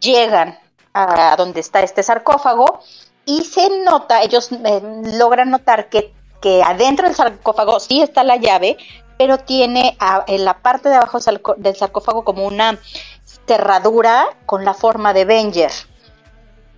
llegan 0.00 0.58
a 0.92 1.36
donde 1.36 1.60
está 1.60 1.80
este 1.80 2.02
sarcófago 2.02 2.80
y 3.24 3.44
se 3.44 3.68
nota, 3.84 4.22
ellos 4.22 4.50
eh, 4.52 4.80
logran 5.14 5.50
notar 5.50 5.88
que, 5.88 6.12
que 6.40 6.62
adentro 6.62 7.06
del 7.06 7.14
sarcófago 7.14 7.78
sí 7.80 8.02
está 8.02 8.24
la 8.24 8.36
llave, 8.36 8.76
pero 9.18 9.38
tiene 9.38 9.96
en 10.26 10.44
la 10.44 10.62
parte 10.62 10.88
de 10.88 10.96
abajo 10.96 11.18
del 11.58 11.76
sarcófago 11.76 12.24
como 12.24 12.46
una 12.46 12.78
cerradura 13.46 14.26
con 14.46 14.64
la 14.64 14.74
forma 14.74 15.12
de 15.12 15.26
Venger. 15.26 15.70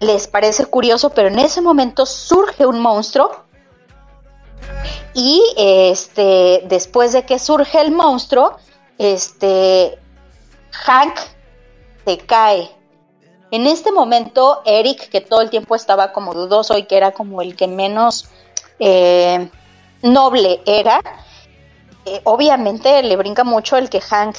Les 0.01 0.27
parece 0.27 0.67
curioso, 0.67 1.11
pero 1.11 1.29
en 1.29 1.39
ese 1.39 1.61
momento 1.61 2.05
surge 2.05 2.67
un 2.67 2.81
monstruo 2.81 3.45
y 5.15 5.41
este 5.57 6.65
después 6.67 7.13
de 7.13 7.25
que 7.25 7.39
surge 7.39 7.81
el 7.81 7.93
monstruo, 7.93 8.57
este 8.99 9.99
Hank 10.73 11.15
se 12.05 12.19
cae. 12.19 12.82
En 13.53 13.67
este 13.67 13.93
momento, 13.93 14.63
Eric, 14.65 15.11
que 15.11 15.21
todo 15.21 15.43
el 15.43 15.51
tiempo 15.51 15.75
estaba 15.75 16.11
como 16.13 16.33
dudoso 16.33 16.79
y 16.79 16.85
que 16.85 16.97
era 16.97 17.13
como 17.13 17.43
el 17.43 17.55
que 17.55 17.69
menos 17.69 18.31
eh, 18.79 19.51
noble 20.01 20.63
era, 20.65 21.03
eh, 22.07 22.23
obviamente 22.25 23.03
le 23.03 23.15
brinca 23.15 23.45
mucho 23.45 23.77
el 23.77 23.91
que 23.91 24.01
Hank 24.01 24.37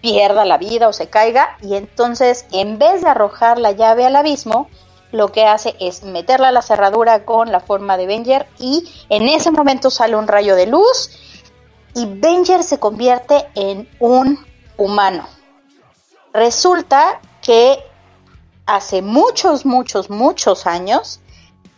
pierda 0.00 0.44
la 0.44 0.56
vida 0.56 0.86
o 0.86 0.92
se 0.92 1.10
caiga 1.10 1.56
y 1.62 1.74
entonces 1.74 2.46
en 2.52 2.78
vez 2.78 3.02
de 3.02 3.08
arrojar 3.08 3.58
la 3.58 3.72
llave 3.72 4.06
al 4.06 4.14
abismo, 4.14 4.68
lo 5.10 5.32
que 5.32 5.44
hace 5.44 5.74
es 5.80 6.04
meterla 6.04 6.48
a 6.48 6.52
la 6.52 6.62
cerradura 6.62 7.24
con 7.24 7.50
la 7.50 7.58
forma 7.58 7.96
de 7.96 8.06
Venger 8.06 8.46
y 8.56 8.88
en 9.08 9.28
ese 9.28 9.50
momento 9.50 9.90
sale 9.90 10.14
un 10.14 10.28
rayo 10.28 10.54
de 10.54 10.68
luz 10.68 11.10
y 11.96 12.06
Venger 12.06 12.62
se 12.62 12.78
convierte 12.78 13.48
en 13.56 13.88
un 13.98 14.38
humano. 14.76 15.26
Resulta 16.32 17.20
que 17.42 17.84
hace 18.66 19.02
muchos, 19.02 19.66
muchos, 19.66 20.10
muchos 20.10 20.66
años, 20.66 21.20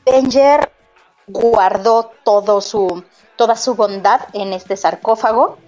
Venger 0.05 0.72
guardó 1.26 2.11
todo 2.24 2.61
su, 2.61 3.05
toda 3.37 3.57
su 3.57 3.74
bondad 3.74 4.20
en 4.32 4.53
este 4.53 4.76
sarcófago 4.76 5.59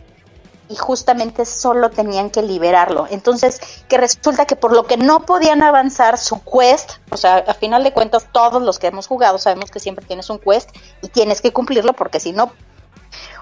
y 0.68 0.76
justamente 0.76 1.44
solo 1.44 1.90
tenían 1.90 2.30
que 2.30 2.42
liberarlo. 2.42 3.06
Entonces, 3.10 3.60
que 3.88 3.98
resulta 3.98 4.46
que 4.46 4.56
por 4.56 4.72
lo 4.72 4.84
que 4.84 4.96
no 4.96 5.20
podían 5.20 5.62
avanzar 5.62 6.18
su 6.18 6.42
quest, 6.42 6.94
o 7.10 7.16
sea, 7.16 7.36
a 7.36 7.54
final 7.54 7.84
de 7.84 7.92
cuentas, 7.92 8.26
todos 8.32 8.60
los 8.62 8.78
que 8.78 8.88
hemos 8.88 9.06
jugado 9.06 9.38
sabemos 9.38 9.70
que 9.70 9.80
siempre 9.80 10.04
tienes 10.04 10.28
un 10.28 10.38
quest 10.38 10.70
y 11.02 11.08
tienes 11.08 11.40
que 11.40 11.52
cumplirlo 11.52 11.92
porque 11.92 12.20
si 12.20 12.32
no, 12.32 12.52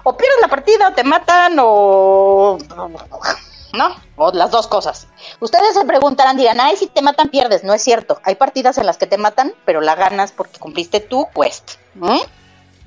o 0.03 0.15
pierdes 0.15 0.37
la 0.41 0.47
partida, 0.47 0.89
o 0.89 0.93
te 0.93 1.03
matan, 1.03 1.57
o. 1.59 2.57
¿No? 3.75 3.95
O 4.15 4.31
las 4.31 4.51
dos 4.51 4.67
cosas. 4.67 5.07
Ustedes 5.39 5.73
se 5.73 5.85
preguntarán, 5.85 6.37
dirán, 6.37 6.59
ay, 6.61 6.77
si 6.77 6.87
te 6.87 7.01
matan, 7.01 7.29
pierdes. 7.29 7.63
No 7.63 7.73
es 7.73 7.81
cierto. 7.81 8.19
Hay 8.23 8.35
partidas 8.35 8.77
en 8.77 8.85
las 8.85 8.97
que 8.97 9.07
te 9.07 9.17
matan, 9.17 9.53
pero 9.65 9.81
la 9.81 9.95
ganas 9.95 10.31
porque 10.31 10.59
cumpliste 10.59 10.99
tu 10.99 11.27
quest. 11.29 11.73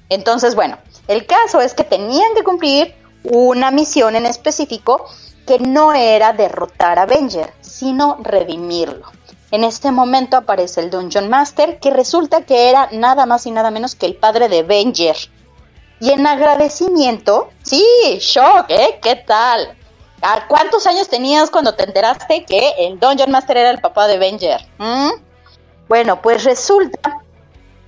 Entonces, 0.08 0.54
bueno, 0.54 0.78
el 1.06 1.26
caso 1.26 1.60
es 1.60 1.74
que 1.74 1.84
tenían 1.84 2.34
que 2.34 2.44
cumplir 2.44 2.94
una 3.24 3.70
misión 3.70 4.16
en 4.16 4.26
específico 4.26 5.06
que 5.46 5.58
no 5.58 5.92
era 5.92 6.32
derrotar 6.32 6.98
a 6.98 7.02
Avenger, 7.02 7.52
sino 7.60 8.18
redimirlo. 8.20 9.06
En 9.50 9.64
este 9.64 9.90
momento 9.90 10.36
aparece 10.36 10.82
el 10.82 10.90
Dungeon 10.90 11.30
Master, 11.30 11.78
que 11.78 11.90
resulta 11.90 12.42
que 12.42 12.68
era 12.68 12.88
nada 12.92 13.24
más 13.24 13.46
y 13.46 13.50
nada 13.50 13.70
menos 13.70 13.94
que 13.94 14.04
el 14.04 14.14
padre 14.14 14.50
de 14.50 14.58
Avenger. 14.60 15.16
Y 16.00 16.10
en 16.10 16.26
agradecimiento, 16.26 17.48
sí, 17.62 17.82
shock, 18.20 18.66
¿eh? 18.68 18.98
¿Qué 19.02 19.16
tal? 19.16 19.77
¿A 20.20 20.46
cuántos 20.48 20.86
años 20.86 21.08
tenías 21.08 21.50
cuando 21.50 21.74
te 21.74 21.84
enteraste 21.84 22.44
que 22.44 22.74
el 22.78 22.98
Dungeon 22.98 23.30
Master 23.30 23.56
era 23.56 23.70
el 23.70 23.80
papá 23.80 24.06
de 24.08 24.14
Avenger? 24.14 24.60
¿Mm? 24.78 25.10
Bueno, 25.88 26.20
pues 26.20 26.44
resulta, 26.44 27.22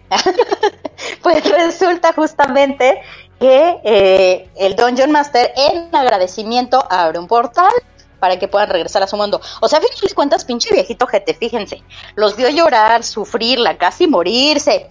pues 1.22 1.44
resulta 1.44 2.12
justamente 2.12 3.02
que 3.38 3.80
eh, 3.84 4.50
el 4.56 4.76
Dungeon 4.76 5.10
Master 5.10 5.52
en 5.56 5.94
agradecimiento 5.94 6.84
abre 6.88 7.18
un 7.18 7.26
portal 7.26 7.72
para 8.20 8.38
que 8.38 8.48
puedan 8.48 8.68
regresar 8.68 9.02
a 9.02 9.06
su 9.06 9.16
mundo. 9.16 9.40
O 9.60 9.68
sea, 9.68 9.80
de 9.80 10.14
cuentas, 10.14 10.44
pinche 10.44 10.72
viejito 10.72 11.06
jete, 11.06 11.34
fíjense. 11.34 11.82
Los 12.14 12.36
vio 12.36 12.50
llorar, 12.50 13.02
sufrirla, 13.02 13.78
casi 13.78 14.06
morirse. 14.06 14.88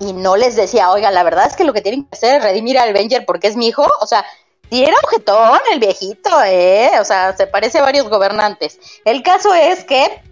Y 0.00 0.12
no 0.12 0.36
les 0.36 0.56
decía, 0.56 0.90
oiga, 0.90 1.10
la 1.10 1.22
verdad 1.22 1.46
es 1.46 1.54
que 1.54 1.64
lo 1.64 1.72
que 1.72 1.82
tienen 1.82 2.04
que 2.04 2.16
hacer 2.16 2.36
es 2.36 2.42
redimir 2.42 2.78
al 2.78 2.90
Avenger 2.90 3.24
porque 3.24 3.46
es 3.46 3.56
mi 3.56 3.68
hijo. 3.68 3.86
O 4.00 4.06
sea, 4.06 4.24
si 4.70 4.82
era 4.82 4.94
un 5.02 5.10
jetón 5.10 5.60
el 5.72 5.78
viejito, 5.78 6.30
¿eh? 6.44 6.90
O 7.00 7.04
sea, 7.04 7.36
se 7.36 7.46
parece 7.46 7.78
a 7.78 7.82
varios 7.82 8.08
gobernantes. 8.08 8.78
El 9.04 9.22
caso 9.22 9.54
es 9.54 9.84
que, 9.84 10.22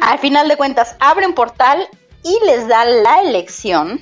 al 0.00 0.18
final 0.18 0.48
de 0.48 0.56
cuentas, 0.56 0.96
abre 1.00 1.26
un 1.26 1.34
portal 1.34 1.88
y 2.22 2.38
les 2.44 2.68
da 2.68 2.84
la 2.84 3.22
elección 3.22 4.00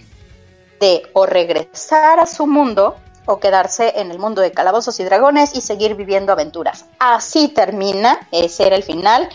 de 0.81 1.03
o 1.15 1.27
regresar 1.27 2.21
a 2.21 2.27
su 2.27 2.47
mundo 2.47 2.97
o 3.27 3.41
quedarse 3.41 3.95
en 3.97 4.11
el 4.11 4.19
mundo 4.19 4.41
de 4.41 4.53
calabozos 4.53 5.01
y 5.01 5.05
dragones 5.05 5.55
y 5.55 5.61
seguir 5.61 5.95
viviendo 5.95 6.33
aventuras. 6.33 6.87
Así 6.99 7.49
termina, 7.49 8.29
ese 8.31 8.67
era 8.67 8.77
el 8.77 8.83
final. 8.83 9.29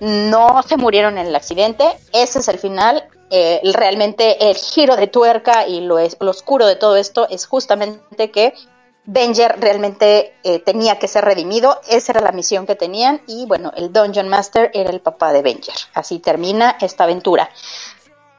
No 0.00 0.62
se 0.62 0.76
murieron 0.76 1.18
en 1.18 1.26
el 1.26 1.36
accidente, 1.36 1.84
ese 2.12 2.40
es 2.40 2.48
el 2.48 2.58
final. 2.58 3.08
Eh, 3.30 3.60
realmente 3.74 4.50
el 4.50 4.56
giro 4.56 4.96
de 4.96 5.06
tuerca 5.06 5.66
y 5.66 5.80
lo, 5.80 5.98
es, 6.00 6.16
lo 6.20 6.30
oscuro 6.30 6.66
de 6.66 6.74
todo 6.74 6.96
esto 6.96 7.28
es 7.28 7.46
justamente 7.46 8.30
que 8.32 8.54
Venger 9.04 9.56
realmente 9.58 10.34
eh, 10.42 10.58
tenía 10.58 10.98
que 10.98 11.08
ser 11.08 11.24
redimido, 11.24 11.80
esa 11.88 12.12
era 12.12 12.20
la 12.20 12.32
misión 12.32 12.66
que 12.66 12.74
tenían 12.74 13.22
y 13.26 13.46
bueno, 13.46 13.72
el 13.76 13.92
Dungeon 13.92 14.28
Master 14.28 14.70
era 14.74 14.90
el 14.90 15.00
papá 15.00 15.32
de 15.32 15.42
Venger. 15.42 15.74
Así 15.94 16.18
termina 16.18 16.76
esta 16.80 17.04
aventura. 17.04 17.48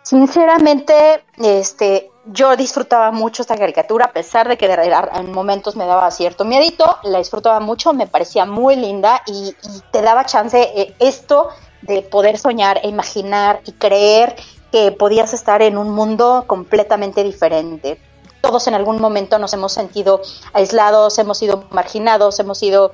Sinceramente, 0.03 1.23
este, 1.37 2.11
yo 2.25 2.55
disfrutaba 2.55 3.11
mucho 3.11 3.43
esta 3.43 3.55
caricatura, 3.55 4.05
a 4.05 4.13
pesar 4.13 4.47
de 4.47 4.57
que 4.57 4.67
de, 4.67 4.73
en 5.13 5.31
momentos 5.31 5.75
me 5.75 5.85
daba 5.85 6.09
cierto 6.11 6.43
miedito, 6.43 6.97
la 7.03 7.19
disfrutaba 7.19 7.59
mucho, 7.59 7.93
me 7.93 8.07
parecía 8.07 8.45
muy 8.45 8.75
linda 8.75 9.23
y, 9.27 9.55
y 9.63 9.81
te 9.91 10.01
daba 10.01 10.25
chance 10.25 10.59
eh, 10.75 10.95
esto 10.99 11.49
de 11.81 12.01
poder 12.01 12.37
soñar, 12.37 12.79
e 12.83 12.87
imaginar 12.87 13.61
y 13.65 13.71
creer 13.73 14.35
que 14.71 14.91
podías 14.91 15.33
estar 15.33 15.61
en 15.61 15.77
un 15.77 15.89
mundo 15.89 16.45
completamente 16.47 17.23
diferente. 17.23 17.99
Todos 18.41 18.67
en 18.67 18.73
algún 18.73 18.99
momento 18.99 19.37
nos 19.37 19.53
hemos 19.53 19.73
sentido 19.73 20.21
aislados, 20.53 21.19
hemos 21.19 21.37
sido 21.37 21.65
marginados, 21.71 22.39
hemos 22.39 22.57
sido 22.57 22.93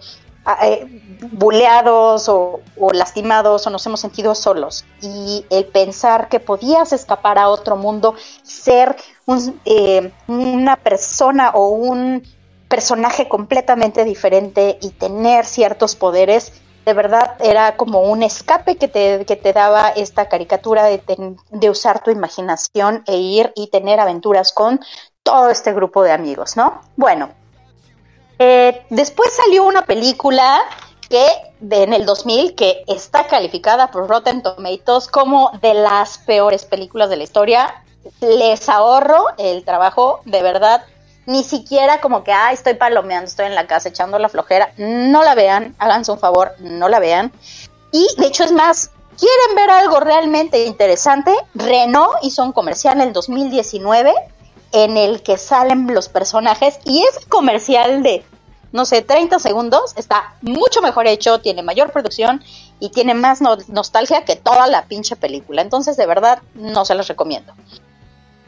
eh, 0.61 0.85
buleados 1.31 2.29
o, 2.29 2.61
o, 2.77 2.91
lastimados 2.91 3.67
o 3.67 3.69
nos 3.69 3.85
hemos 3.85 3.99
sentido 3.99 4.33
solos. 4.33 4.85
Y 5.01 5.45
el 5.49 5.65
pensar 5.65 6.29
que 6.29 6.39
podías 6.39 6.93
escapar 6.93 7.37
a 7.37 7.49
otro 7.49 7.75
mundo, 7.75 8.15
ser 8.43 8.95
un, 9.25 9.59
eh, 9.65 10.11
una 10.27 10.77
persona 10.77 11.51
o 11.51 11.69
un 11.69 12.23
personaje 12.67 13.27
completamente 13.27 14.03
diferente 14.03 14.77
y 14.81 14.89
tener 14.89 15.45
ciertos 15.45 15.95
poderes, 15.95 16.53
de 16.87 16.93
verdad 16.93 17.35
era 17.41 17.75
como 17.75 17.99
un 17.99 18.23
escape 18.23 18.77
que 18.77 18.87
te, 18.87 19.25
que 19.25 19.35
te 19.35 19.51
daba 19.51 19.89
esta 19.89 20.29
caricatura 20.29 20.85
de, 20.85 20.99
ten- 20.99 21.35
de 21.51 21.69
usar 21.69 22.01
tu 22.01 22.11
imaginación 22.11 23.03
e 23.07 23.17
ir 23.17 23.51
y 23.57 23.67
tener 23.67 23.99
aventuras 23.99 24.53
con 24.53 24.79
todo 25.21 25.49
este 25.49 25.73
grupo 25.73 26.01
de 26.03 26.13
amigos, 26.13 26.55
¿no? 26.55 26.79
Bueno, 26.95 27.27
eh, 28.39 28.85
después 28.89 29.33
salió 29.33 29.65
una 29.65 29.81
película 29.81 30.61
que 31.09 31.25
en 31.59 31.91
el 31.91 32.05
2000 32.05 32.55
que 32.55 32.85
está 32.87 33.27
calificada 33.27 33.91
por 33.91 34.07
Rotten 34.07 34.41
Tomatoes 34.41 35.09
como 35.09 35.51
de 35.61 35.73
las 35.73 36.19
peores 36.19 36.63
películas 36.63 37.09
de 37.09 37.17
la 37.17 37.23
historia. 37.23 37.83
Les 38.21 38.69
ahorro 38.69 39.25
el 39.37 39.65
trabajo, 39.65 40.21
de 40.23 40.41
verdad. 40.41 40.85
Ni 41.27 41.43
siquiera 41.43 41.99
como 41.99 42.23
que, 42.23 42.31
ah, 42.31 42.51
estoy 42.53 42.73
palomeando, 42.75 43.27
estoy 43.27 43.45
en 43.47 43.53
la 43.55 43.67
casa 43.67 43.89
echando 43.89 44.17
la 44.17 44.29
flojera. 44.29 44.71
No 44.77 45.23
la 45.23 45.35
vean, 45.35 45.75
háganse 45.77 46.11
un 46.11 46.19
favor, 46.19 46.53
no 46.59 46.87
la 46.87 46.99
vean. 46.99 47.33
Y 47.91 48.07
de 48.17 48.27
hecho 48.27 48.45
es 48.45 48.53
más, 48.53 48.91
¿quieren 49.19 49.55
ver 49.55 49.69
algo 49.69 49.99
realmente 49.99 50.65
interesante? 50.65 51.35
Renault 51.53 52.15
hizo 52.21 52.43
un 52.43 52.53
comercial 52.53 52.95
en 53.01 53.07
el 53.09 53.13
2019 53.13 54.13
en 54.71 54.95
el 54.95 55.21
que 55.21 55.37
salen 55.37 55.93
los 55.93 56.07
personajes 56.07 56.79
y 56.85 57.03
ese 57.03 57.25
comercial 57.27 58.03
de, 58.03 58.25
no 58.71 58.85
sé, 58.85 59.01
30 59.01 59.39
segundos 59.39 59.93
está 59.97 60.35
mucho 60.41 60.81
mejor 60.81 61.07
hecho, 61.07 61.39
tiene 61.41 61.61
mayor 61.61 61.91
producción 61.91 62.41
y 62.79 62.89
tiene 62.89 63.13
más 63.13 63.41
no- 63.41 63.57
nostalgia 63.67 64.23
que 64.23 64.37
toda 64.37 64.67
la 64.67 64.85
pinche 64.85 65.17
película. 65.17 65.61
Entonces, 65.61 65.97
de 65.97 66.05
verdad, 66.05 66.39
no 66.53 66.85
se 66.85 66.95
los 66.95 67.07
recomiendo. 67.09 67.53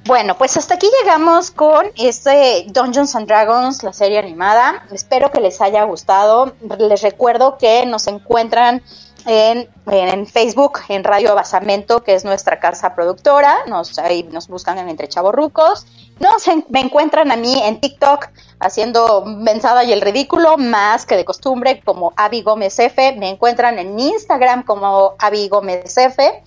Bueno, 0.10 0.36
pues 0.40 0.58
hasta 0.58 0.74
aquí 0.74 0.90
llegamos 1.04 1.52
con 1.52 1.86
este 1.96 2.66
Dungeons 2.70 3.16
and 3.16 3.28
Dragons, 3.28 3.84
la 3.84 3.94
serie 3.94 4.18
animada. 4.18 4.84
Espero 4.92 5.30
que 5.30 5.40
les 5.40 5.62
haya 5.62 5.84
gustado. 5.84 6.56
Les 6.80 7.04
recuerdo 7.04 7.60
que 7.60 7.86
nos 7.86 8.08
encuentran 8.08 8.82
en, 9.28 9.70
en 9.86 10.26
Facebook, 10.26 10.80
en 10.90 11.04
Radio 11.04 11.36
Basamento, 11.36 12.02
que 12.02 12.16
es 12.16 12.26
nuestra 12.26 12.60
casa 12.60 12.96
productora. 12.96 13.56
Nos, 13.68 14.00
ahí 14.00 14.24
nos 14.24 14.48
buscan 14.48 14.80
en 14.80 14.90
Entre 14.90 15.08
Chavorrucos. 15.08 15.86
Nos 16.20 16.48
me 16.70 16.80
encuentran 16.80 17.32
a 17.32 17.36
mí 17.36 17.62
en 17.64 17.80
TikTok 17.80 18.30
haciendo 18.60 19.26
mensada 19.26 19.84
y 19.84 19.94
el 19.94 20.02
ridículo, 20.02 20.58
más 20.58 21.06
que 21.06 21.18
de 21.18 21.24
costumbre, 21.24 21.84
como 21.86 22.14
Avi 22.16 22.42
Gómez 22.42 22.80
F. 22.80 23.16
Me 23.18 23.30
encuentran 23.30 23.78
en 23.78 24.00
Instagram 24.00 24.64
como 24.64 25.14
Avi 25.20 25.50
Gómez 25.50 25.96
F. 25.96 26.44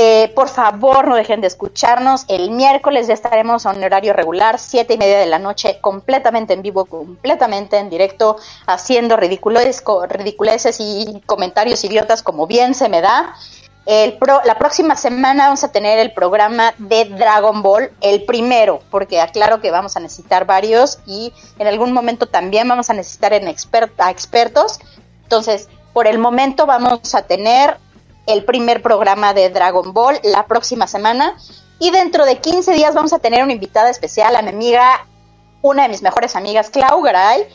Eh, 0.00 0.30
por 0.36 0.48
favor, 0.48 1.08
no 1.08 1.16
dejen 1.16 1.40
de 1.40 1.48
escucharnos. 1.48 2.24
El 2.28 2.52
miércoles 2.52 3.08
ya 3.08 3.14
estaremos 3.14 3.66
a 3.66 3.70
un 3.70 3.82
horario 3.82 4.12
regular, 4.12 4.60
siete 4.60 4.94
y 4.94 4.96
media 4.96 5.18
de 5.18 5.26
la 5.26 5.40
noche, 5.40 5.80
completamente 5.80 6.54
en 6.54 6.62
vivo, 6.62 6.84
completamente 6.84 7.78
en 7.78 7.90
directo, 7.90 8.36
haciendo 8.68 9.16
ridiculeces, 9.16 9.82
y 10.78 11.20
comentarios 11.26 11.82
idiotas 11.82 12.22
como 12.22 12.46
bien 12.46 12.76
se 12.76 12.88
me 12.88 13.00
da. 13.00 13.34
El 13.86 14.18
pro- 14.18 14.40
la 14.44 14.56
próxima 14.56 14.94
semana 14.94 15.46
vamos 15.46 15.64
a 15.64 15.72
tener 15.72 15.98
el 15.98 16.12
programa 16.12 16.74
de 16.78 17.06
Dragon 17.06 17.60
Ball, 17.62 17.90
el 18.00 18.22
primero, 18.24 18.82
porque 18.92 19.20
aclaro 19.20 19.60
que 19.60 19.72
vamos 19.72 19.96
a 19.96 20.00
necesitar 20.00 20.44
varios 20.44 21.00
y 21.06 21.32
en 21.58 21.66
algún 21.66 21.92
momento 21.92 22.26
también 22.26 22.68
vamos 22.68 22.88
a 22.88 22.94
necesitar 22.94 23.32
en 23.32 23.48
expert- 23.48 23.90
a 23.98 24.12
expertos. 24.12 24.78
Entonces, 25.24 25.68
por 25.92 26.06
el 26.06 26.18
momento 26.18 26.66
vamos 26.66 27.16
a 27.16 27.22
tener 27.22 27.78
el 28.28 28.44
primer 28.44 28.82
programa 28.82 29.34
de 29.34 29.50
Dragon 29.50 29.92
Ball 29.92 30.20
la 30.22 30.46
próxima 30.46 30.86
semana. 30.86 31.36
Y 31.80 31.90
dentro 31.90 32.24
de 32.24 32.38
15 32.38 32.72
días 32.72 32.94
vamos 32.94 33.12
a 33.12 33.18
tener 33.18 33.42
una 33.42 33.52
invitada 33.52 33.90
especial, 33.90 34.36
a 34.36 34.42
mi 34.42 34.50
amiga, 34.50 35.06
una 35.62 35.84
de 35.84 35.88
mis 35.88 36.02
mejores 36.02 36.36
amigas, 36.36 36.70
Clau 36.70 37.02
Garay. 37.02 37.46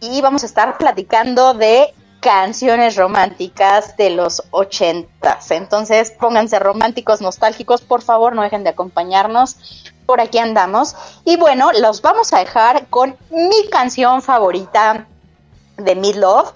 Y 0.00 0.20
vamos 0.20 0.42
a 0.42 0.46
estar 0.46 0.76
platicando 0.78 1.54
de 1.54 1.94
canciones 2.20 2.96
románticas 2.96 3.96
de 3.96 4.10
los 4.10 4.42
ochentas. 4.50 5.50
Entonces, 5.52 6.10
pónganse 6.10 6.58
románticos, 6.58 7.20
nostálgicos, 7.20 7.82
por 7.82 8.02
favor, 8.02 8.34
no 8.34 8.42
dejen 8.42 8.64
de 8.64 8.70
acompañarnos. 8.70 9.84
Por 10.06 10.20
aquí 10.20 10.38
andamos. 10.38 10.96
Y 11.24 11.36
bueno, 11.36 11.70
los 11.72 12.02
vamos 12.02 12.32
a 12.32 12.40
dejar 12.40 12.86
con 12.88 13.16
mi 13.30 13.68
canción 13.70 14.22
favorita 14.22 15.06
de 15.76 15.94
Mid 15.94 16.16
Love. 16.16 16.52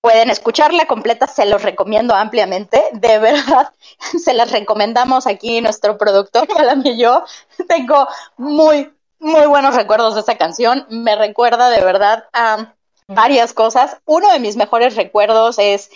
Pueden 0.00 0.30
escucharla 0.30 0.86
completa, 0.86 1.26
se 1.26 1.44
los 1.44 1.62
recomiendo 1.62 2.14
ampliamente, 2.14 2.82
de 2.92 3.18
verdad, 3.18 3.72
se 4.18 4.32
las 4.32 4.50
recomendamos 4.50 5.26
aquí 5.26 5.60
nuestro 5.60 5.98
productor, 5.98 6.48
Alan 6.56 6.86
y 6.86 6.98
yo. 6.98 7.24
Tengo 7.68 8.08
muy, 8.38 8.90
muy 9.18 9.46
buenos 9.46 9.74
recuerdos 9.74 10.14
de 10.14 10.20
esta 10.20 10.38
canción, 10.38 10.86
me 10.88 11.16
recuerda 11.16 11.68
de 11.68 11.84
verdad 11.84 12.24
a 12.32 12.74
varias 13.08 13.52
cosas. 13.52 13.98
Uno 14.06 14.32
de 14.32 14.38
mis 14.38 14.56
mejores 14.56 14.96
recuerdos 14.96 15.58
es 15.58 15.90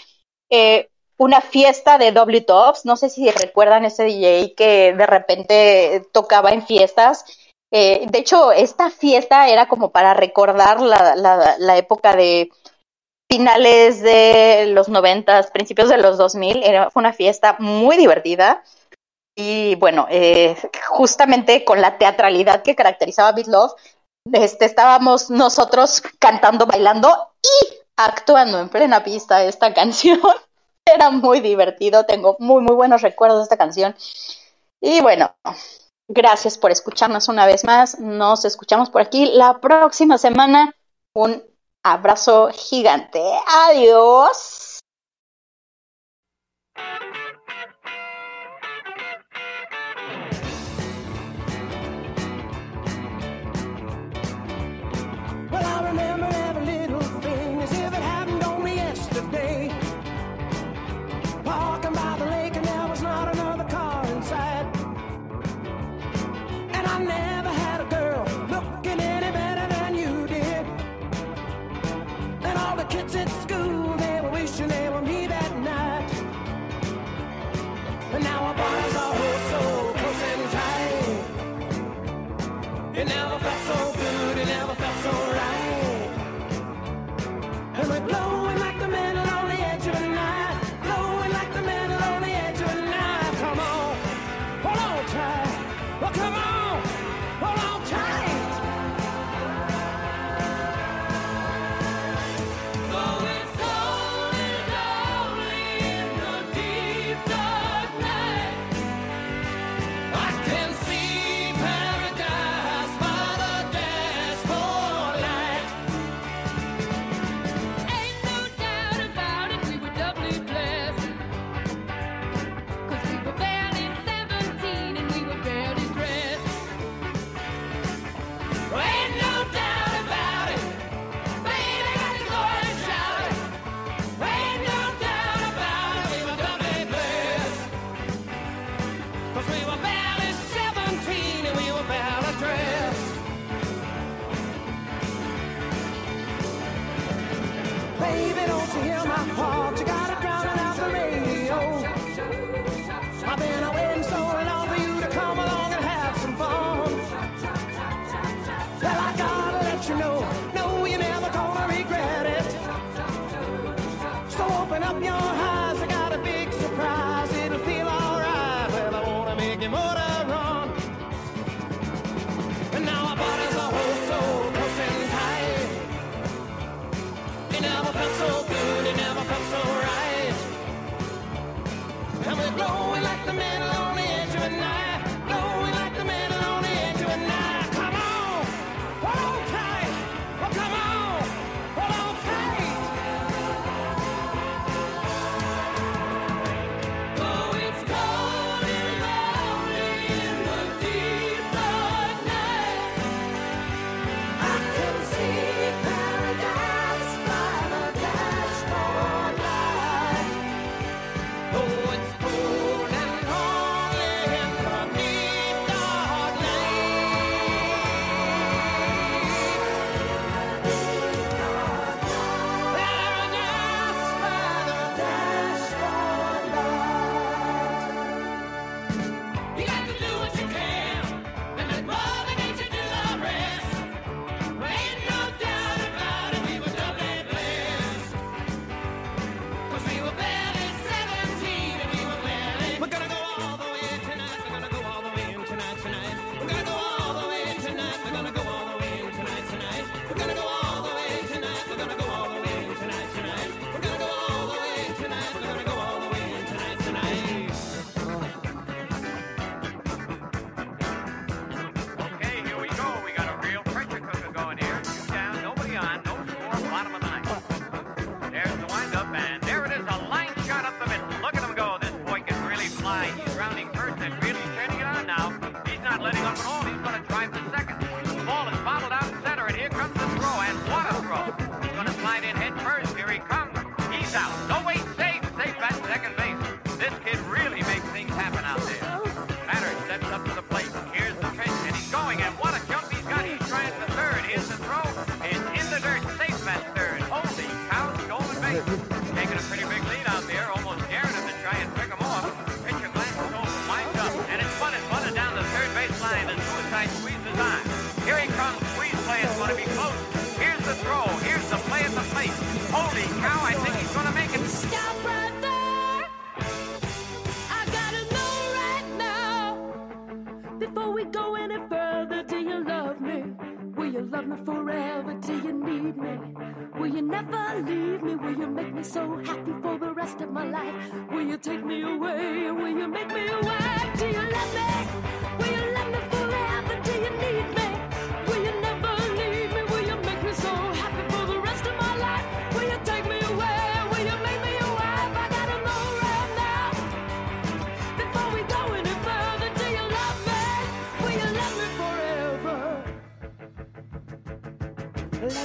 eh, 0.50 0.90
una 1.16 1.40
fiesta 1.40 1.96
de 1.96 2.12
W 2.12 2.42
Tops, 2.42 2.84
no 2.84 2.96
sé 2.96 3.08
si 3.08 3.30
recuerdan 3.30 3.86
ese 3.86 4.04
DJ 4.04 4.54
que 4.54 4.92
de 4.92 5.06
repente 5.06 6.06
tocaba 6.12 6.50
en 6.50 6.66
fiestas. 6.66 7.24
Eh, 7.70 8.04
de 8.08 8.18
hecho, 8.18 8.52
esta 8.52 8.90
fiesta 8.90 9.48
era 9.48 9.66
como 9.66 9.90
para 9.90 10.12
recordar 10.12 10.80
la, 10.80 11.16
la, 11.16 11.56
la 11.58 11.76
época 11.78 12.14
de 12.14 12.50
finales 13.34 14.00
de 14.00 14.66
los 14.68 14.88
noventas, 14.88 15.50
principios 15.50 15.88
de 15.88 15.98
los 15.98 16.18
2000, 16.18 16.62
era, 16.62 16.88
una 16.94 17.12
fiesta 17.12 17.56
muy 17.58 17.96
divertida 17.96 18.62
y 19.36 19.74
bueno, 19.74 20.06
eh, 20.08 20.56
justamente 20.88 21.64
con 21.64 21.80
la 21.80 21.98
teatralidad 21.98 22.62
que 22.62 22.76
caracterizaba 22.76 23.32
Beat 23.32 23.48
Love, 23.48 23.72
este, 24.32 24.66
estábamos 24.66 25.30
nosotros 25.30 26.00
cantando, 26.20 26.66
bailando 26.66 27.08
y 27.42 27.74
actuando 27.96 28.60
en 28.60 28.68
plena 28.68 29.02
pista 29.02 29.42
esta 29.42 29.74
canción. 29.80 30.20
Era 30.86 31.10
muy 31.10 31.40
divertido, 31.40 32.06
tengo 32.06 32.36
muy, 32.38 32.62
muy 32.62 32.76
buenos 32.76 33.02
recuerdos 33.02 33.40
de 33.40 33.44
esta 33.44 33.56
canción. 33.56 33.96
Y 34.80 35.00
bueno, 35.00 35.34
gracias 36.08 36.56
por 36.56 36.70
escucharnos 36.70 37.28
una 37.28 37.46
vez 37.46 37.64
más. 37.64 37.98
Nos 37.98 38.44
escuchamos 38.44 38.90
por 38.90 39.02
aquí 39.02 39.26
la 39.26 39.58
próxima 39.60 40.18
semana. 40.18 40.72
Un 41.14 41.42
abrazo 41.84 42.50
gigante. 42.50 43.20
Adiós. 43.46 44.78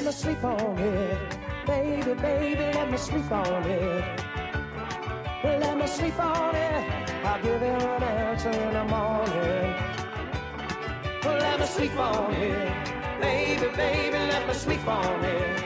me 0.09 0.15
sleep 0.15 0.43
on 0.43 0.77
it. 0.79 1.37
Baby, 1.67 2.13
baby, 2.15 2.65
let 2.73 2.89
me 2.89 2.97
sleep 2.97 3.31
on 3.31 3.63
it. 3.63 4.03
Let 5.43 5.77
me 5.77 5.85
sleep 5.85 6.19
on 6.19 6.55
it. 6.55 6.89
I'll 7.23 7.41
give 7.43 7.61
you 7.61 7.67
an 7.67 8.03
answer 8.03 8.49
in 8.49 8.73
the 8.73 8.85
morning. 8.85 9.75
Let 11.23 11.59
me 11.59 11.65
sleep 11.67 11.95
on 11.95 12.33
it. 12.33 13.21
Baby, 13.21 13.67
baby, 13.75 14.17
let 14.31 14.47
me 14.47 14.53
sleep 14.53 14.87
on 14.87 15.23
it. 15.25 15.63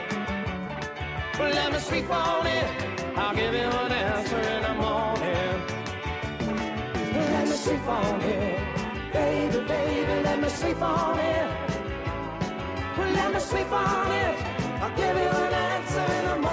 Let 1.38 1.72
me 1.72 1.78
sleep 1.78 2.10
on 2.10 2.46
it. 2.46 2.68
I'll 3.16 3.34
give 3.34 3.54
you 3.54 3.70
an 3.84 3.92
answer 3.92 4.40
in 4.54 4.62
the 4.68 4.74
morning. 4.84 5.56
Let 7.32 7.48
me 7.48 7.56
sleep 7.64 7.86
on 7.88 8.20
it. 8.20 8.58
Baby, 9.10 9.60
baby, 9.66 10.22
let 10.22 10.38
me 10.38 10.48
sleep 10.50 10.82
on 10.82 11.18
it 11.18 11.73
let 13.14 13.32
me 13.32 13.40
sleep 13.40 13.70
on 13.72 14.10
it. 14.10 14.36
I'll 14.82 14.96
give 14.96 15.16
you 15.16 15.30
an 15.46 15.54
answer 15.54 16.43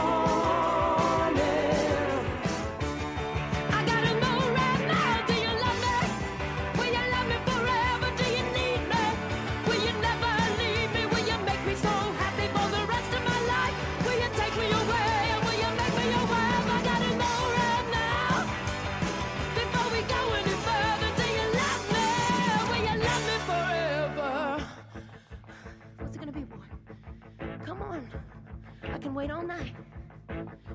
wait 29.22 29.30
all 29.30 29.44
night. 29.44 29.76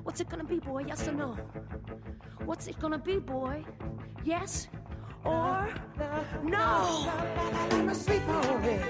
What's 0.03 0.21
it 0.21 0.29
gonna 0.29 0.45
be, 0.45 0.59
boy? 0.59 0.85
Yes 0.87 1.05
or 1.05 1.11
no? 1.11 1.37
What's 2.45 2.67
it 2.67 2.79
gonna 2.79 2.97
be, 2.97 3.17
boy? 3.19 3.65
Yes 4.23 4.69
or 5.25 5.67
no? 6.43 7.11
Let 7.71 7.85
me 7.85 7.93
sleep 7.93 8.25
on 8.29 8.63
it. 8.63 8.85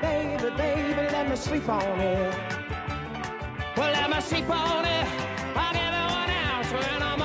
Baby, 0.00 0.48
baby, 0.56 1.02
let 1.12 1.28
me 1.28 1.36
sleep 1.36 1.68
on 1.68 2.00
it. 2.00 2.34
Well, 3.76 3.92
let 3.92 4.08
me 4.08 4.20
sleep 4.20 4.48
on 4.48 4.84
it. 4.86 5.06
I'll 5.54 5.74
when 6.72 7.02
I'm 7.02 7.15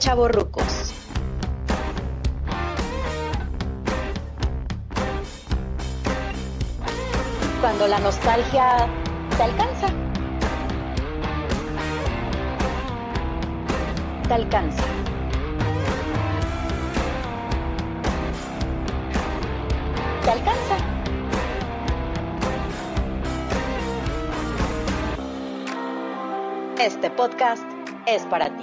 chavorrucos. 0.00 0.94
Cuando 7.60 7.86
la 7.86 7.98
nostalgia 7.98 8.88
te 9.36 9.42
alcanza. 9.42 9.86
Te 14.26 14.34
alcanza. 14.34 14.82
Te 20.24 20.30
alcanza. 20.30 20.76
Este 26.78 27.10
podcast 27.10 27.64
es 28.06 28.24
para 28.26 28.56
ti. 28.56 28.59